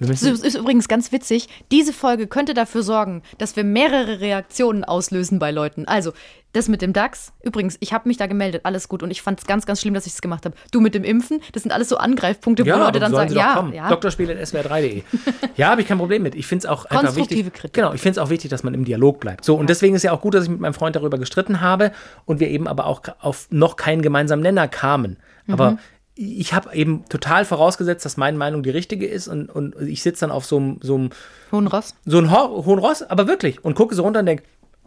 Das 0.00 0.22
ist 0.22 0.56
übrigens 0.56 0.88
ganz 0.88 1.10
witzig. 1.12 1.48
Diese 1.70 1.92
Folge 1.92 2.26
könnte 2.26 2.54
dafür 2.54 2.82
sorgen, 2.82 3.22
dass 3.38 3.56
wir 3.56 3.64
mehrere 3.64 4.20
Reaktionen 4.20 4.84
auslösen 4.84 5.38
bei 5.38 5.50
Leuten. 5.50 5.86
Also, 5.86 6.12
das 6.52 6.68
mit 6.68 6.80
dem 6.80 6.92
DAX. 6.92 7.32
Übrigens, 7.42 7.76
ich 7.80 7.92
habe 7.92 8.08
mich 8.08 8.16
da 8.16 8.26
gemeldet, 8.26 8.62
alles 8.64 8.88
gut. 8.88 9.02
Und 9.02 9.10
ich 9.10 9.20
fand 9.20 9.38
es 9.38 9.46
ganz, 9.46 9.66
ganz 9.66 9.80
schlimm, 9.80 9.94
dass 9.94 10.06
ich 10.06 10.14
es 10.14 10.22
gemacht 10.22 10.44
habe. 10.46 10.56
Du 10.70 10.80
mit 10.80 10.94
dem 10.94 11.04
Impfen, 11.04 11.40
das 11.52 11.62
sind 11.62 11.72
alles 11.72 11.88
so 11.88 11.98
Angreifpunkte, 11.98 12.64
wo 12.64 12.70
Leute 12.70 13.00
dann 13.00 13.12
sagen, 13.12 13.34
ja, 13.34 13.68
ja. 13.72 13.94
Drspiel.swr3.de. 13.94 15.02
ja, 15.56 15.70
habe 15.70 15.82
ich 15.82 15.86
kein 15.86 15.98
Problem 15.98 16.22
mit. 16.22 16.34
Ich 16.34 16.46
finde 16.46 16.66
es 16.66 16.70
auch 16.70 16.86
einfach 16.86 17.04
Konstruktive 17.04 17.46
wichtig. 17.46 17.52
Kritik. 17.52 17.74
Genau, 17.74 17.92
ich 17.92 18.00
finde 18.00 18.18
es 18.20 18.26
auch 18.26 18.30
wichtig, 18.30 18.50
dass 18.50 18.62
man 18.62 18.72
im 18.72 18.84
Dialog 18.84 19.20
bleibt. 19.20 19.44
So, 19.44 19.56
und 19.56 19.68
deswegen 19.68 19.94
ist 19.94 20.04
ja 20.04 20.12
auch 20.12 20.20
gut, 20.20 20.34
dass 20.34 20.44
ich 20.44 20.50
mit 20.50 20.60
meinem 20.60 20.74
Freund 20.74 20.96
darüber 20.96 21.18
gestritten 21.18 21.60
habe 21.60 21.92
und 22.24 22.40
wir 22.40 22.48
eben 22.48 22.66
aber 22.66 22.86
auch 22.86 23.02
auf 23.20 23.46
noch 23.50 23.76
keinen 23.76 24.00
gemeinsamen 24.00 24.42
Nenner 24.42 24.68
kamen. 24.68 25.18
Mhm. 25.46 25.78
Ich 26.20 26.52
habe 26.52 26.74
eben 26.74 27.04
total 27.08 27.44
vorausgesetzt, 27.44 28.04
dass 28.04 28.16
meine 28.16 28.36
Meinung 28.36 28.64
die 28.64 28.70
richtige 28.70 29.06
ist 29.06 29.28
und, 29.28 29.48
und 29.48 29.80
ich 29.80 30.02
sitze 30.02 30.22
dann 30.22 30.32
auf 30.32 30.44
so 30.44 30.56
einem, 30.56 30.80
so 30.82 30.96
einem 30.96 31.10
Hohen 31.52 31.68
Ross. 31.68 31.94
so 32.06 32.18
ein 32.18 32.32
Ho 32.32 32.64
hohen 32.66 32.80
Ross, 32.80 33.02
aber 33.02 33.28
wirklich. 33.28 33.64
Und 33.64 33.76
gucke 33.76 33.94
so 33.94 34.02
runter 34.02 34.20
und 34.20 34.26
denke, 34.26 34.42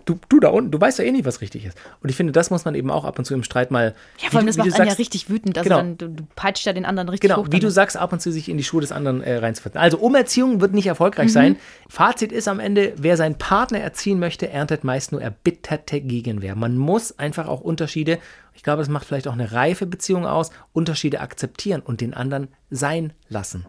du, 0.06 0.20
du 0.30 0.40
da 0.40 0.50
unten, 0.50 0.72
du 0.72 0.80
weißt 0.82 1.00
ja 1.00 1.06
eh 1.06 1.12
nicht, 1.12 1.26
was 1.26 1.42
richtig 1.42 1.66
ist. 1.66 1.78
Und 2.02 2.10
ich 2.10 2.16
finde, 2.16 2.32
das 2.34 2.50
muss 2.50 2.66
man 2.66 2.76
eben 2.76 2.90
auch 2.92 3.06
ab 3.06 3.18
und 3.20 3.26
zu 3.26 3.34
im 3.34 3.44
Streit 3.44 3.72
mal. 3.72 3.96
Ja, 4.22 4.30
vor 4.30 4.40
allem, 4.40 4.48
das 4.48 4.56
du 4.56 4.62
macht 4.64 4.74
einen 4.74 4.80
ja 4.84 4.86
sagst, 4.92 5.00
richtig 5.00 5.30
wütend. 5.30 5.58
Also 5.58 5.70
Genau. 5.70 5.82
dann, 5.82 5.98
du, 5.98 6.10
du 6.10 6.24
peitscht 6.36 6.66
ja 6.66 6.74
den 6.74 6.86
anderen 6.86 7.10
richtig 7.10 7.30
Genau, 7.30 7.42
hoch. 7.44 7.48
wie 7.52 7.60
du 7.60 7.70
sagst, 7.72 7.98
ab 7.98 8.14
und 8.14 8.22
zu 8.22 8.32
sich 8.32 8.50
in 8.50 8.58
die 8.58 8.64
Schuhe 8.64 8.82
des 8.82 8.92
anderen 8.92 9.22
äh, 9.22 9.38
reinzufinden. 9.38 9.80
Also 9.82 9.98
Umerziehung 10.00 10.62
wird 10.62 10.74
nicht 10.74 10.88
erfolgreich 10.88 11.28
Mhm. 11.28 11.32
sein. 11.34 11.56
Fazit 11.90 12.32
ist 12.32 12.48
am 12.48 12.60
Ende, 12.60 12.94
wer 12.98 13.18
seinen 13.18 13.36
Partner 13.38 13.80
erziehen 13.80 14.20
möchte, 14.20 14.50
erntet 14.50 14.84
meist 14.84 15.12
nur 15.12 15.22
erbitterte 15.22 16.02
Gegenwehr. 16.02 16.56
Man 16.56 16.78
muss 16.78 17.18
einfach 17.20 17.48
auch 17.48 17.62
Unterschiede, 17.62 18.20
ich 18.54 18.64
glaube, 18.64 18.80
das 18.80 18.90
macht 18.90 19.06
vielleicht 19.06 19.28
auch 19.28 19.34
eine 19.34 19.52
reife 19.52 19.86
Beziehung 19.86 20.26
aus, 20.26 20.52
Unterschiede 20.74 21.20
akzeptieren 21.22 21.82
und 21.82 22.02
den 22.02 22.14
anderen 22.14 22.50
sein 22.70 23.14
lassen. 23.30 23.66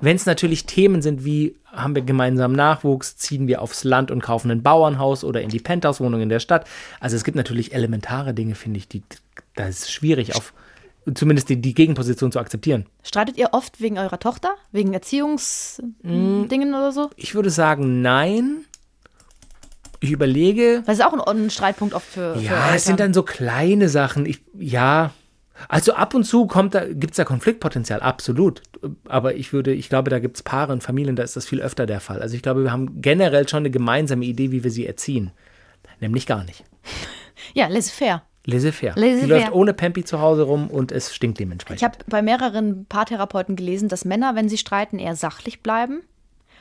Wenn 0.00 0.16
es 0.16 0.26
natürlich 0.26 0.66
Themen 0.66 1.02
sind 1.02 1.24
wie, 1.24 1.56
haben 1.66 1.94
wir 1.94 2.02
gemeinsam 2.02 2.52
Nachwuchs, 2.52 3.16
ziehen 3.16 3.46
wir 3.48 3.62
aufs 3.62 3.84
Land 3.84 4.10
und 4.10 4.22
kaufen 4.22 4.50
ein 4.50 4.62
Bauernhaus 4.62 5.24
oder 5.24 5.42
in 5.42 5.48
die 5.48 5.58
Penthouse-Wohnung 5.60 6.20
in 6.20 6.28
der 6.28 6.40
Stadt. 6.40 6.66
Also 7.00 7.16
es 7.16 7.24
gibt 7.24 7.36
natürlich 7.36 7.72
elementare 7.74 8.34
Dinge, 8.34 8.54
finde 8.54 8.78
ich, 8.78 8.88
die, 8.88 9.02
da 9.54 9.66
ist 9.66 9.84
es 9.84 9.90
schwierig, 9.90 10.34
auf 10.36 10.52
zumindest 11.14 11.48
die, 11.48 11.60
die 11.60 11.74
Gegenposition 11.74 12.32
zu 12.32 12.38
akzeptieren. 12.38 12.86
Streitet 13.02 13.36
ihr 13.38 13.48
oft 13.52 13.80
wegen 13.80 13.98
eurer 13.98 14.18
Tochter? 14.18 14.54
Wegen 14.72 14.92
Erziehungsdingen 14.92 16.70
Mm. 16.70 16.74
oder 16.74 16.92
so? 16.92 17.10
Ich 17.16 17.34
würde 17.34 17.50
sagen, 17.50 18.02
nein. 18.02 18.64
Ich 20.00 20.12
überlege, 20.12 20.82
Das 20.86 20.98
ist 20.98 21.04
auch 21.04 21.12
ein, 21.12 21.20
ein 21.20 21.50
Streitpunkt 21.50 21.92
oft 21.94 22.06
für, 22.06 22.36
für 22.36 22.40
ja, 22.40 22.74
es 22.74 22.84
sind 22.84 23.00
dann 23.00 23.12
so 23.12 23.22
kleine 23.24 23.88
Sachen. 23.88 24.26
Ich, 24.26 24.40
ja, 24.56 25.10
also 25.68 25.94
ab 25.94 26.14
und 26.14 26.24
zu 26.24 26.46
kommt 26.46 26.74
da, 26.74 26.84
gibt 26.86 27.12
es 27.12 27.16
da 27.16 27.24
Konfliktpotenzial, 27.24 28.00
absolut. 28.00 28.62
Aber 29.08 29.34
ich 29.34 29.52
würde, 29.52 29.72
ich 29.72 29.88
glaube, 29.88 30.10
da 30.10 30.18
gibt 30.18 30.36
es 30.36 30.42
Paare 30.42 30.72
und 30.72 30.82
Familien, 30.82 31.16
da 31.16 31.22
ist 31.22 31.36
das 31.36 31.46
viel 31.46 31.60
öfter 31.60 31.86
der 31.86 32.00
Fall. 32.00 32.22
Also 32.22 32.36
ich 32.36 32.42
glaube, 32.42 32.62
wir 32.62 32.70
haben 32.72 33.00
generell 33.02 33.48
schon 33.48 33.58
eine 33.58 33.70
gemeinsame 33.70 34.24
Idee, 34.24 34.52
wie 34.52 34.62
wir 34.62 34.70
sie 34.70 34.86
erziehen. 34.86 35.32
Nämlich 36.00 36.26
gar 36.26 36.44
nicht. 36.44 36.64
Ja, 37.54 37.68
laissez-faire. 37.68 38.22
Laissez-faire. 38.46 38.94
Laissez-faire. 38.96 39.26
Die 39.26 39.30
läuft 39.30 39.52
ohne 39.52 39.72
Pampi 39.72 40.04
zu 40.04 40.20
Hause 40.20 40.42
rum 40.42 40.68
und 40.68 40.90
es 40.90 41.14
stinkt 41.14 41.38
Ich 41.38 41.44
dementsprechend. 41.44 41.82
habe 41.82 41.98
bei 42.08 42.20
mehreren 42.20 42.84
Paartherapeuten 42.86 43.54
gelesen, 43.56 43.88
dass 43.88 44.04
Männer, 44.04 44.34
wenn 44.34 44.48
sie 44.48 44.58
streiten, 44.58 44.98
eher 44.98 45.14
sachlich 45.14 45.62
bleiben. 45.62 46.02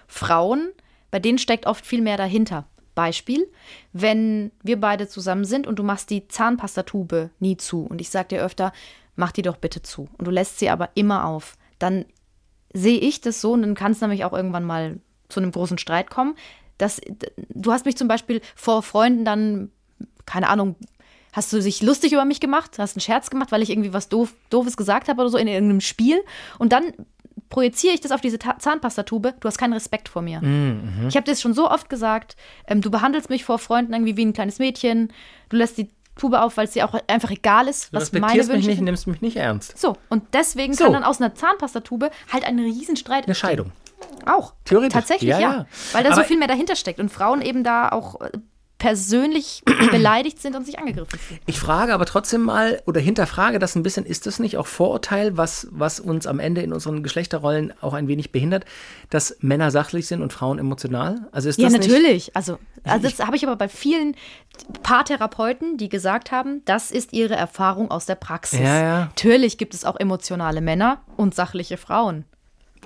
Frauen, 0.08 0.70
bei 1.10 1.20
denen 1.20 1.40
steckt 1.40 1.66
oft 1.66 1.86
viel 1.86 2.02
mehr 2.02 2.16
dahinter. 2.16 2.68
Beispiel, 2.98 3.48
wenn 3.94 4.52
wir 4.64 4.82
beide 4.82 5.08
zusammen 5.08 5.46
sind 5.46 5.68
und 5.68 5.78
du 5.78 5.84
machst 5.84 6.10
die 6.10 6.28
Zahnpastatube 6.28 7.30
nie 7.40 7.56
zu 7.56 7.84
und 7.84 8.02
ich 8.02 8.10
sage 8.10 8.30
dir 8.30 8.44
öfter, 8.44 8.74
mach 9.16 9.32
die 9.32 9.44
doch 9.44 9.58
bitte 9.58 9.84
zu 9.84 10.10
und 10.18 10.28
du 10.28 10.32
lässt 10.32 10.58
sie 10.58 10.72
aber 10.72 10.90
immer 10.96 11.26
auf, 11.26 11.58
dann 11.78 12.06
sehe 12.74 12.98
ich 12.98 13.22
das 13.22 13.40
so 13.40 13.54
und 13.54 13.62
dann 13.62 13.76
kann 13.76 13.92
es 13.92 14.02
nämlich 14.02 14.26
auch 14.26 14.34
irgendwann 14.34 14.64
mal 14.64 15.00
zu 15.30 15.40
einem 15.40 15.52
großen 15.52 15.78
Streit 15.78 16.10
kommen, 16.10 16.36
dass 16.80 17.00
du 17.50 17.72
hast 17.72 17.86
mich 17.86 17.98
zum 17.98 18.08
Beispiel 18.08 18.42
vor 18.56 18.82
Freunden 18.82 19.26
dann, 19.26 19.70
keine 20.26 20.50
Ahnung, 20.50 20.76
hast 21.34 21.54
du 21.54 21.62
dich 21.62 21.84
lustig 21.84 22.14
über 22.14 22.26
mich 22.26 22.40
gemacht, 22.40 22.80
hast 22.80 22.96
einen 22.96 23.02
Scherz 23.02 23.30
gemacht, 23.30 23.52
weil 23.52 23.62
ich 23.62 23.70
irgendwie 23.70 23.94
was 23.94 24.10
doof, 24.10 24.34
Doofes 24.50 24.76
gesagt 24.76 25.08
habe 25.08 25.22
oder 25.22 25.30
so 25.30 25.38
in 25.38 25.48
irgendeinem 25.48 25.82
Spiel 25.82 26.20
und 26.58 26.74
dann 26.74 26.94
projiziere 27.50 27.94
ich 27.94 28.02
das 28.02 28.12
auf 28.12 28.22
diese 28.22 28.40
Ta 28.40 28.58
Zahnpastatube, 28.60 29.34
du 29.40 29.48
hast 29.48 29.58
keinen 29.58 29.74
Respekt 29.74 30.10
vor 30.10 30.22
mir. 30.22 30.42
Ich 31.08 31.16
habe 31.16 31.26
das 31.26 31.42
schon 31.42 31.54
so 31.54 31.70
oft 31.70 31.90
gesagt, 31.90 32.36
ähm, 32.68 32.82
du 32.82 32.92
behandelst 32.92 33.30
mich 33.30 33.44
vor 33.46 33.60
Freunden 33.60 33.94
irgendwie 33.94 34.18
wie 34.18 34.26
ein 34.26 34.34
kleines 34.34 34.60
Mädchen, 34.60 35.14
du 35.50 35.58
lässt 35.58 35.78
die 35.78 35.90
Tube 36.16 36.34
auf, 36.34 36.58
weil 36.58 36.66
es 36.66 36.72
dir 36.72 36.84
auch 36.90 37.00
einfach 37.08 37.30
egal 37.30 37.68
ist, 37.68 37.94
Du 37.94 37.98
was 37.98 38.12
meine 38.12 38.26
respektierst 38.26 38.50
mich 38.50 38.56
Wünsche 38.58 38.70
nicht, 38.70 38.82
nimmst 38.82 39.08
mich 39.08 39.22
nicht 39.22 39.38
ernst. 39.38 39.78
So, 39.78 39.96
und 40.10 40.24
deswegen 40.34 40.74
So. 40.74 40.86
kann 40.86 40.94
dann 40.94 41.04
aus 41.04 41.22
einer 41.22 41.36
Zahnpastatube 41.36 42.10
halt 42.34 42.44
ein 42.44 42.58
Riesenstreit 42.60 43.26
Eine 43.26 43.36
Scheidung. 43.36 43.72
auch. 44.26 44.54
Theoretisch. 44.66 44.94
Tatsächlich, 44.94 45.30
Ja, 45.30 45.40
ja. 45.40 45.52
ja. 45.54 45.66
Weil 45.94 46.04
da 46.04 46.16
so 46.16 46.24
viel 46.24 46.38
mehr 46.40 46.48
dahinter 46.48 46.76
steckt 46.76 47.00
und 47.00 47.10
Frauen 47.10 47.42
eben 47.44 47.64
da 47.64 47.90
auch 47.90 48.20
äh, 48.22 48.32
persönlich 48.78 49.64
beleidigt 49.92 50.42
sind 50.42 50.56
und 50.56 50.66
sich 50.66 50.80
angegriffen 50.80 51.18
fühlen. 51.20 51.40
Ich 51.46 51.60
frage 51.60 51.94
aber 51.94 52.06
trotzdem 52.06 52.42
mal 52.42 52.82
oder 52.86 53.02
hinterfrage 53.02 53.60
das 53.60 53.76
ein 53.76 53.84
bisschen, 53.84 54.06
ist 54.06 54.28
das 54.28 54.40
nicht 54.40 54.58
auch 54.58 54.68
Vorurteil, 54.68 55.38
was, 55.38 55.68
was 55.72 56.00
uns 56.00 56.28
am 56.28 56.40
Ende 56.40 56.62
in 56.62 56.74
unseren 56.74 57.04
Geschlechterrollen 57.04 57.74
auch 57.82 57.94
ein 57.94 58.08
wenig 58.08 58.32
behindert, 58.32 58.66
dass 59.10 59.38
Männer 59.40 59.72
sachlich 59.72 60.08
sind 60.08 60.22
und 60.22 60.32
Frauen 60.32 60.60
emotional? 60.60 61.28
Also 61.32 61.50
ist 61.50 61.60
Ja, 61.60 61.70
das 61.70 61.74
nicht, 61.74 61.90
natürlich. 61.90 62.36
Also, 62.36 62.60
also 62.84 63.08
das 63.08 63.20
habe 63.26 63.36
ich 63.36 63.46
aber 63.46 63.56
bei 63.56 63.70
vielen 63.70 64.16
Paartherapeuten, 64.84 65.78
die 65.78 65.90
gesagt 65.90 66.32
haben, 66.32 66.62
das 66.66 66.92
ist 66.92 67.14
ihre 67.14 67.36
Erfahrung 67.36 67.90
aus 67.90 68.06
der 68.06 68.16
Praxis. 68.16 68.60
Ja, 68.60 68.82
ja. 68.82 69.00
Natürlich 69.06 69.58
gibt 69.58 69.74
es 69.74 69.86
auch 69.86 70.00
emotionale 70.00 70.62
Männer 70.62 71.02
und 71.16 71.34
sachliche 71.34 71.78
Frauen. 71.78 72.26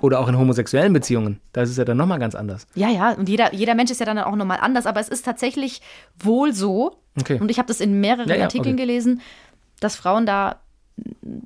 Oder 0.02 0.20
auch 0.20 0.28
in 0.28 0.36
homosexuellen 0.36 0.92
Beziehungen. 0.92 1.40
Da 1.54 1.62
ist 1.62 1.70
es 1.70 1.78
ja 1.78 1.84
dann 1.86 1.96
nochmal 1.96 2.18
ganz 2.18 2.34
anders. 2.34 2.66
Ja, 2.74 2.88
ja, 2.90 3.12
und 3.12 3.28
jeder, 3.28 3.54
jeder 3.54 3.74
Mensch 3.74 3.90
ist 3.90 4.00
ja 4.00 4.06
dann 4.06 4.18
auch 4.18 4.36
nochmal 4.36 4.58
anders, 4.60 4.84
aber 4.84 5.00
es 5.00 5.08
ist 5.08 5.24
tatsächlich 5.24 5.80
wohl 6.18 6.52
so, 6.52 6.98
Okay. 7.18 7.38
und 7.40 7.50
ich 7.50 7.58
habe 7.58 7.68
das 7.68 7.80
in 7.80 8.00
mehreren 8.00 8.28
Ja, 8.28 8.34
ja, 8.36 8.42
Artikeln 8.44 8.74
okay. 8.74 8.82
gelesen, 8.82 9.20
dass 9.80 9.96
Frauen 9.96 10.26
da 10.26 10.56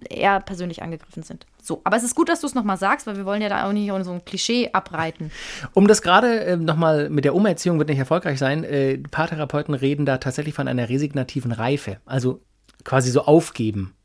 eher 0.09 0.41
persönlich 0.41 0.83
angegriffen 0.83 1.23
sind. 1.23 1.47
So, 1.63 1.81
aber 1.85 1.97
es 1.97 2.03
ist 2.03 2.15
gut, 2.15 2.29
dass 2.29 2.41
du 2.41 2.47
es 2.47 2.55
nochmal 2.55 2.77
sagst, 2.77 3.07
weil 3.07 3.17
wir 3.17 3.25
wollen 3.27 3.43
ja 3.43 3.49
da 3.49 3.67
auch 3.69 3.73
nicht 3.73 3.93
so 4.05 4.13
ein 4.13 4.25
Klischee 4.25 4.71
abreiten. 4.73 5.31
Um 5.75 5.87
das 5.87 6.03
gerade 6.03 6.41
äh, 6.45 6.57
nochmal 6.57 7.09
mit 7.11 7.25
der 7.25 7.35
Umerziehung 7.35 7.79
wird 7.79 7.89
nicht 7.89 7.99
erfolgreich 7.99 8.39
sein. 8.39 8.65
Äh, 8.65 8.99
Paartherapeuten 8.99 9.75
reden 9.75 10.07
da 10.07 10.19
tatsächlich 10.19 10.55
von 10.55 10.69
einer 10.69 10.89
resignativen 10.89 11.53
Reife. 11.53 11.99
Also 12.07 12.41
quasi 12.85 13.11
so 13.11 13.23
aufgeben. 13.23 13.96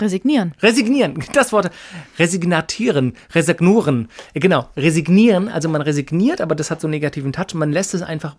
Resignieren. 0.00 0.54
Resignieren, 0.62 1.22
das 1.34 1.52
Wort. 1.52 1.70
Resignatieren, 2.18 3.14
resignuren. 3.34 4.08
Äh, 4.34 4.40
Genau, 4.40 4.68
resignieren. 4.76 5.48
Also 5.48 5.68
man 5.68 5.82
resigniert, 5.82 6.40
aber 6.40 6.54
das 6.54 6.70
hat 6.70 6.80
so 6.80 6.86
einen 6.86 6.92
negativen 6.92 7.32
Touch. 7.32 7.54
Man 7.54 7.72
lässt 7.72 7.94
es 7.94 8.02
einfach, 8.02 8.36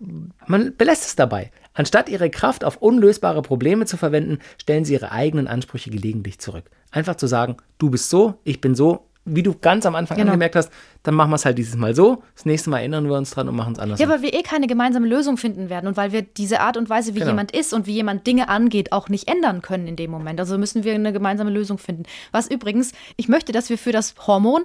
man 0.48 0.74
belässt 0.78 1.06
es 1.06 1.16
dabei. 1.16 1.52
Anstatt 1.74 2.10
ihre 2.10 2.30
Kraft 2.30 2.64
auf 2.64 2.78
unlösbare 2.78 3.42
Probleme 3.42 3.86
zu 3.86 3.98
verwenden, 3.98 4.40
stellen 4.62 4.86
sie 4.86 4.94
ihre 4.94 5.12
eigenen 5.12 5.48
Ansprüche 5.48 5.90
gelegentlich 5.92 6.40
zurück. 6.40 6.66
Einfach 6.92 7.16
zu 7.16 7.28
sagen, 7.28 7.58
du 7.78 7.90
bist 7.90 8.10
so, 8.10 8.36
ich 8.44 8.62
bin 8.62 8.76
so. 8.76 9.06
Wie 9.36 9.44
du 9.44 9.54
ganz 9.54 9.86
am 9.86 9.96
Anfang 9.96 10.18
Genau. 10.18 10.32
angemerkt 10.32 10.56
hast, 10.56 10.72
dann 11.04 11.16
machen 11.16 11.30
wir 11.32 11.36
es 11.36 11.46
halt 11.46 11.58
dieses 11.58 11.76
Mal 11.76 11.96
so. 11.96 12.24
Das 12.36 12.46
nächste 12.46 12.70
Mal 12.70 12.80
erinnern 12.80 13.08
wir 13.08 13.16
uns 13.18 13.32
dran 13.32 13.48
und 13.48 13.56
machen 13.56 13.74
es 13.74 13.80
anders. 13.80 14.00
Ja, 14.00 14.10
weil 14.10 14.22
wir 14.22 14.34
eh 14.34 14.42
keine 14.44 14.68
gemeinsame 14.68 15.08
Lösung 15.08 15.38
finden 15.38 15.70
werden 15.70 15.88
und 15.88 15.98
weil 15.98 16.12
wir 16.12 16.22
diese 16.22 16.60
Art 16.62 16.78
und 16.78 16.90
Weise, 16.90 17.16
wie 17.16 17.20
Genau. 17.20 17.32
jemand 17.32 17.52
ist 17.52 17.74
und 17.74 17.86
wie 17.88 17.94
jemand 17.94 18.26
Dinge 18.28 18.50
angeht, 18.50 18.92
auch 18.92 19.10
nicht 19.10 19.28
ändern 19.30 19.62
können 19.62 19.88
in 19.88 19.96
dem 19.96 20.12
Moment. 20.12 20.40
Also 20.40 20.58
müssen 20.58 20.84
wir 20.84 20.94
eine 20.94 21.14
gemeinsame 21.14 21.50
Lösung 21.52 21.78
finden. 21.78 22.04
Was 22.32 22.50
übrigens, 22.50 22.92
ich 23.16 23.28
möchte, 23.30 23.52
dass 23.52 23.70
wir 23.70 23.78
für 23.78 23.92
das 23.92 24.16
Hormon 24.28 24.64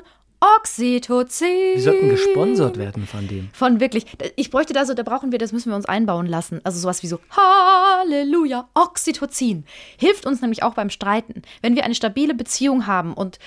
Oxytocin. 0.59 1.75
Wir 1.75 1.81
sollten 1.81 2.09
gesponsert 2.11 2.77
werden 2.77 3.07
von 3.07 3.27
dem. 3.29 3.49
Von 3.53 3.81
wirklich, 3.81 4.05
ich 4.37 4.51
bräuchte 4.51 4.73
da 4.75 4.85
so, 4.85 4.93
da 4.93 5.03
brauchen 5.03 5.33
wir, 5.33 5.39
das 5.39 5.53
müssen 5.53 5.71
wir 5.71 5.77
uns 5.77 5.87
einbauen 5.87 6.27
lassen. 6.27 6.61
Also 6.65 6.79
sowas 6.81 7.03
wie 7.03 7.07
so, 7.07 7.19
Halleluja, 7.31 8.69
Oxytocin. 8.75 9.65
Hilft 9.99 10.27
uns 10.27 10.43
nämlich 10.43 10.63
auch 10.63 10.75
beim 10.75 10.91
Streiten. 10.91 11.43
Wenn 11.63 11.77
wir 11.77 11.85
eine 11.85 11.95
stabile 11.95 12.35
Beziehung 12.35 12.87
haben 12.87 13.15
und 13.15 13.39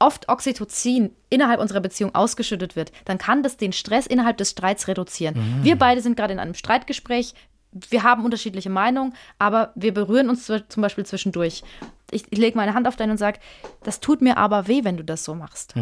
oft 0.00 0.28
Oxytocin 0.28 1.10
innerhalb 1.28 1.60
unserer 1.60 1.80
Beziehung 1.80 2.14
ausgeschüttet 2.14 2.74
wird, 2.74 2.90
dann 3.04 3.18
kann 3.18 3.44
das 3.44 3.56
den 3.56 3.72
Stress 3.72 4.06
innerhalb 4.06 4.36
des 4.38 4.50
Streits 4.50 4.88
reduzieren. 4.88 5.60
Wir 5.62 5.76
beide 5.76 6.00
sind 6.00 6.16
gerade 6.16 6.32
in 6.32 6.40
einem 6.40 6.54
Streitgespräch. 6.54 7.34
Wir 7.72 8.02
haben 8.02 8.24
unterschiedliche 8.24 8.70
Meinungen, 8.70 9.14
aber 9.38 9.72
wir 9.76 9.94
berühren 9.94 10.28
uns 10.28 10.46
zum 10.46 10.82
Beispiel 10.82 11.06
zwischendurch. 11.06 11.62
Ich, 12.10 12.24
ich 12.30 12.38
lege 12.38 12.56
meine 12.56 12.74
Hand 12.74 12.88
auf 12.88 12.96
deine 12.96 13.12
und 13.12 13.18
sage, 13.18 13.38
das 13.84 14.00
tut 14.00 14.22
mir 14.22 14.38
aber 14.38 14.66
weh, 14.66 14.82
wenn 14.82 14.96
du 14.96 15.04
das 15.04 15.22
so 15.24 15.36
machst. 15.36 15.74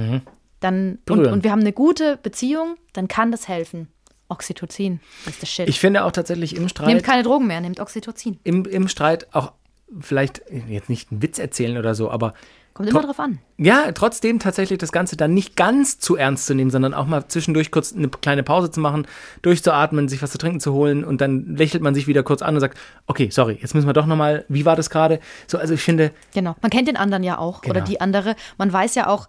Dann, 0.60 0.98
und, 1.08 1.26
und 1.26 1.44
wir 1.44 1.52
haben 1.52 1.60
eine 1.60 1.72
gute 1.72 2.18
Beziehung, 2.18 2.76
dann 2.92 3.08
kann 3.08 3.30
das 3.30 3.48
helfen. 3.48 3.88
Oxytocin 4.28 5.00
ist 5.26 5.40
das 5.40 5.48
Shit. 5.48 5.68
Ich 5.68 5.80
finde 5.80 6.04
auch 6.04 6.12
tatsächlich 6.12 6.54
im 6.54 6.68
Streit. 6.68 6.88
nehmt 6.88 7.04
keine 7.04 7.22
Drogen 7.22 7.46
mehr, 7.46 7.60
nehmt 7.62 7.80
Oxytocin. 7.80 8.38
im, 8.44 8.66
im 8.66 8.88
Streit 8.88 9.28
auch 9.32 9.52
vielleicht 10.00 10.42
jetzt 10.68 10.90
nicht 10.90 11.10
einen 11.10 11.22
Witz 11.22 11.38
erzählen 11.38 11.78
oder 11.78 11.94
so, 11.94 12.10
aber 12.10 12.34
Kommt 12.78 12.88
immer 12.90 13.02
drauf 13.02 13.20
an. 13.20 13.38
ja, 13.58 13.92
trotzdem 13.92 14.38
tatsächlich 14.38 14.78
das 14.78 14.90
Ganze 14.92 15.16
dann 15.16 15.34
nicht 15.34 15.56
ganz 15.56 15.98
zu 15.98 16.16
ernst 16.16 16.46
zu 16.46 16.54
nehmen, 16.54 16.70
sondern 16.70 16.94
auch 16.94 17.06
mal 17.06 17.28
zwischendurch 17.28 17.70
kurz 17.70 17.92
eine 17.92 18.08
kleine 18.08 18.42
Pause 18.42 18.70
zu 18.70 18.80
machen, 18.80 19.06
durchzuatmen, 19.42 20.08
sich 20.08 20.22
was 20.22 20.30
zu 20.30 20.38
trinken 20.38 20.60
zu 20.60 20.72
holen 20.72 21.04
und 21.04 21.20
dann 21.20 21.56
lächelt 21.56 21.82
man 21.82 21.94
sich 21.94 22.06
wieder 22.06 22.22
kurz 22.22 22.40
an 22.40 22.54
und 22.54 22.60
sagt, 22.60 22.78
okay, 23.06 23.28
sorry, 23.30 23.58
jetzt 23.60 23.74
müssen 23.74 23.86
wir 23.88 23.92
doch 23.92 24.06
nochmal, 24.06 24.44
wie 24.48 24.64
war 24.64 24.76
das 24.76 24.90
gerade? 24.90 25.20
So, 25.46 25.58
also 25.58 25.74
ich 25.74 25.82
finde, 25.82 26.12
Genau. 26.34 26.54
Man 26.62 26.70
kennt 26.70 26.88
den 26.88 26.96
anderen 26.96 27.22
ja 27.24 27.38
auch 27.38 27.62
oder 27.64 27.74
Genau. 27.74 27.86
die 27.86 28.00
andere. 28.00 28.36
Man 28.56 28.72
weiß 28.72 28.94
ja 28.94 29.08
auch, 29.08 29.28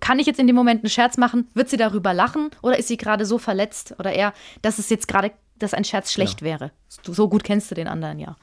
kann 0.00 0.18
ich 0.18 0.26
jetzt 0.26 0.40
in 0.40 0.46
dem 0.46 0.56
Moment 0.56 0.82
einen 0.82 0.90
Scherz 0.90 1.16
machen? 1.18 1.48
Wird 1.54 1.68
sie 1.68 1.76
darüber 1.76 2.14
lachen 2.14 2.50
oder 2.62 2.78
ist 2.78 2.88
sie 2.88 2.96
gerade 2.96 3.26
so 3.26 3.38
verletzt 3.38 3.94
oder 3.98 4.12
eher, 4.12 4.32
dass 4.62 4.78
es 4.78 4.88
jetzt 4.90 5.06
gerade, 5.06 5.32
dass 5.58 5.74
ein 5.74 5.84
Scherz 5.84 6.12
schlecht 6.12 6.42
wäre? 6.42 6.70
Du, 7.04 7.12
so 7.12 7.28
gut 7.28 7.44
kennst 7.44 7.70
du 7.70 7.74
den 7.74 7.88
anderen 7.88 8.18
ja. 8.18 8.36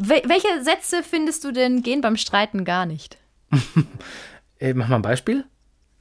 Wel 0.00 0.22
welche 0.26 0.48
Sätze 0.64 1.02
findest 1.02 1.44
du 1.44 1.52
denn 1.52 1.82
gehen 1.82 2.00
beim 2.00 2.16
Streiten 2.16 2.64
gar 2.64 2.84
nicht? 2.86 3.18
äh, 4.58 4.74
mach 4.74 4.88
mal 4.88 4.96
ein 4.96 5.02
Beispiel. 5.02 5.44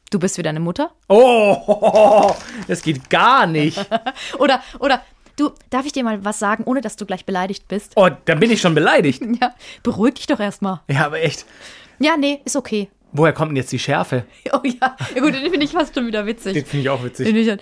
Du 0.10 0.20
bist 0.20 0.38
wie 0.38 0.44
deine 0.44 0.60
Mutter? 0.60 0.92
Oh, 1.10 2.34
das 2.68 2.82
geht 2.84 3.10
gar 3.10 3.48
nicht. 3.48 3.78
Oder, 4.38 4.62
oder, 4.80 5.02
du, 5.38 5.50
darf 5.72 5.86
ich 5.88 5.92
dir 5.92 6.04
mal 6.04 6.24
was 6.24 6.38
sagen, 6.38 6.64
ohne 6.66 6.82
dass 6.82 6.96
du 6.98 7.06
gleich 7.08 7.26
beleidigt 7.26 7.68
bist? 7.68 7.94
Oh, 7.96 8.10
da 8.26 8.36
bin 8.36 8.52
ich 8.52 8.62
schon 8.62 8.76
beleidigt. 8.76 9.24
Ja, 9.42 9.56
beruhig 9.82 10.14
dich 10.16 10.28
doch 10.28 10.40
erstmal. 10.40 10.82
Ja, 10.88 11.06
aber 11.08 11.22
echt. 11.24 11.46
Ja, 12.00 12.16
nee, 12.16 12.42
ist 12.46 12.56
okay. 12.56 12.90
Woher 13.12 13.34
kommt 13.34 13.50
denn 13.52 13.56
jetzt 13.58 13.72
die 13.72 13.80
Schärfe? 13.80 14.26
Oh 14.52 14.60
ja, 14.64 14.96
ja 15.16 15.22
gut, 15.22 15.34
den 15.34 15.50
finde 15.50 15.64
ich 15.66 15.72
fast 15.72 15.96
schon 15.96 16.06
wieder 16.06 16.26
witzig. 16.28 16.54
Den 16.54 16.66
finde 16.66 16.82
ich 16.84 16.90
auch 16.90 17.04
witzig. 17.04 17.28
ich- 17.36 17.58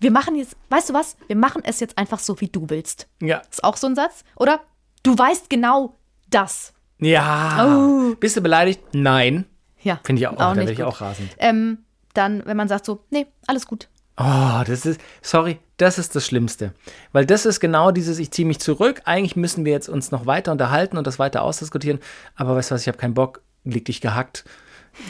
Wir 0.00 0.10
machen 0.10 0.34
jetzt, 0.36 0.56
weißt 0.68 0.90
du 0.90 0.94
was? 0.94 1.16
Wir 1.26 1.36
machen 1.36 1.62
es 1.64 1.80
jetzt 1.80 1.96
einfach 1.96 2.18
so, 2.18 2.38
wie 2.42 2.48
du 2.48 2.68
willst. 2.68 3.08
Ja. 3.22 3.38
Ist 3.50 3.64
auch 3.64 3.76
so 3.78 3.86
ein 3.86 3.94
Satz? 3.94 4.24
Oder? 4.36 4.60
Du 5.02 5.16
weißt 5.16 5.48
genau 5.48 5.94
das. 6.28 6.73
Ja. 7.04 7.66
Oh. 7.86 8.14
Bist 8.18 8.36
du 8.36 8.40
beleidigt? 8.40 8.80
Nein. 8.92 9.44
Ja. 9.82 10.00
Finde 10.02 10.20
ich 10.22 10.28
auch. 10.28 10.36
da 10.36 10.48
nicht 10.54 10.58
werde 10.60 10.72
ich 10.72 10.78
gut. 10.78 10.86
auch 10.86 11.00
rasend. 11.00 11.30
Ähm, 11.38 11.78
dann, 12.14 12.42
wenn 12.46 12.56
man 12.56 12.68
sagt 12.68 12.84
so, 12.86 13.00
nee, 13.10 13.26
alles 13.46 13.66
gut. 13.66 13.88
Oh, 14.16 14.62
das 14.66 14.86
ist, 14.86 15.00
sorry, 15.22 15.58
das 15.76 15.98
ist 15.98 16.14
das 16.14 16.24
Schlimmste. 16.24 16.72
Weil 17.12 17.26
das 17.26 17.46
ist 17.46 17.58
genau 17.60 17.90
dieses, 17.90 18.18
ich 18.20 18.30
ziehe 18.30 18.46
mich 18.46 18.60
zurück. 18.60 19.02
Eigentlich 19.04 19.34
müssen 19.36 19.64
wir 19.64 19.72
jetzt 19.72 19.88
uns 19.88 20.12
noch 20.12 20.24
weiter 20.24 20.52
unterhalten 20.52 20.96
und 20.96 21.06
das 21.06 21.18
weiter 21.18 21.42
ausdiskutieren. 21.42 21.98
Aber 22.36 22.54
weißt 22.56 22.70
du 22.70 22.76
was, 22.76 22.82
ich 22.82 22.88
habe 22.88 22.98
keinen 22.98 23.14
Bock, 23.14 23.42
leg 23.64 23.84
dich 23.84 24.00
gehackt. 24.00 24.44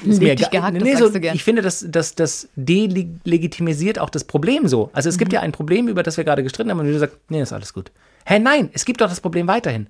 Ist 0.06 0.22
Leg 0.22 0.38
dich 0.38 0.48
gehackt, 0.48 0.80
nee, 0.80 0.94
so. 0.96 1.14
Ich 1.14 1.44
finde, 1.44 1.60
das, 1.60 1.84
das, 1.86 2.14
das 2.14 2.48
delegitimisiert 2.56 3.98
auch 3.98 4.10
das 4.10 4.24
Problem 4.24 4.66
so. 4.68 4.90
Also 4.94 5.10
es 5.10 5.18
gibt 5.18 5.32
Mhm. 5.32 5.34
ja 5.34 5.40
ein 5.42 5.52
Problem, 5.52 5.88
über 5.88 6.02
das 6.02 6.16
wir 6.16 6.24
gerade 6.24 6.42
gestritten 6.42 6.70
haben 6.70 6.80
und 6.80 6.86
du 6.86 6.98
sagst, 6.98 7.16
nee, 7.28 7.42
ist 7.42 7.52
alles 7.52 7.72
gut. 7.74 7.92
Hä, 8.24 8.38
nein, 8.38 8.70
es 8.72 8.86
gibt 8.86 9.00
doch 9.02 9.08
das 9.10 9.20
Problem 9.20 9.46
weiterhin. 9.46 9.88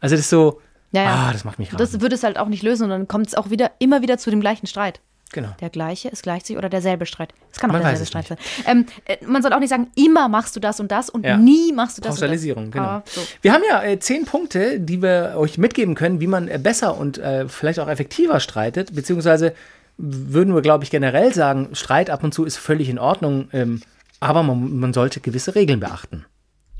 Also 0.00 0.14
das 0.16 0.20
ist 0.24 0.30
so, 0.30 0.60
Ja, 0.94 1.02
ja. 1.02 1.14
ah, 1.28 1.32
das 1.32 1.44
macht 1.44 1.58
mich 1.58 1.70
Das 1.70 1.80
rasend. 1.80 2.02
würde 2.02 2.14
es 2.14 2.22
halt 2.22 2.38
auch 2.38 2.48
nicht 2.48 2.62
lösen 2.62 2.84
und 2.84 2.90
dann 2.90 3.08
kommt 3.08 3.26
es 3.26 3.34
auch 3.34 3.50
wieder, 3.50 3.72
immer 3.78 4.02
wieder 4.02 4.16
zu 4.18 4.30
dem 4.30 4.40
gleichen 4.40 4.66
Streit. 4.66 5.00
Genau. 5.32 5.48
Der 5.60 5.68
gleiche, 5.70 6.10
es 6.12 6.22
gleicht 6.22 6.46
sich 6.46 6.56
oder 6.56 6.68
derselbe 6.68 7.06
Streit. 7.06 7.34
Es 7.50 7.58
kann 7.58 7.68
auch 7.70 7.74
Man 7.74 7.82
derselbe 7.82 8.06
Streit 8.06 8.28
sein. 8.28 8.38
Ähm, 8.66 8.86
äh, 9.06 9.16
man 9.26 9.42
soll 9.42 9.52
auch 9.52 9.58
nicht 9.58 9.70
sagen, 9.70 9.88
immer 9.96 10.28
machst 10.28 10.54
du 10.54 10.60
das 10.60 10.78
und 10.78 10.92
das 10.92 11.10
und 11.10 11.24
Ja. 11.26 11.36
nie 11.36 11.72
machst 11.72 11.98
du 11.98 12.02
das 12.02 12.10
Pauschalisierung, 12.14 12.66
und 12.66 12.70
das. 12.74 12.80
genau. 12.80 12.88
Aber 12.88 13.02
so. 13.06 13.20
Wir 13.42 13.52
haben 13.52 13.62
ja 13.68 13.82
äh, 13.82 13.98
zehn 13.98 14.26
Punkte, 14.26 14.78
die 14.78 15.02
wir 15.02 15.34
euch 15.36 15.58
mitgeben 15.58 15.96
können, 15.96 16.20
wie 16.20 16.28
man 16.28 16.46
äh, 16.46 16.60
besser 16.62 16.96
und 16.96 17.18
äh, 17.18 17.48
vielleicht 17.48 17.80
auch 17.80 17.88
effektiver 17.88 18.38
streitet, 18.38 18.94
beziehungsweise 18.94 19.54
würden 19.96 20.54
wir, 20.54 20.62
glaube 20.62 20.84
ich, 20.84 20.90
generell 20.90 21.34
sagen, 21.34 21.70
Streit 21.72 22.10
ab 22.10 22.22
und 22.22 22.32
zu 22.32 22.44
ist 22.44 22.56
völlig 22.56 22.88
in 22.88 23.00
Ordnung, 23.00 23.48
ähm, 23.52 23.80
aber 24.20 24.44
man, 24.44 24.78
man 24.78 24.92
sollte 24.92 25.18
gewisse 25.20 25.56
Regeln 25.56 25.80
beachten. 25.80 26.26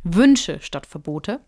Wünsche 0.04 0.58
statt 0.60 0.86
Verbote. 0.86 1.40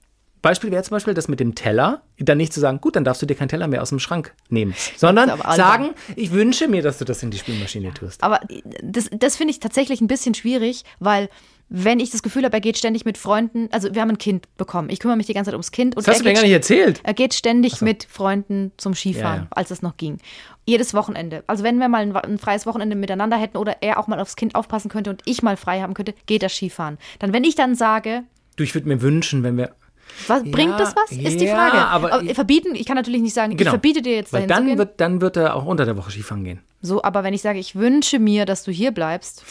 Beispiel 0.43 0.71
wäre 0.71 0.83
zum 0.83 0.95
Beispiel 0.95 1.15
das 1.15 1.29
mit 1.29 1.41
dem 1.41 1.55
Teller, 1.55 2.03
dann 2.19 2.39
nicht 2.39 2.53
zu 2.53 2.61
sagen, 2.61 2.81
gut, 2.81 2.97
dann 2.97 3.05
darfst 3.05 3.23
du 3.23 3.27
dir 3.27 3.35
keinen 3.35 3.49
Teller 3.49 3.67
mehr 3.69 3.83
aus 3.83 3.89
dem 3.89 3.99
Schrank 3.99 4.33
nehmen, 4.49 4.75
sondern 4.97 5.33
sagen, 5.57 5.91
ich 6.15 6.31
wünsche 6.33 6.69
mir, 6.69 6.83
dass 6.83 6.99
du 6.99 7.05
das 7.05 7.23
in 7.23 7.31
die 7.31 7.39
Spülmaschine 7.39 7.93
tust. 7.95 8.23
Aber 8.23 8.41
das, 8.83 9.11
das 9.13 9.37
finde 9.37 9.53
ich 9.53 9.61
tatsächlich 9.61 10.01
ein 10.01 10.07
bisschen 10.07 10.35
schwierig, 10.35 10.85
weil 11.01 11.29
wenn 11.69 11.99
ich 11.99 12.11
das 12.11 12.23
Gefühl 12.23 12.45
habe, 12.45 12.55
er 12.55 12.61
geht 12.61 12.79
ständig 12.79 13.05
mit 13.05 13.19
Freunden, 13.19 13.69
also 13.73 13.93
wir 13.93 14.01
haben 14.01 14.11
ein 14.11 14.19
Kind 14.19 14.47
bekommen, 14.57 14.89
ich 14.89 15.01
kümmere 15.01 15.17
mich 15.17 15.27
die 15.27 15.35
ganze 15.35 15.49
Zeit 15.49 15.55
ums 15.55 15.73
Kind 15.73 15.97
und 15.97 16.07
Das 16.07 16.15
hast 16.15 16.21
er 16.21 16.23
du 16.23 16.29
mir 16.29 16.35
gar 16.35 16.43
nicht 16.43 16.53
erzählt. 16.53 17.01
Er 17.03 17.13
geht 17.13 17.35
ständig 17.35 17.81
mit 17.81 18.05
Freunden 18.09 18.71
zum 18.77 18.95
Skifahren, 18.95 19.39
Ja, 19.39 19.43
ja. 19.43 19.49
als 19.51 19.73
es 19.73 19.83
noch 19.83 19.97
ging. 19.97 20.19
Jedes 20.65 20.95
Wochenende. 20.95 21.43
Also 21.49 21.65
wenn 21.65 21.79
wir 21.79 21.89
mal 21.89 22.03
ein, 22.03 22.15
ein 22.15 22.39
freies 22.39 22.67
Wochenende 22.67 22.95
miteinander 22.95 23.37
hätten 23.37 23.57
oder 23.57 23.79
er 23.83 23.99
auch 23.99 24.07
mal 24.07 24.21
aufs 24.21 24.37
Kind 24.37 24.55
aufpassen 24.55 24.89
könnte 24.91 25.11
und 25.11 25.23
ich 25.25 25.43
mal 25.43 25.57
frei 25.57 25.81
haben 25.81 25.95
könnte, 25.95 26.15
geht 26.27 26.45
er 26.45 26.51
Skifahren. 26.51 26.99
Dann, 27.19 27.33
wenn 27.33 27.43
ich 27.43 27.57
dann 27.57 27.75
sage, 27.75 28.23
Du, 28.55 28.63
ich 28.65 28.75
würde 28.75 28.89
mir 28.89 29.03
wünschen, 29.03 29.43
wenn 29.43 29.57
wir. 29.57 29.75
Was, 30.29 30.43
bringt 30.45 30.79
das 30.79 30.95
was? 30.97 31.11
Ist 31.13 31.41
die 31.41 31.45
ja, 31.47 31.55
Frage. 31.55 31.79
aber 31.87 32.23
ich- 32.23 32.35
verbieten, 32.35 32.75
ich 32.75 32.87
kann 32.87 32.97
natürlich 32.97 33.21
nicht 33.23 33.35
sagen, 33.35 33.57
Genau. 33.57 33.69
ich 33.69 33.71
verbiete 33.71 34.03
dir 34.03 34.15
jetzt 34.15 34.33
Weil 34.33 34.47
dann 34.47 34.67
gehen. 34.67 34.79
wird, 34.79 35.01
dann 35.01 35.21
wird 35.21 35.37
er 35.37 35.55
auch 35.57 35.65
unter 35.65 35.85
der 35.85 35.97
Woche 35.97 36.11
Skifahren 36.11 36.45
gehen. 36.45 36.61
so, 36.83 37.03
aber 37.03 37.25
wenn 37.25 37.35
ich 37.35 37.43
sage, 37.43 37.59
ich 37.59 37.75
wünsche 37.77 38.19
mir, 38.19 38.45
dass 38.47 38.63
du 38.65 38.71
hier 38.71 38.93
bleibst, 38.93 39.43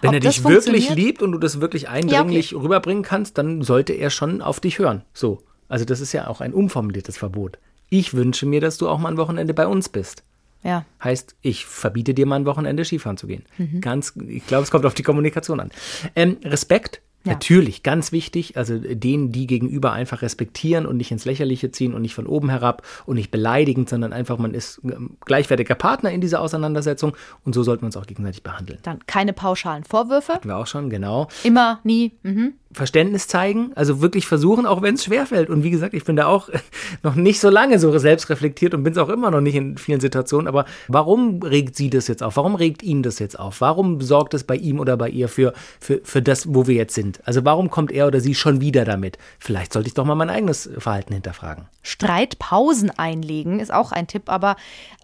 Wenn 0.00 0.12
er 0.14 0.20
dich 0.20 0.44
wirklich 0.44 0.90
liebt 0.94 1.22
und 1.22 1.32
du 1.32 1.38
das 1.38 1.60
wirklich 1.60 1.88
eindringlich 1.88 2.54
rüberbringen 2.54 3.02
kannst, 3.02 3.38
dann 3.38 3.62
sollte 3.62 3.92
er 3.92 4.10
schon 4.10 4.42
auf 4.42 4.60
dich 4.60 4.78
hören. 4.78 5.02
So. 5.14 5.42
Also 5.68 5.84
das 5.84 6.00
ist 6.00 6.12
ja 6.12 6.26
auch 6.28 6.40
ein 6.40 6.52
umformuliertes 6.52 7.16
Verbot. 7.16 7.58
Ich 7.88 8.14
wünsche 8.14 8.46
mir, 8.46 8.60
dass 8.60 8.78
du 8.78 8.88
auch 8.88 8.98
mal 8.98 9.08
ein 9.10 9.16
Wochenende 9.16 9.54
bei 9.54 9.66
uns 9.66 9.88
bist. 9.88 10.22
Ja. 10.64 10.84
Heißt, 11.02 11.34
ich 11.40 11.66
verbiete 11.66 12.14
dir 12.14 12.24
mal 12.26 12.36
ein 12.36 12.46
Wochenende 12.46 12.84
Skifahren 12.84 13.16
zu 13.16 13.26
gehen. 13.26 13.44
Mhm. 13.58 13.80
Ganz, 13.80 14.12
ich 14.28 14.46
glaube, 14.46 14.62
es 14.64 14.70
kommt 14.70 14.86
auf 14.86 14.94
die 14.94 15.02
Kommunikation 15.02 15.58
an. 15.60 15.70
Ähm, 16.14 16.36
Respekt, 16.44 17.00
Ja. 17.24 17.32
natürlich, 17.32 17.82
ganz 17.82 18.12
wichtig. 18.12 18.56
Also 18.56 18.78
denen, 18.78 19.32
die 19.32 19.46
gegenüber 19.46 19.92
einfach 19.92 20.22
respektieren 20.22 20.86
und 20.86 20.96
nicht 20.96 21.10
ins 21.10 21.24
Lächerliche 21.24 21.70
ziehen 21.70 21.94
und 21.94 22.02
nicht 22.02 22.14
von 22.14 22.26
oben 22.26 22.48
herab 22.48 22.82
und 23.06 23.16
nicht 23.16 23.30
beleidigend, 23.30 23.88
sondern 23.88 24.12
einfach, 24.12 24.38
man 24.38 24.54
ist 24.54 24.80
ähm, 24.84 25.16
gleichwertiger 25.24 25.74
Partner 25.74 26.10
in 26.10 26.20
dieser 26.20 26.40
Auseinandersetzung 26.40 27.16
und 27.44 27.54
so 27.54 27.62
sollten 27.62 27.82
wir 27.82 27.86
uns 27.86 27.96
auch 27.96 28.06
gegenseitig 28.06 28.42
behandeln. 28.42 28.80
Dann 28.82 28.98
keine 29.06 29.32
pauschalen 29.32 29.84
Vorwürfe. 29.84 30.34
Hatten 30.34 30.48
wir 30.48 30.56
auch 30.56 30.66
schon, 30.66 30.90
genau. 30.90 31.28
Immer, 31.44 31.80
nie. 31.84 32.12
Mhm. 32.22 32.54
Verständnis 32.72 33.28
zeigen, 33.28 33.72
also 33.74 34.00
wirklich 34.00 34.26
versuchen, 34.26 34.66
auch 34.66 34.82
wenn 34.82 34.94
es 34.94 35.04
schwerfällt. 35.04 35.50
Und 35.50 35.62
wie 35.62 35.70
gesagt, 35.70 35.94
ich 35.94 36.04
bin 36.04 36.16
da 36.16 36.26
auch 36.26 36.48
noch 37.02 37.14
nicht 37.14 37.40
so 37.40 37.50
lange 37.50 37.78
so 37.78 37.96
selbstreflektiert 37.96 38.74
und 38.74 38.82
bin 38.82 38.92
es 38.92 38.98
auch 38.98 39.08
immer 39.08 39.30
noch 39.30 39.40
nicht 39.40 39.54
in 39.54 39.78
vielen 39.78 40.00
Situationen. 40.00 40.48
Aber 40.48 40.64
warum 40.88 41.42
regt 41.42 41.76
sie 41.76 41.90
das 41.90 42.08
jetzt 42.08 42.22
auf? 42.22 42.36
Warum 42.36 42.54
regt 42.54 42.82
ihn 42.82 43.02
das 43.02 43.18
jetzt 43.18 43.38
auf? 43.38 43.60
Warum 43.60 44.00
sorgt 44.00 44.34
es 44.34 44.44
bei 44.44 44.56
ihm 44.56 44.80
oder 44.80 44.96
bei 44.96 45.08
ihr 45.08 45.28
für, 45.28 45.52
für, 45.80 46.00
für 46.02 46.22
das, 46.22 46.54
wo 46.54 46.66
wir 46.66 46.74
jetzt 46.74 46.94
sind? 46.94 47.20
Also 47.24 47.44
warum 47.44 47.70
kommt 47.70 47.92
er 47.92 48.06
oder 48.06 48.20
sie 48.20 48.34
schon 48.34 48.60
wieder 48.60 48.84
damit? 48.84 49.18
Vielleicht 49.38 49.72
sollte 49.72 49.88
ich 49.88 49.94
doch 49.94 50.04
mal 50.04 50.14
mein 50.14 50.30
eigenes 50.30 50.70
Verhalten 50.78 51.14
hinterfragen. 51.14 51.66
Streitpausen 51.82 52.90
einlegen 52.90 53.60
ist 53.60 53.72
auch 53.72 53.92
ein 53.92 54.06
Tipp, 54.06 54.24
aber 54.26 54.56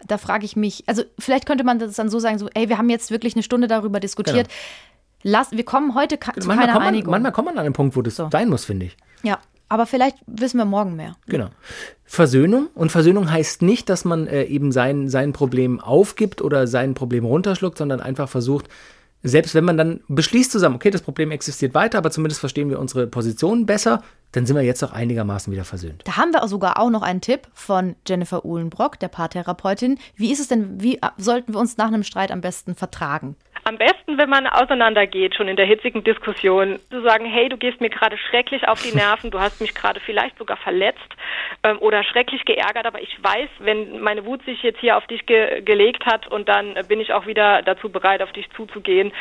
da 0.07 0.17
frage 0.17 0.45
ich 0.45 0.55
mich, 0.55 0.83
also 0.87 1.03
vielleicht 1.17 1.45
könnte 1.45 1.63
man 1.63 1.79
das 1.79 1.95
dann 1.95 2.09
so 2.09 2.19
sagen, 2.19 2.39
so, 2.39 2.49
ey, 2.53 2.69
wir 2.69 2.77
haben 2.77 2.89
jetzt 2.89 3.11
wirklich 3.11 3.35
eine 3.35 3.43
Stunde 3.43 3.67
darüber 3.67 3.99
diskutiert. 3.99 4.47
Lass, 5.23 5.51
wir 5.51 5.65
kommen 5.65 5.95
heute 5.95 6.17
ka- 6.17 6.33
zu. 6.33 6.47
Manchmal 6.47 6.67
keiner 6.67 6.73
kommt, 6.73 6.85
man, 6.85 6.93
Einigung. 6.93 7.11
manchmal 7.11 7.31
kommt 7.31 7.45
man 7.47 7.57
an 7.57 7.65
einen 7.65 7.73
Punkt, 7.73 7.95
wo 7.95 8.01
das 8.01 8.15
So. 8.15 8.29
sein 8.31 8.49
muss, 8.49 8.65
finde 8.65 8.85
ich. 8.87 8.97
ja, 9.23 9.37
aber 9.71 9.85
vielleicht 9.85 10.17
wissen 10.25 10.57
wir 10.57 10.65
morgen 10.65 10.95
mehr. 10.95 11.15
Genau. 11.27 11.49
Versöhnung. 12.05 12.69
Und 12.73 12.91
Versöhnung 12.91 13.31
heißt 13.31 13.61
nicht, 13.61 13.87
dass 13.89 14.03
man 14.05 14.25
äh, 14.27 14.43
eben 14.45 14.71
sein, 14.71 15.09
sein 15.09 15.31
Problem 15.33 15.79
aufgibt 15.79 16.41
oder 16.41 16.65
sein 16.65 16.95
Problem 16.95 17.23
runterschluckt, 17.25 17.77
sondern 17.77 17.99
einfach 18.01 18.27
versucht, 18.29 18.67
selbst 19.21 19.53
wenn 19.53 19.65
man 19.65 19.77
dann 19.77 19.99
beschließt 20.07 20.49
zusammen, 20.51 20.75
okay, 20.75 20.89
das 20.91 21.01
Problem 21.01 21.29
existiert 21.31 21.73
weiter, 21.75 21.97
aber 21.97 22.09
zumindest 22.09 22.39
verstehen 22.39 22.69
wir 22.69 22.79
unsere 22.79 23.05
Positionen 23.05 23.65
besser, 23.65 24.01
dann 24.31 24.45
sind 24.45 24.55
wir 24.55 24.63
jetzt 24.63 24.81
auch 24.83 24.93
einigermaßen 24.93 25.51
wieder 25.51 25.65
versöhnt. 25.65 26.01
Da 26.05 26.15
haben 26.15 26.31
wir 26.31 26.47
sogar 26.47 26.79
auch 26.79 26.89
noch 26.89 27.01
einen 27.01 27.19
Tipp 27.19 27.47
von 27.53 27.95
Jennifer 28.07 28.45
Uhlenbrock, 28.45 28.97
der 28.99 29.09
Paartherapeutin. 29.09 29.99
Wie 30.15 30.31
ist 30.31 30.39
es 30.39 30.47
denn, 30.47 30.81
wie 30.81 30.95
äh, 30.97 31.09
sollten 31.17 31.53
wir 31.53 31.59
uns 31.59 31.75
nach 31.77 31.87
einem 31.87 32.03
Streit 32.03 32.31
am 32.31 32.39
besten 32.41 32.75
vertragen? 32.75 33.35
Am 33.63 33.77
besten, 33.77 34.17
wenn 34.17 34.29
man 34.29 34.47
auseinandergeht, 34.47 35.35
schon 35.35 35.47
in 35.47 35.55
der 35.55 35.65
hitzigen 35.65 36.03
Diskussion, 36.03 36.79
zu 36.89 37.01
sagen, 37.01 37.25
hey, 37.25 37.49
du 37.49 37.57
gehst 37.57 37.81
mir 37.81 37.89
gerade 37.89 38.17
schrecklich 38.17 38.67
auf 38.67 38.81
die 38.81 38.95
Nerven, 38.95 39.31
du 39.31 39.39
hast 39.39 39.61
mich 39.61 39.75
gerade 39.75 39.99
vielleicht 39.99 40.37
sogar 40.37 40.57
verletzt 40.57 41.09
ähm, 41.63 41.77
oder 41.79 42.03
schrecklich 42.03 42.45
geärgert, 42.45 42.85
aber 42.85 43.01
ich 43.01 43.17
weiß, 43.21 43.49
wenn 43.59 43.99
meine 43.99 44.25
Wut 44.25 44.43
sich 44.45 44.63
jetzt 44.63 44.79
hier 44.79 44.97
auf 44.97 45.05
dich 45.07 45.25
ge 45.25 45.61
gelegt 45.61 46.05
hat 46.05 46.27
und 46.27 46.47
dann 46.47 46.75
bin 46.87 46.99
ich 46.99 47.13
auch 47.13 47.25
wieder 47.25 47.61
dazu 47.61 47.89
bereit, 47.89 48.21
auf 48.21 48.31
dich 48.31 48.49
zuzugehen, 48.55 49.11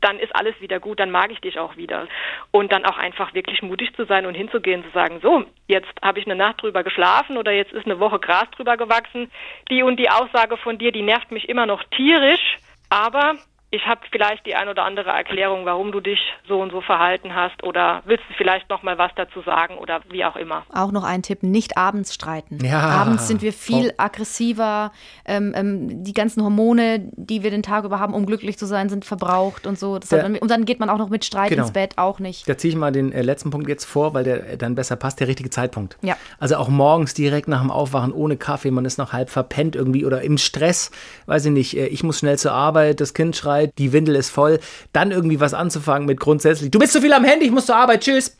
dann 0.00 0.18
ist 0.18 0.34
alles 0.34 0.60
wieder 0.60 0.80
gut, 0.80 1.00
dann 1.00 1.10
mag 1.10 1.30
ich 1.30 1.40
dich 1.40 1.58
auch 1.58 1.76
wieder. 1.76 2.06
Und 2.50 2.72
dann 2.72 2.84
auch 2.84 2.98
einfach 2.98 3.34
wirklich 3.34 3.62
mutig 3.62 3.94
zu 3.96 4.04
sein 4.04 4.26
und 4.26 4.34
hinzugehen, 4.34 4.84
zu 4.84 4.90
sagen, 4.90 5.20
so, 5.22 5.44
jetzt 5.66 5.88
habe 6.02 6.18
ich 6.18 6.26
eine 6.26 6.36
Nacht 6.36 6.62
drüber 6.62 6.82
geschlafen 6.82 7.36
oder 7.36 7.52
jetzt 7.52 7.72
ist 7.72 7.86
eine 7.86 8.00
Woche 8.00 8.18
Gras 8.18 8.50
drüber 8.56 8.76
gewachsen. 8.76 9.30
Die 9.70 9.82
und 9.82 9.96
die 9.96 10.10
Aussage 10.10 10.56
von 10.56 10.78
dir, 10.78 10.92
die 10.92 11.02
nervt 11.02 11.30
mich 11.30 11.48
immer 11.48 11.66
noch 11.66 11.82
tierisch, 11.84 12.58
aber 12.90 13.34
ich 13.70 13.84
habe 13.86 14.00
vielleicht 14.12 14.46
die 14.46 14.54
ein 14.54 14.68
oder 14.68 14.84
andere 14.84 15.10
Erklärung, 15.10 15.64
warum 15.66 15.90
du 15.92 16.00
dich 16.00 16.20
so 16.48 16.60
und 16.60 16.70
so 16.70 16.80
verhalten 16.80 17.34
hast 17.34 17.62
oder 17.64 18.02
willst 18.06 18.24
du 18.28 18.34
vielleicht 18.38 18.70
noch 18.70 18.82
mal 18.84 18.96
was 18.96 19.10
dazu 19.16 19.42
sagen 19.42 19.76
oder 19.78 20.00
wie 20.08 20.24
auch 20.24 20.36
immer. 20.36 20.64
Auch 20.72 20.92
noch 20.92 21.02
ein 21.02 21.22
Tipp, 21.22 21.42
nicht 21.42 21.76
abends 21.76 22.14
streiten. 22.14 22.58
Ja, 22.64 22.78
abends 22.80 23.26
sind 23.26 23.42
wir 23.42 23.52
viel 23.52 23.88
Frau- 23.96 24.04
aggressiver. 24.04 24.92
Ähm, 25.24 25.52
ähm, 25.56 26.04
die 26.04 26.12
ganzen 26.14 26.42
Hormone, 26.44 27.10
die 27.16 27.42
wir 27.42 27.50
den 27.50 27.64
Tag 27.64 27.84
über 27.84 27.98
haben, 27.98 28.14
um 28.14 28.24
glücklich 28.24 28.56
zu 28.56 28.66
sein, 28.66 28.88
sind 28.88 29.04
verbraucht 29.04 29.66
und 29.66 29.78
so. 29.78 29.98
Das 29.98 30.10
Der- 30.10 30.24
und 30.40 30.48
dann 30.50 30.64
geht 30.64 30.78
man 30.78 30.88
auch 30.88 30.98
noch 30.98 31.08
mit 31.08 31.24
Streit 31.24 31.48
Genau. 31.50 31.62
ins 31.64 31.72
Bett, 31.72 31.94
auch 31.98 32.20
nicht. 32.20 32.48
Da 32.48 32.56
ziehe 32.56 32.70
ich 32.70 32.78
mal 32.78 32.92
den 32.92 33.10
äh, 33.12 33.22
letzten 33.22 33.50
Punkt 33.50 33.68
jetzt 33.68 33.84
vor, 33.84 34.14
weil 34.14 34.22
der 34.24 34.50
äh, 34.52 34.56
dann 34.56 34.76
besser 34.76 34.94
passt, 34.96 35.18
der 35.18 35.26
richtige 35.26 35.50
Zeitpunkt. 35.50 35.98
Ja. 36.02 36.16
Also 36.38 36.56
auch 36.56 36.68
morgens 36.68 37.14
direkt 37.14 37.48
nach 37.48 37.60
dem 37.62 37.72
Aufwachen 37.72 38.12
ohne 38.12 38.36
Kaffee, 38.36 38.70
man 38.70 38.84
ist 38.84 38.96
noch 38.96 39.12
halb 39.12 39.28
verpennt 39.28 39.74
irgendwie 39.74 40.06
oder 40.06 40.22
im 40.22 40.38
Stress, 40.38 40.92
weiß 41.26 41.46
ich 41.46 41.52
nicht, 41.52 41.76
äh, 41.76 41.86
ich 41.88 42.04
muss 42.04 42.20
schnell 42.20 42.38
zur 42.38 42.52
Arbeit, 42.52 43.00
das 43.00 43.12
Kind 43.12 43.34
schreit, 43.36 43.55
die 43.64 43.92
Windel 43.92 44.16
ist 44.16 44.30
voll, 44.30 44.60
dann 44.92 45.10
irgendwie 45.10 45.40
was 45.40 45.54
anzufangen 45.54 46.06
mit 46.06 46.20
grundsätzlich, 46.20 46.70
du 46.70 46.78
bist 46.78 46.92
zu 46.92 47.00
viel 47.00 47.12
am 47.12 47.24
Handy, 47.24 47.46
ich 47.46 47.52
muss 47.52 47.66
zur 47.66 47.76
Arbeit, 47.76 48.02
tschüss. 48.02 48.36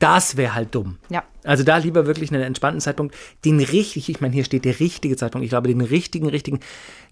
Das 0.00 0.36
wäre 0.36 0.54
halt 0.54 0.74
dumm. 0.74 0.98
Ja. 1.10 1.22
Also 1.44 1.62
da 1.62 1.76
lieber 1.76 2.06
wirklich 2.06 2.32
einen 2.32 2.42
entspannten 2.42 2.80
Zeitpunkt, 2.80 3.14
den 3.44 3.60
richtig, 3.60 4.08
ich 4.08 4.20
meine, 4.20 4.34
hier 4.34 4.44
steht 4.44 4.64
der 4.64 4.80
richtige 4.80 5.16
Zeitpunkt, 5.16 5.44
ich 5.44 5.50
glaube, 5.50 5.68
den 5.68 5.80
richtigen, 5.80 6.28
richtigen 6.28 6.60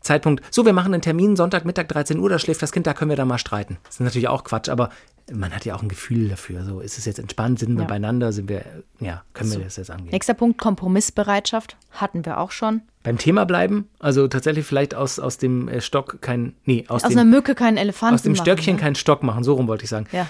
Zeitpunkt. 0.01 0.43
So, 0.51 0.65
wir 0.65 0.73
machen 0.73 0.93
einen 0.93 1.03
Termin, 1.03 1.37
Sonntagmittag, 1.37 1.89
13 1.89 2.19
Uhr, 2.19 2.29
da 2.29 2.39
schläft 2.39 2.63
das 2.63 2.73
Kind, 2.73 2.87
da 2.87 2.95
können 2.95 3.11
wir 3.11 3.17
da 3.17 3.25
mal 3.25 3.39
streiten. 3.39 3.79
Das 3.85 3.95
ist 3.95 4.01
natürlich 4.01 4.29
auch 4.29 4.45
Quatsch, 4.45 4.69
aber 4.69 4.91
man 5.31 5.55
hat 5.55 5.65
ja 5.65 5.75
auch 5.75 5.83
ein 5.83 5.89
Gefühl 5.89 6.29
dafür. 6.29 6.65
So, 6.65 6.81
ist 6.81 6.99
es 6.99 7.05
jetzt 7.05 7.19
entspannt, 7.19 7.59
sind 7.59 7.75
wir 7.75 7.83
Ja. 7.83 7.87
beieinander, 7.89 8.33
sind 8.33 8.49
wir, 8.49 8.65
ja, 9.01 9.23
können 9.35 9.53
wir 9.53 9.61
das 9.61 9.77
jetzt 9.77 9.91
angehen. 9.91 10.11
Nächster 10.11 10.35
Punkt, 10.35 10.59
Kompromissbereitschaft. 10.59 11.77
Hatten 11.93 12.25
wir 12.25 12.39
auch 12.39 12.51
schon. 12.51 12.83
Beim 13.03 13.19
Thema 13.19 13.45
bleiben, 13.45 13.89
also 13.99 14.29
tatsächlich 14.29 14.65
vielleicht 14.65 14.95
aus, 14.95 15.19
aus 15.19 15.39
dem 15.39 15.69
äh, 15.69 15.81
Stock 15.81 16.19
kein, 16.21 16.55
nee, 16.65 16.85
aus, 16.89 17.05
Aus 17.05 17.11
dem, 17.11 17.19
einer 17.19 17.31
Mücke 17.31 17.55
keinen 17.55 17.77
Elefanten 17.77 18.15
aus 18.15 18.23
dem 18.23 18.33
machen, 18.33 18.43
Stöckchen 18.43 18.77
ne? 18.77 18.81
keinen 18.81 18.95
Stock 18.95 19.23
machen, 19.23 19.45
so 19.45 19.55
rum 19.55 19.67
wollte 19.69 19.85
ich 19.85 19.91
sagen. 19.91 20.07
Ja. 20.13 20.29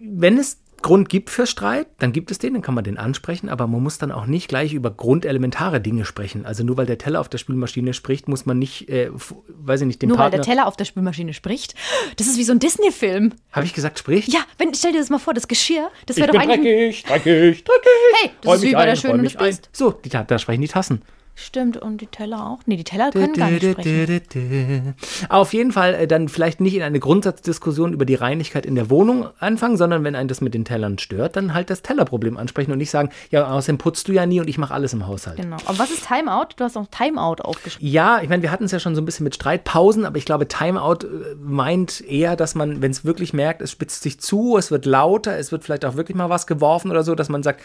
Wenn 0.00 0.38
es 0.38 0.58
Grund 0.82 1.08
gibt 1.08 1.30
für 1.30 1.46
Streit, 1.46 1.86
dann 1.98 2.12
gibt 2.12 2.30
es 2.30 2.38
den, 2.38 2.54
dann 2.54 2.62
kann 2.62 2.74
man 2.74 2.84
den 2.84 2.96
ansprechen, 2.96 3.48
aber 3.48 3.66
man 3.66 3.82
muss 3.82 3.98
dann 3.98 4.10
auch 4.10 4.26
nicht 4.26 4.48
gleich 4.48 4.72
über 4.72 4.90
grundelementare 4.90 5.80
Dinge 5.80 6.04
sprechen. 6.04 6.46
Also 6.46 6.64
nur 6.64 6.76
weil 6.76 6.86
der 6.86 6.98
Teller 6.98 7.20
auf 7.20 7.28
der 7.28 7.38
Spülmaschine 7.38 7.92
spricht, 7.92 8.28
muss 8.28 8.46
man 8.46 8.58
nicht, 8.58 8.88
äh, 8.88 9.10
weiß 9.48 9.82
ich 9.82 9.86
nicht, 9.86 10.02
dem 10.02 10.08
Nur 10.08 10.18
weil 10.18 10.30
Partner. 10.30 10.38
der 10.38 10.44
Teller 10.44 10.66
auf 10.66 10.76
der 10.76 10.84
Spülmaschine 10.84 11.34
spricht. 11.34 11.74
Das 12.16 12.26
ist 12.26 12.38
wie 12.38 12.44
so 12.44 12.52
ein 12.52 12.58
Disney-Film. 12.58 13.32
Habe 13.52 13.66
ich 13.66 13.74
gesagt, 13.74 13.98
spricht? 13.98 14.32
Ja, 14.32 14.40
wenn, 14.58 14.72
stell 14.74 14.92
dir 14.92 14.98
das 14.98 15.10
mal 15.10 15.18
vor, 15.18 15.34
das 15.34 15.48
Geschirr, 15.48 15.90
das 16.06 16.16
wäre 16.16 16.32
bin 16.32 16.40
doch 16.40 16.48
eigentlich. 16.48 17.02
dreckig, 17.04 17.24
dreckig, 17.24 17.64
dreckig. 17.64 17.90
Hey, 18.22 18.30
das 18.40 18.46
Räum 18.48 18.54
ist 18.56 18.62
wie 18.62 18.72
bei 18.72 18.86
der 18.86 18.96
Schönen 18.96 19.18
und 19.20 19.24
das 19.24 19.36
ein. 19.36 19.44
Biest. 19.44 19.68
So, 19.72 19.90
die, 19.92 20.08
da 20.08 20.38
sprechen 20.38 20.62
die 20.62 20.68
Tassen. 20.68 21.02
Stimmt, 21.40 21.78
und 21.78 22.02
die 22.02 22.06
Teller 22.06 22.46
auch? 22.46 22.58
Nee, 22.66 22.76
die 22.76 22.84
Teller 22.84 23.10
können 23.10 23.32
gar 23.32 23.50
nicht 23.50 23.64
sprechen. 23.64 24.94
Auf 25.30 25.54
jeden 25.54 25.72
Fall 25.72 25.94
äh, 25.94 26.06
dann 26.06 26.28
vielleicht 26.28 26.60
nicht 26.60 26.74
in 26.74 26.82
eine 26.82 27.00
Grundsatzdiskussion 27.00 27.94
über 27.94 28.04
die 28.04 28.14
Reinigkeit 28.14 28.66
in 28.66 28.74
der 28.74 28.90
Wohnung 28.90 29.28
anfangen, 29.38 29.78
sondern 29.78 30.04
wenn 30.04 30.14
einen 30.14 30.28
das 30.28 30.42
mit 30.42 30.52
den 30.52 30.66
Tellern 30.66 30.98
stört, 30.98 31.36
dann 31.36 31.54
halt 31.54 31.70
das 31.70 31.80
Tellerproblem 31.80 32.36
ansprechen 32.36 32.72
und 32.72 32.78
nicht 32.78 32.90
sagen, 32.90 33.08
ja, 33.30 33.50
außerdem 33.50 33.78
putzt 33.78 34.06
du 34.08 34.12
ja 34.12 34.26
nie 34.26 34.40
und 34.40 34.48
ich 34.48 34.58
mache 34.58 34.74
alles 34.74 34.92
im 34.92 35.06
Haushalt. 35.06 35.38
Genau. 35.38 35.56
Aber 35.64 35.78
was 35.78 35.90
ist 35.90 36.06
Timeout? 36.06 36.48
Du 36.56 36.64
hast 36.64 36.76
auch 36.76 36.86
Timeout 36.90 37.42
aufgeschrieben. 37.42 37.90
Ja, 37.90 38.20
ich 38.22 38.28
meine, 38.28 38.42
wir 38.42 38.50
hatten 38.50 38.64
es 38.64 38.72
ja 38.72 38.78
schon 38.78 38.94
so 38.94 39.00
ein 39.00 39.06
bisschen 39.06 39.24
mit 39.24 39.34
Streitpausen, 39.34 40.04
aber 40.04 40.18
ich 40.18 40.26
glaube, 40.26 40.46
Timeout 40.46 41.06
äh, 41.06 41.36
meint 41.40 42.02
eher, 42.02 42.36
dass 42.36 42.54
man, 42.54 42.82
wenn 42.82 42.90
es 42.90 43.04
wirklich 43.06 43.32
merkt, 43.32 43.62
es 43.62 43.70
spitzt 43.70 44.02
sich 44.02 44.20
zu, 44.20 44.58
es 44.58 44.70
wird 44.70 44.84
lauter, 44.84 45.38
es 45.38 45.52
wird 45.52 45.64
vielleicht 45.64 45.86
auch 45.86 45.96
wirklich 45.96 46.16
mal 46.16 46.28
was 46.28 46.46
geworfen 46.46 46.90
oder 46.90 47.02
so, 47.02 47.14
dass 47.14 47.30
man 47.30 47.42
sagt, 47.42 47.62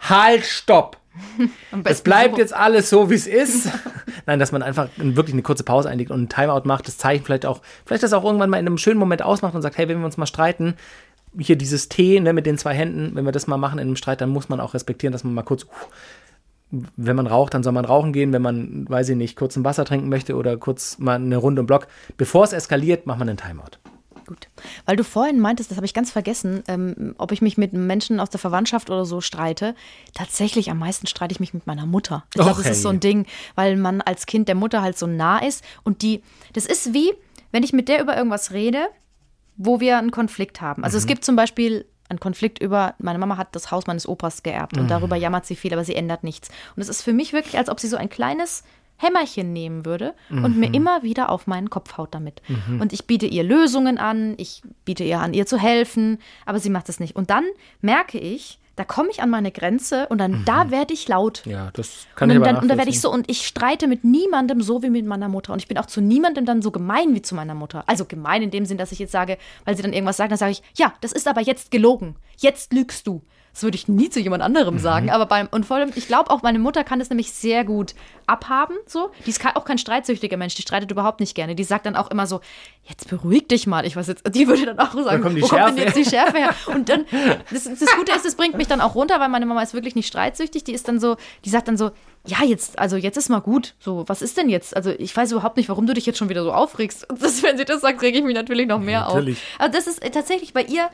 halt, 0.00 0.44
stopp. 0.44 0.98
Es 1.84 2.02
bleibt 2.02 2.38
jetzt 2.38 2.54
alles 2.54 2.90
so, 2.90 3.10
wie 3.10 3.14
es 3.14 3.26
ist. 3.26 3.68
Nein, 4.26 4.38
dass 4.38 4.52
man 4.52 4.62
einfach 4.62 4.88
wirklich 4.96 5.34
eine 5.34 5.42
kurze 5.42 5.64
Pause 5.64 5.88
einlegt 5.88 6.10
und 6.10 6.22
ein 6.22 6.28
Timeout 6.28 6.62
macht, 6.64 6.86
das 6.86 6.98
Zeichen 6.98 7.24
vielleicht 7.24 7.46
auch, 7.46 7.60
vielleicht 7.86 8.02
das 8.02 8.12
auch 8.12 8.24
irgendwann 8.24 8.50
mal 8.50 8.58
in 8.58 8.66
einem 8.66 8.78
schönen 8.78 8.98
Moment 8.98 9.22
ausmacht 9.22 9.54
und 9.54 9.62
sagt, 9.62 9.78
hey, 9.78 9.88
wenn 9.88 9.98
wir 9.98 10.06
uns 10.06 10.16
mal 10.16 10.26
streiten, 10.26 10.74
hier 11.38 11.56
dieses 11.56 11.88
T 11.88 12.18
ne, 12.20 12.32
mit 12.32 12.46
den 12.46 12.58
zwei 12.58 12.74
Händen, 12.74 13.14
wenn 13.14 13.24
wir 13.24 13.32
das 13.32 13.46
mal 13.46 13.56
machen 13.56 13.78
in 13.78 13.86
einem 13.86 13.96
Streit, 13.96 14.20
dann 14.20 14.30
muss 14.30 14.48
man 14.48 14.60
auch 14.60 14.74
respektieren, 14.74 15.12
dass 15.12 15.24
man 15.24 15.34
mal 15.34 15.42
kurz, 15.42 15.66
wenn 16.70 17.16
man 17.16 17.26
raucht, 17.26 17.54
dann 17.54 17.62
soll 17.62 17.72
man 17.72 17.84
rauchen 17.84 18.12
gehen, 18.12 18.32
wenn 18.32 18.42
man, 18.42 18.88
weiß 18.88 19.10
ich 19.10 19.16
nicht, 19.16 19.36
kurz 19.36 19.56
ein 19.56 19.64
Wasser 19.64 19.84
trinken 19.84 20.08
möchte 20.08 20.36
oder 20.36 20.56
kurz 20.56 20.98
mal 20.98 21.16
eine 21.16 21.36
Runde 21.36 21.60
im 21.60 21.66
Block. 21.66 21.86
Bevor 22.16 22.44
es 22.44 22.52
eskaliert, 22.52 23.06
macht 23.06 23.18
man 23.18 23.28
einen 23.28 23.38
Timeout. 23.38 23.78
Gut. 24.28 24.48
Weil 24.84 24.96
du 24.96 25.04
vorhin 25.04 25.40
meintest, 25.40 25.70
das 25.70 25.76
habe 25.76 25.86
ich 25.86 25.94
ganz 25.94 26.10
vergessen, 26.10 26.62
ähm, 26.68 27.14
ob 27.16 27.32
ich 27.32 27.40
mich 27.40 27.56
mit 27.56 27.72
Menschen 27.72 28.20
aus 28.20 28.28
der 28.28 28.38
Verwandtschaft 28.38 28.90
oder 28.90 29.06
so 29.06 29.22
streite. 29.22 29.74
Tatsächlich 30.12 30.70
am 30.70 30.78
meisten 30.78 31.06
streite 31.06 31.32
ich 31.32 31.40
mich 31.40 31.54
mit 31.54 31.66
meiner 31.66 31.86
Mutter. 31.86 32.24
Ich 32.26 32.32
glaube, 32.34 32.50
Och, 32.50 32.58
das 32.58 32.66
ist 32.66 32.82
so 32.82 32.90
ein. 32.90 33.00
Ding, 33.00 33.26
weil 33.54 33.76
man 33.76 34.02
als 34.02 34.26
Kind 34.26 34.48
der 34.48 34.54
Mutter 34.54 34.82
halt 34.82 34.98
so 34.98 35.06
nah 35.06 35.38
ist. 35.38 35.64
Und 35.82 36.02
die, 36.02 36.22
das 36.52 36.66
ist 36.66 36.92
wie, 36.92 37.14
wenn 37.52 37.62
ich 37.62 37.72
mit 37.72 37.88
der 37.88 38.02
über 38.02 38.16
irgendwas 38.16 38.50
rede, 38.50 38.88
wo 39.56 39.80
wir 39.80 39.96
einen 39.96 40.10
Konflikt 40.10 40.60
haben. 40.60 40.84
Also 40.84 40.98
es 40.98 41.06
gibt 41.06 41.24
zum 41.24 41.34
Beispiel 41.34 41.86
einen 42.10 42.20
Konflikt 42.20 42.58
über, 42.58 42.94
meine 42.98 43.18
Mama 43.18 43.36
hat 43.36 43.54
das 43.54 43.70
Haus 43.70 43.86
meines 43.86 44.06
Opas 44.06 44.42
geerbt 44.42 44.76
und 44.78 44.88
darüber 44.88 45.16
jammert 45.16 45.46
sie 45.46 45.56
viel, 45.56 45.72
aber 45.72 45.84
sie 45.84 45.94
ändert 45.94 46.24
nichts. 46.24 46.48
Und 46.74 46.82
es 46.82 46.88
ist 46.88 47.02
für 47.02 47.12
mich 47.12 47.32
wirklich, 47.32 47.58
als 47.58 47.68
ob 47.68 47.80
sie 47.80 47.88
so 47.88 47.96
ein 47.96 48.08
kleines 48.08 48.62
Hämmerchen 48.98 49.52
nehmen 49.52 49.84
würde 49.84 50.14
und 50.30 50.58
mir 50.58 50.74
immer 50.74 51.02
wieder 51.02 51.30
auf 51.30 51.46
meinen 51.46 51.70
Kopf 51.70 51.96
haut 51.96 52.14
damit. 52.14 52.42
Und 52.80 52.92
ich 52.92 53.06
biete 53.06 53.26
ihr 53.26 53.42
Lösungen 53.44 53.96
an, 53.98 54.34
ich 54.36 54.62
biete 54.84 55.04
ihr 55.04 55.20
an, 55.20 55.32
ihr 55.34 55.46
zu 55.46 55.56
helfen, 55.58 56.18
aber 56.44 56.58
sie 56.58 56.70
macht 56.70 56.88
es 56.88 57.00
nicht. 57.00 57.16
Und 57.16 57.30
dann 57.30 57.44
merke 57.80 58.18
ich, 58.18 58.58
da 58.78 58.84
komme 58.84 59.08
ich 59.10 59.22
an 59.22 59.30
meine 59.30 59.50
Grenze 59.50 60.06
und 60.06 60.18
dann 60.18 60.44
da 60.44 60.70
werde 60.70 60.94
ich 60.94 61.08
laut. 61.08 61.44
Ja, 61.46 61.70
das 61.72 62.06
Und 62.10 62.16
kann 62.16 62.28
dann, 62.28 62.38
ich 62.38 62.44
dann, 62.44 62.56
und 62.58 62.68
da 62.68 62.76
werde 62.76 62.90
ich 62.90 63.00
so, 63.00 63.10
und 63.12 63.28
ich 63.28 63.44
streite 63.44 63.88
mit 63.88 64.04
niemandem 64.04 64.62
so 64.62 64.84
wie 64.84 64.90
mit 64.90 65.04
meiner 65.04 65.28
Mutter. 65.28 65.52
Und 65.52 65.58
ich 65.58 65.66
bin 65.66 65.78
auch 65.78 65.86
zu 65.86 66.00
niemandem 66.00 66.44
dann 66.44 66.62
so 66.62 66.70
gemein 66.70 67.12
wie 67.12 67.22
zu 67.22 67.34
meiner 67.34 67.54
Mutter. 67.54 67.82
Also 67.88 68.04
gemein 68.04 68.40
in 68.40 68.52
dem 68.52 68.66
Sinn, 68.66 68.78
dass 68.78 68.92
ich 68.92 69.00
jetzt 69.00 69.10
sage, 69.10 69.36
weil 69.64 69.76
sie 69.76 69.82
dann 69.82 69.92
irgendwas 69.92 70.16
sagt, 70.16 70.30
dann 70.30 70.38
sage 70.38 70.52
ich, 70.52 70.62
ja, 70.76 70.94
das 71.00 71.10
ist 71.10 71.26
aber 71.26 71.40
jetzt 71.40 71.72
gelogen. 71.72 72.14
Jetzt 72.36 72.72
lügst 72.72 73.08
du. 73.08 73.22
Das 73.58 73.64
würde 73.64 73.74
ich 73.74 73.88
nie 73.88 74.08
zu 74.08 74.20
jemand 74.20 74.40
anderem 74.40 74.74
Mhm. 74.74 74.78
sagen. 74.78 75.10
Aber 75.10 75.26
beim, 75.26 75.48
und 75.50 75.66
vor 75.66 75.78
allem, 75.78 75.90
ich 75.96 76.06
glaube 76.06 76.30
auch, 76.30 76.42
meine 76.42 76.60
Mutter 76.60 76.84
kann 76.84 77.00
das 77.00 77.08
nämlich 77.10 77.32
sehr 77.32 77.64
gut 77.64 77.96
abhaben. 78.28 78.76
So. 78.86 79.10
Die 79.26 79.30
ist 79.30 79.44
auch 79.56 79.64
kein 79.64 79.78
streitsüchtiger 79.78 80.36
Mensch, 80.36 80.54
die 80.54 80.62
streitet 80.62 80.92
überhaupt 80.92 81.18
nicht 81.18 81.34
gerne. 81.34 81.56
Die 81.56 81.64
sagt 81.64 81.84
dann 81.84 81.96
auch 81.96 82.08
immer 82.12 82.28
so, 82.28 82.40
jetzt 82.84 83.08
beruhig 83.08 83.48
dich 83.48 83.66
mal. 83.66 83.84
Ich 83.84 83.96
weiß 83.96 84.06
jetzt, 84.06 84.22
die 84.32 84.46
würde 84.46 84.64
dann 84.66 84.78
auch 84.78 84.92
sagen, 85.02 85.24
kommt 85.24 85.36
die 85.36 85.42
wo 85.42 85.48
kommt 85.48 85.60
denn 85.60 85.74
Schärfe 85.76 85.80
jetzt 85.80 85.96
die 85.96 86.04
Schärfe 86.04 86.36
her? 86.38 86.54
Und 86.66 86.88
dann, 86.88 87.04
das, 87.50 87.64
das 87.64 87.96
Gute 87.96 88.12
ist, 88.12 88.24
das 88.24 88.36
bringt 88.36 88.56
mich 88.56 88.68
dann 88.68 88.80
auch 88.80 88.94
runter, 88.94 89.18
weil 89.18 89.28
meine 89.28 89.44
Mama 89.44 89.60
ist 89.60 89.74
wirklich 89.74 89.96
nicht 89.96 90.06
streitsüchtig. 90.06 90.62
Die 90.62 90.72
ist 90.72 90.86
dann 90.86 91.00
so, 91.00 91.16
die 91.44 91.50
sagt 91.50 91.66
dann 91.66 91.76
so, 91.76 91.90
ja, 92.28 92.44
jetzt, 92.44 92.78
also 92.78 92.94
jetzt 92.96 93.16
ist 93.16 93.28
mal 93.28 93.40
gut. 93.40 93.74
So, 93.80 94.04
was 94.08 94.22
ist 94.22 94.36
denn 94.36 94.48
jetzt? 94.48 94.76
Also 94.76 94.90
ich 94.90 95.16
weiß 95.16 95.32
überhaupt 95.32 95.56
nicht, 95.56 95.68
warum 95.68 95.84
du 95.88 95.94
dich 95.94 96.06
jetzt 96.06 96.18
schon 96.18 96.28
wieder 96.28 96.44
so 96.44 96.52
aufregst. 96.52 97.10
Und 97.10 97.20
das, 97.20 97.42
wenn 97.42 97.58
sie 97.58 97.64
das 97.64 97.80
sagt, 97.80 98.02
rege 98.02 98.18
ich 98.18 98.24
mich 98.24 98.36
natürlich 98.36 98.68
noch 98.68 98.78
mehr 98.78 99.00
natürlich. 99.00 99.38
auf. 99.38 99.60
Also 99.62 99.72
das 99.76 99.88
ist 99.88 100.00
äh, 100.04 100.10
tatsächlich 100.10 100.52
bei 100.52 100.62
ihr, 100.62 100.90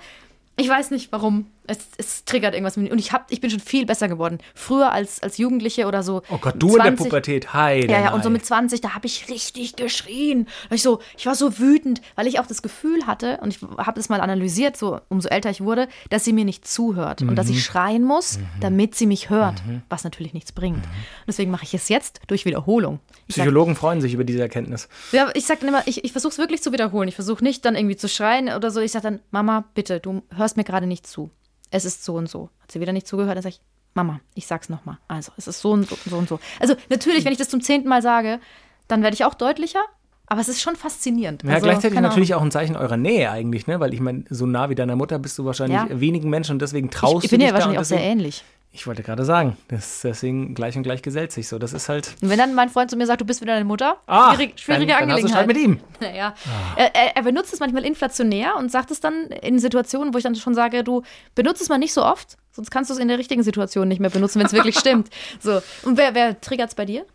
ich 0.57 0.67
weiß 0.67 0.93
nicht 0.93 1.13
warum. 1.13 1.45
Es, 1.67 1.79
es 1.97 2.25
triggert 2.25 2.55
irgendwas 2.55 2.77
mit 2.77 2.87
mir. 2.87 2.93
Und 2.93 2.99
ich, 2.99 3.13
hab, 3.13 3.31
ich 3.31 3.41
bin 3.41 3.51
schon 3.51 3.61
viel 3.61 3.87
besser 3.87 4.09
geworden. 4.09 4.39
Früher 4.55 4.93
als, 4.93 5.23
als 5.23 5.39
Jugendliche 5.39 5.87
oder 5.87 6.03
so. 6.03 6.23
Oh 6.31 6.39
Gott, 6.39 6.55
du 6.59 6.77
in 6.77 6.83
der 6.83 6.91
Pubertät, 6.93 7.55
hi. 7.55 7.87
Ja, 7.87 8.01
ja, 8.01 8.15
und 8.15 8.23
so 8.23 8.31
mit 8.31 8.45
20, 8.45 8.81
da 8.81 8.95
habe 8.95 9.07
ich 9.07 9.29
richtig 9.29 9.77
geschrien. 9.77 10.47
Ich, 10.71 10.83
so, 10.83 11.01
ich 11.17 11.27
war 11.27 11.35
so 11.35 11.59
wütend, 11.59 12.03
weil 12.17 12.27
ich 12.27 12.39
auch 12.39 12.47
das 12.47 12.63
Gefühl 12.63 13.07
hatte, 13.07 13.39
und 13.41 13.49
ich 13.55 13.63
habe 13.79 13.95
das 13.95 14.09
mal 14.09 14.21
analysiert, 14.21 14.77
so 14.77 15.01
umso 15.09 15.29
älter 15.29 15.51
ich 15.51 15.61
wurde, 15.63 15.89
dass 16.11 16.25
sie 16.25 16.33
mir 16.33 16.45
nicht 16.45 16.67
zuhört 16.67 17.23
und 17.23 17.37
dass 17.37 17.49
ich 17.49 17.65
schreien 17.65 18.05
muss, 18.05 18.39
damit 18.61 18.95
sie 18.95 19.07
mich 19.07 19.31
hört, 19.31 19.63
was 19.89 20.05
natürlich 20.05 20.35
nichts 20.35 20.53
bringt. 20.53 20.85
Und 20.85 21.27
deswegen 21.29 21.51
mache 21.51 21.65
ich 21.65 21.75
es 21.75 21.89
jetzt 21.89 22.21
durch 22.27 22.45
Wiederholung. 22.45 23.01
Ich 23.27 23.37
sag, 23.37 23.45
Psychologen 23.45 23.75
freuen 23.75 24.01
sich 24.01 24.13
über 24.15 24.25
diese 24.25 24.43
Erkenntnis. 24.43 24.89
ja, 25.13 25.31
ich 25.35 25.47
sage 25.47 25.61
dann 25.61 25.71
immer, 25.71 25.83
ich, 25.87 26.05
ich 26.05 26.13
versuche 26.13 26.33
es 26.33 26.39
wirklich 26.39 26.63
zu 26.63 26.73
wiederholen. 26.73 27.09
Ich 27.09 27.15
versuche 27.15 27.43
nicht 27.43 27.65
dann 27.65 27.75
irgendwie 27.75 27.97
zu 27.97 28.09
schreien 28.09 28.49
oder 28.51 28.71
so. 28.71 28.81
Ich 28.81 28.93
sage 28.93 29.05
dann, 29.05 29.21
Mama, 29.31 29.65
bitte, 29.75 30.01
du 30.01 30.23
hörst 30.35 30.57
mir 30.57 30.65
gerade 30.65 30.87
nicht 30.87 31.07
zu. 31.07 31.31
Es 31.75 31.85
ist 31.85 32.05
so 32.05 32.15
und 32.15 32.29
so. 32.29 32.51
Hat 32.61 32.71
sie 32.71 32.81
wieder 32.81 32.93
nicht 32.93 33.09
zugehört, 33.09 33.35
dann 33.37 33.43
sage 33.43 33.57
ich, 33.57 33.61
Mama, 33.95 34.21
ich 34.35 34.47
sag's 34.47 34.69
nochmal. 34.69 34.99
Also, 35.09 35.33
es 35.37 35.49
ist 35.49 35.61
so 35.61 35.73
und 35.73 35.89
so 35.89 35.97
und 36.05 36.11
so 36.11 36.17
und 36.19 36.29
so. 36.29 36.39
Also, 36.61 36.75
natürlich, 36.89 37.25
wenn 37.25 37.33
ich 37.33 37.39
das 37.39 37.49
zum 37.49 37.61
zehnten 37.61 37.89
Mal 37.89 38.01
sage, 38.01 38.39
dann 38.87 39.03
werde 39.03 39.15
ich 39.15 39.25
auch 39.25 39.35
deutlicher, 39.35 39.81
aber 40.27 40.41
es 40.41 40.49
ist 40.49 40.61
schon 40.63 40.77
faszinierend. 40.77 41.43
Ja, 41.43 41.55
also, 41.55 41.65
gleichzeitig 41.67 41.99
natürlich 42.01 42.35
auch 42.35 42.43
ein 42.43 42.53
Zeichen 42.53 42.77
eurer 42.77 42.97
Nähe 42.97 43.29
eigentlich, 43.29 43.67
ne? 43.67 43.81
Weil 43.81 43.93
ich 43.93 43.99
meine, 44.01 44.25
so 44.31 44.47
nah 44.47 44.71
wie 44.71 44.77
deiner 44.77 44.95
Mutter 44.95 45.19
bist 45.19 45.37
du 45.37 45.45
wahrscheinlich 45.47 45.79
Ja. 45.91 46.01
wenigen 46.01 46.31
Menschen 46.31 46.53
und 46.53 46.63
deswegen 46.63 46.91
traust 46.91 47.19
Ich, 47.19 47.25
ich 47.25 47.31
bin 47.33 47.41
du 47.41 47.47
ja 47.47 47.51
dich 47.51 47.59
da 47.59 47.67
wahrscheinlich 47.67 47.79
und 47.79 47.83
auch 47.83 47.89
sehr 47.89 48.03
ähnlich. 48.03 48.45
Ich 48.77 48.89
wollte 48.89 49.05
gerade 49.05 49.25
sagen, 49.25 49.57
das, 49.69 50.01
deswegen 50.03 50.53
gleich 50.57 50.77
und 50.77 50.83
gleich 50.83 51.01
gesellt 51.01 51.31
sich 51.31 51.47
so. 51.47 51.61
Das 51.61 51.73
ist 51.73 51.89
halt. 51.89 52.17
Und 52.21 52.29
wenn 52.29 52.39
dann 52.39 52.55
mein 52.55 52.69
Freund 52.69 52.91
zu 52.91 52.97
mir 52.97 53.07
sagt, 53.07 53.21
du 53.21 53.25
bist 53.25 53.41
wieder 53.41 53.53
deine 53.53 53.65
Mutter, 53.65 53.99
Ah, 54.09 54.35
schwierig, 54.35 54.59
schwierige 54.59 54.87
dann, 54.93 55.09
dann 55.09 55.13
hast 55.23 55.33
du 55.33 55.39
Angelegenheit. 55.39 55.47
mit 55.47 55.57
ihm. 55.57 55.81
Naja, 56.01 56.35
er, 56.75 56.93
er, 56.93 57.17
er 57.17 57.23
benutzt 57.23 57.53
es 57.55 57.61
manchmal 57.61 57.85
inflationär 57.85 58.57
und 58.57 58.73
sagt 58.73 58.91
es 58.91 58.99
dann 58.99 59.27
in 59.43 59.61
Situationen, 59.61 60.13
wo 60.13 60.19
ich 60.19 60.25
dann 60.25 60.35
schon 60.35 60.55
sage, 60.57 60.83
du 60.83 61.03
benutzt 61.37 61.63
es 61.63 61.69
mal 61.69 61.79
nicht 61.79 61.93
so 61.93 62.05
oft, 62.05 62.37
sonst 62.51 62.73
kannst 62.73 62.91
du 62.91 62.95
es 62.95 63.01
in 63.01 63.07
der 63.07 63.17
richtigen 63.19 63.45
Situation 63.45 63.87
nicht 63.87 64.01
mehr 64.01 64.11
benutzen, 64.11 64.41
wenn 64.41 64.47
es 64.47 64.53
wirklich 64.53 64.77
stimmt. 64.81 65.09
So. 65.39 65.63
Und 65.85 65.97
wer, 65.97 66.17
wer 66.17 66.41
triggert 66.41 66.71
es 66.71 66.75
bei 66.75 66.85
dir? 66.85 67.07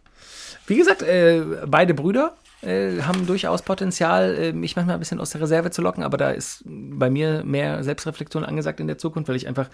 Wie 0.66 0.78
gesagt, 0.78 1.01
äh, 1.01 1.43
beide 1.68 1.93
Brüder 1.93 2.38
äh, 2.62 3.01
haben 3.03 3.26
durchaus 3.26 3.62
Potenzial, 3.62 4.36
äh, 4.36 4.53
mich 4.53 4.76
manchmal 4.76 4.95
ein 4.95 4.99
bisschen 4.99 5.20
aus 5.20 5.30
der 5.30 5.41
Reserve 5.41 5.72
zu 5.72 5.82
locken, 5.82 6.03
aber 6.03 6.18
da 6.18 6.32
ist 6.32 6.64
bei 6.66 7.10
mir 7.10 7.43
mehr 7.45 7.84
Selbstreflexion 7.84 8.43
angesagt 8.43 8.80
in 8.80 8.88
der 8.88 8.97
Zukunft, 8.97 9.30
weil 9.30 9.38
ich 9.38 9.47
einfach, 9.47 9.70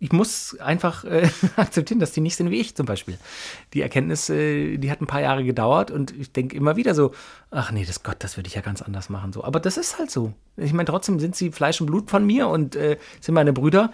ich 0.00 0.12
muss 0.12 0.58
einfach 0.58 1.04
äh, 1.04 1.28
akzeptieren, 1.56 2.00
dass 2.00 2.12
die 2.12 2.20
nicht 2.20 2.36
sind 2.36 2.50
wie 2.50 2.60
ich 2.60 2.74
zum 2.74 2.86
Beispiel. 2.86 3.16
Die 3.74 3.82
Erkenntnis, 3.82 4.28
äh, 4.28 4.76
die 4.76 4.90
hat 4.90 5.00
ein 5.00 5.06
paar 5.06 5.20
Jahre 5.20 5.44
gedauert 5.44 5.90
und 5.92 6.10
ich 6.18 6.32
denke 6.32 6.56
immer 6.56 6.76
wieder 6.76 6.94
so, 6.94 7.12
ach 7.50 7.70
nee, 7.70 7.84
das 7.84 8.02
Gott, 8.02 8.16
das 8.18 8.36
würde 8.36 8.48
ich 8.48 8.54
ja 8.54 8.60
ganz 8.60 8.82
anders 8.82 9.08
machen. 9.08 9.32
So. 9.32 9.44
Aber 9.44 9.60
das 9.60 9.76
ist 9.76 9.98
halt 9.98 10.10
so. 10.10 10.32
Ich 10.56 10.72
meine, 10.72 10.86
trotzdem 10.86 11.20
sind 11.20 11.36
sie 11.36 11.52
Fleisch 11.52 11.80
und 11.80 11.86
Blut 11.86 12.10
von 12.10 12.26
mir 12.26 12.48
und 12.48 12.74
äh, 12.74 12.98
sind 13.20 13.34
meine 13.34 13.52
Brüder. 13.52 13.92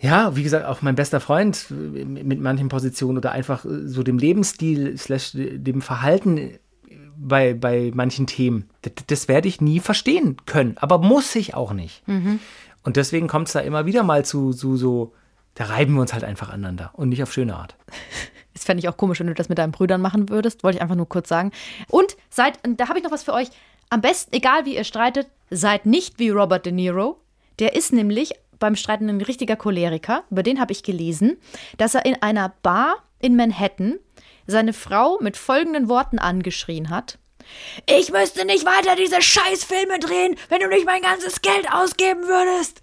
Ja, 0.00 0.36
wie 0.36 0.44
gesagt, 0.44 0.64
auch 0.64 0.80
mein 0.80 0.94
bester 0.94 1.18
Freund 1.18 1.66
äh, 1.70 2.04
mit 2.04 2.40
manchen 2.40 2.68
Positionen 2.68 3.18
oder 3.18 3.32
einfach 3.32 3.66
so 3.66 4.04
dem 4.04 4.18
Lebensstil 4.18 4.96
slash 4.96 5.32
dem 5.34 5.82
Verhalten 5.82 6.52
bei, 7.20 7.54
bei 7.54 7.90
manchen 7.94 8.26
Themen. 8.26 8.68
Das, 8.82 8.92
das 9.06 9.28
werde 9.28 9.48
ich 9.48 9.60
nie 9.60 9.80
verstehen 9.80 10.36
können, 10.46 10.76
aber 10.78 10.98
muss 10.98 11.34
ich 11.34 11.54
auch 11.54 11.72
nicht. 11.72 12.02
Und 12.82 12.96
deswegen 12.96 13.28
kommt 13.28 13.48
es 13.48 13.52
da 13.52 13.60
immer 13.60 13.86
wieder 13.86 14.02
mal 14.02 14.24
zu, 14.24 14.52
zu 14.52 14.76
so, 14.76 15.12
da 15.54 15.64
reiben 15.64 15.94
wir 15.94 16.00
uns 16.00 16.12
halt 16.12 16.24
einfach 16.24 16.48
aneinander 16.48 16.90
und 16.94 17.08
nicht 17.08 17.22
auf 17.22 17.32
schöne 17.32 17.56
Art. 17.56 17.76
Das 18.54 18.64
fände 18.64 18.80
ich 18.80 18.88
auch 18.88 18.96
komisch, 18.96 19.20
wenn 19.20 19.28
du 19.28 19.34
das 19.34 19.48
mit 19.48 19.56
deinen 19.58 19.70
Brüdern 19.70 20.00
machen 20.00 20.30
würdest. 20.30 20.64
Wollte 20.64 20.78
ich 20.78 20.82
einfach 20.82 20.96
nur 20.96 21.08
kurz 21.08 21.28
sagen. 21.28 21.52
Und 21.90 22.16
seid, 22.28 22.58
und 22.66 22.80
da 22.80 22.88
habe 22.88 22.98
ich 22.98 23.04
noch 23.04 23.12
was 23.12 23.22
für 23.22 23.32
euch. 23.32 23.50
Am 23.88 24.00
besten, 24.00 24.34
egal 24.34 24.64
wie 24.64 24.74
ihr 24.74 24.82
streitet, 24.82 25.28
seid 25.48 25.86
nicht 25.86 26.18
wie 26.18 26.30
Robert 26.30 26.66
De 26.66 26.72
Niro. 26.72 27.20
Der 27.60 27.76
ist 27.76 27.92
nämlich 27.92 28.32
beim 28.58 28.74
Streiten 28.74 29.08
ein 29.08 29.20
richtiger 29.20 29.54
Choleriker. 29.54 30.24
Über 30.30 30.42
den 30.42 30.58
habe 30.60 30.72
ich 30.72 30.82
gelesen, 30.82 31.36
dass 31.76 31.94
er 31.94 32.04
in 32.04 32.20
einer 32.20 32.52
Bar 32.64 32.96
in 33.20 33.36
Manhattan 33.36 34.00
seine 34.48 34.72
Frau 34.72 35.18
mit 35.20 35.36
folgenden 35.36 35.88
Worten 35.88 36.18
angeschrien 36.18 36.90
hat. 36.90 37.18
Ich 37.86 38.10
müsste 38.10 38.44
nicht 38.44 38.66
weiter 38.66 38.96
diese 38.96 39.22
Scheißfilme 39.22 39.98
drehen, 40.00 40.36
wenn 40.48 40.60
du 40.60 40.68
nicht 40.68 40.84
mein 40.84 41.00
ganzes 41.02 41.40
Geld 41.40 41.70
ausgeben 41.72 42.22
würdest. 42.26 42.80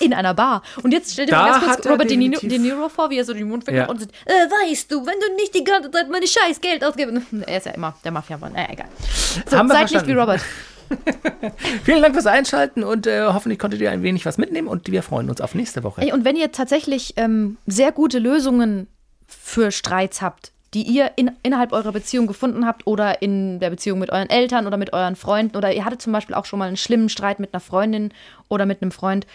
In 0.00 0.12
einer 0.12 0.34
Bar. 0.34 0.62
Und 0.82 0.92
jetzt 0.92 1.12
stell 1.12 1.26
dir 1.26 1.32
Da 1.32 1.42
mal 1.42 1.52
ganz 1.60 1.64
kurz 1.76 1.86
er 1.86 1.92
Robert 1.92 2.10
De 2.10 2.16
Niro, 2.16 2.38
De 2.40 2.58
Niro 2.58 2.88
vor, 2.88 3.10
wie 3.10 3.18
er 3.18 3.24
so 3.24 3.32
den 3.32 3.48
Mund 3.48 3.66
wegmacht 3.66 3.86
Ja. 3.86 3.90
und 3.90 4.00
sagt, 4.00 4.12
äh, 4.26 4.32
weißt 4.32 4.90
du, 4.90 5.06
wenn 5.06 5.18
du 5.20 5.34
nicht 5.36 5.54
die 5.54 5.64
ganze 5.64 5.90
Zeit 5.90 6.10
meine 6.10 6.26
scheiß 6.26 6.60
Geld 6.60 6.84
ausgibst. 6.84 7.14
Er 7.46 7.58
ist 7.58 7.66
ja 7.66 7.72
immer 7.72 7.94
der 8.04 8.10
Mafia-Mann. 8.12 8.52
Naja, 8.52 8.68
egal. 8.70 8.88
So, 9.48 9.56
Haben 9.56 9.68
seid 9.68 9.90
nicht 9.90 10.06
wie 10.06 10.12
Robert. 10.12 10.40
Vielen 11.84 12.02
Dank 12.02 12.14
fürs 12.14 12.26
Einschalten 12.26 12.84
und 12.84 13.06
äh, 13.06 13.24
hoffentlich 13.26 13.58
konntet 13.58 13.80
ihr 13.80 13.90
ein 13.90 14.02
wenig 14.02 14.26
was 14.26 14.38
mitnehmen 14.38 14.68
und 14.68 14.90
wir 14.90 15.02
freuen 15.02 15.30
uns 15.30 15.40
auf 15.40 15.54
nächste 15.54 15.82
Woche. 15.82 16.02
Ey, 16.02 16.12
und 16.12 16.24
wenn 16.24 16.36
ihr 16.36 16.52
tatsächlich 16.52 17.14
ähm, 17.16 17.56
sehr 17.66 17.90
gute 17.92 18.18
Lösungen 18.18 18.86
für 19.26 19.70
Streits 19.72 20.20
habt, 20.22 20.52
die 20.74 20.82
ihr 20.82 21.12
in, 21.16 21.30
innerhalb 21.42 21.72
eurer 21.72 21.92
Beziehung 21.92 22.26
gefunden 22.26 22.66
habt 22.66 22.86
oder 22.86 23.22
in 23.22 23.60
der 23.60 23.70
Beziehung 23.70 24.00
mit 24.00 24.10
euren 24.10 24.28
Eltern 24.28 24.66
oder 24.66 24.76
mit 24.76 24.92
euren 24.92 25.16
Freunden 25.16 25.56
oder 25.56 25.72
ihr 25.72 25.84
hattet 25.84 26.02
zum 26.02 26.12
Beispiel 26.12 26.34
auch 26.34 26.44
schon 26.44 26.58
mal 26.58 26.66
einen 26.66 26.76
schlimmen 26.76 27.08
Streit 27.08 27.38
mit 27.38 27.54
einer 27.54 27.60
Freundin 27.60 28.12
oder 28.48 28.66
mit 28.66 28.82
einem 28.82 28.90
Freund 28.90 29.26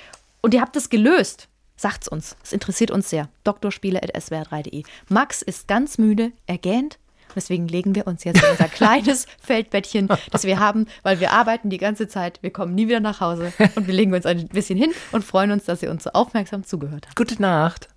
und 0.41 0.53
ihr 0.53 0.61
habt 0.61 0.75
es 0.75 0.89
gelöst, 0.89 1.47
sagt's 1.75 2.07
uns. 2.07 2.35
Es 2.43 2.53
interessiert 2.53 2.91
uns 2.91 3.09
sehr. 3.09 3.29
Doktorspiele.swr3.de. 3.43 4.83
Max 5.07 5.41
ist 5.41 5.67
ganz 5.67 5.97
müde, 5.97 6.31
er 6.45 6.57
gähnt. 6.57 6.99
Deswegen 7.35 7.67
legen 7.67 7.93
wir 7.93 8.07
uns 8.07 8.23
jetzt 8.23 8.43
in 8.43 8.49
unser 8.49 8.67
kleines 8.67 9.27
Feldbettchen, 9.41 10.09
das 10.31 10.45
wir 10.45 10.59
haben, 10.59 10.87
weil 11.03 11.19
wir 11.19 11.31
arbeiten 11.31 11.69
die 11.69 11.77
ganze 11.77 12.07
Zeit. 12.07 12.39
Wir 12.41 12.51
kommen 12.51 12.73
nie 12.73 12.87
wieder 12.87 12.99
nach 12.99 13.21
Hause 13.21 13.53
und 13.75 13.85
wir 13.85 13.93
legen 13.93 14.13
uns 14.13 14.25
ein 14.25 14.47
bisschen 14.47 14.79
hin 14.79 14.91
und 15.11 15.23
freuen 15.23 15.51
uns, 15.51 15.65
dass 15.65 15.83
ihr 15.83 15.91
uns 15.91 16.03
so 16.03 16.09
aufmerksam 16.11 16.63
zugehört 16.63 17.05
habt. 17.05 17.15
Gute 17.15 17.39
Nacht. 17.39 17.87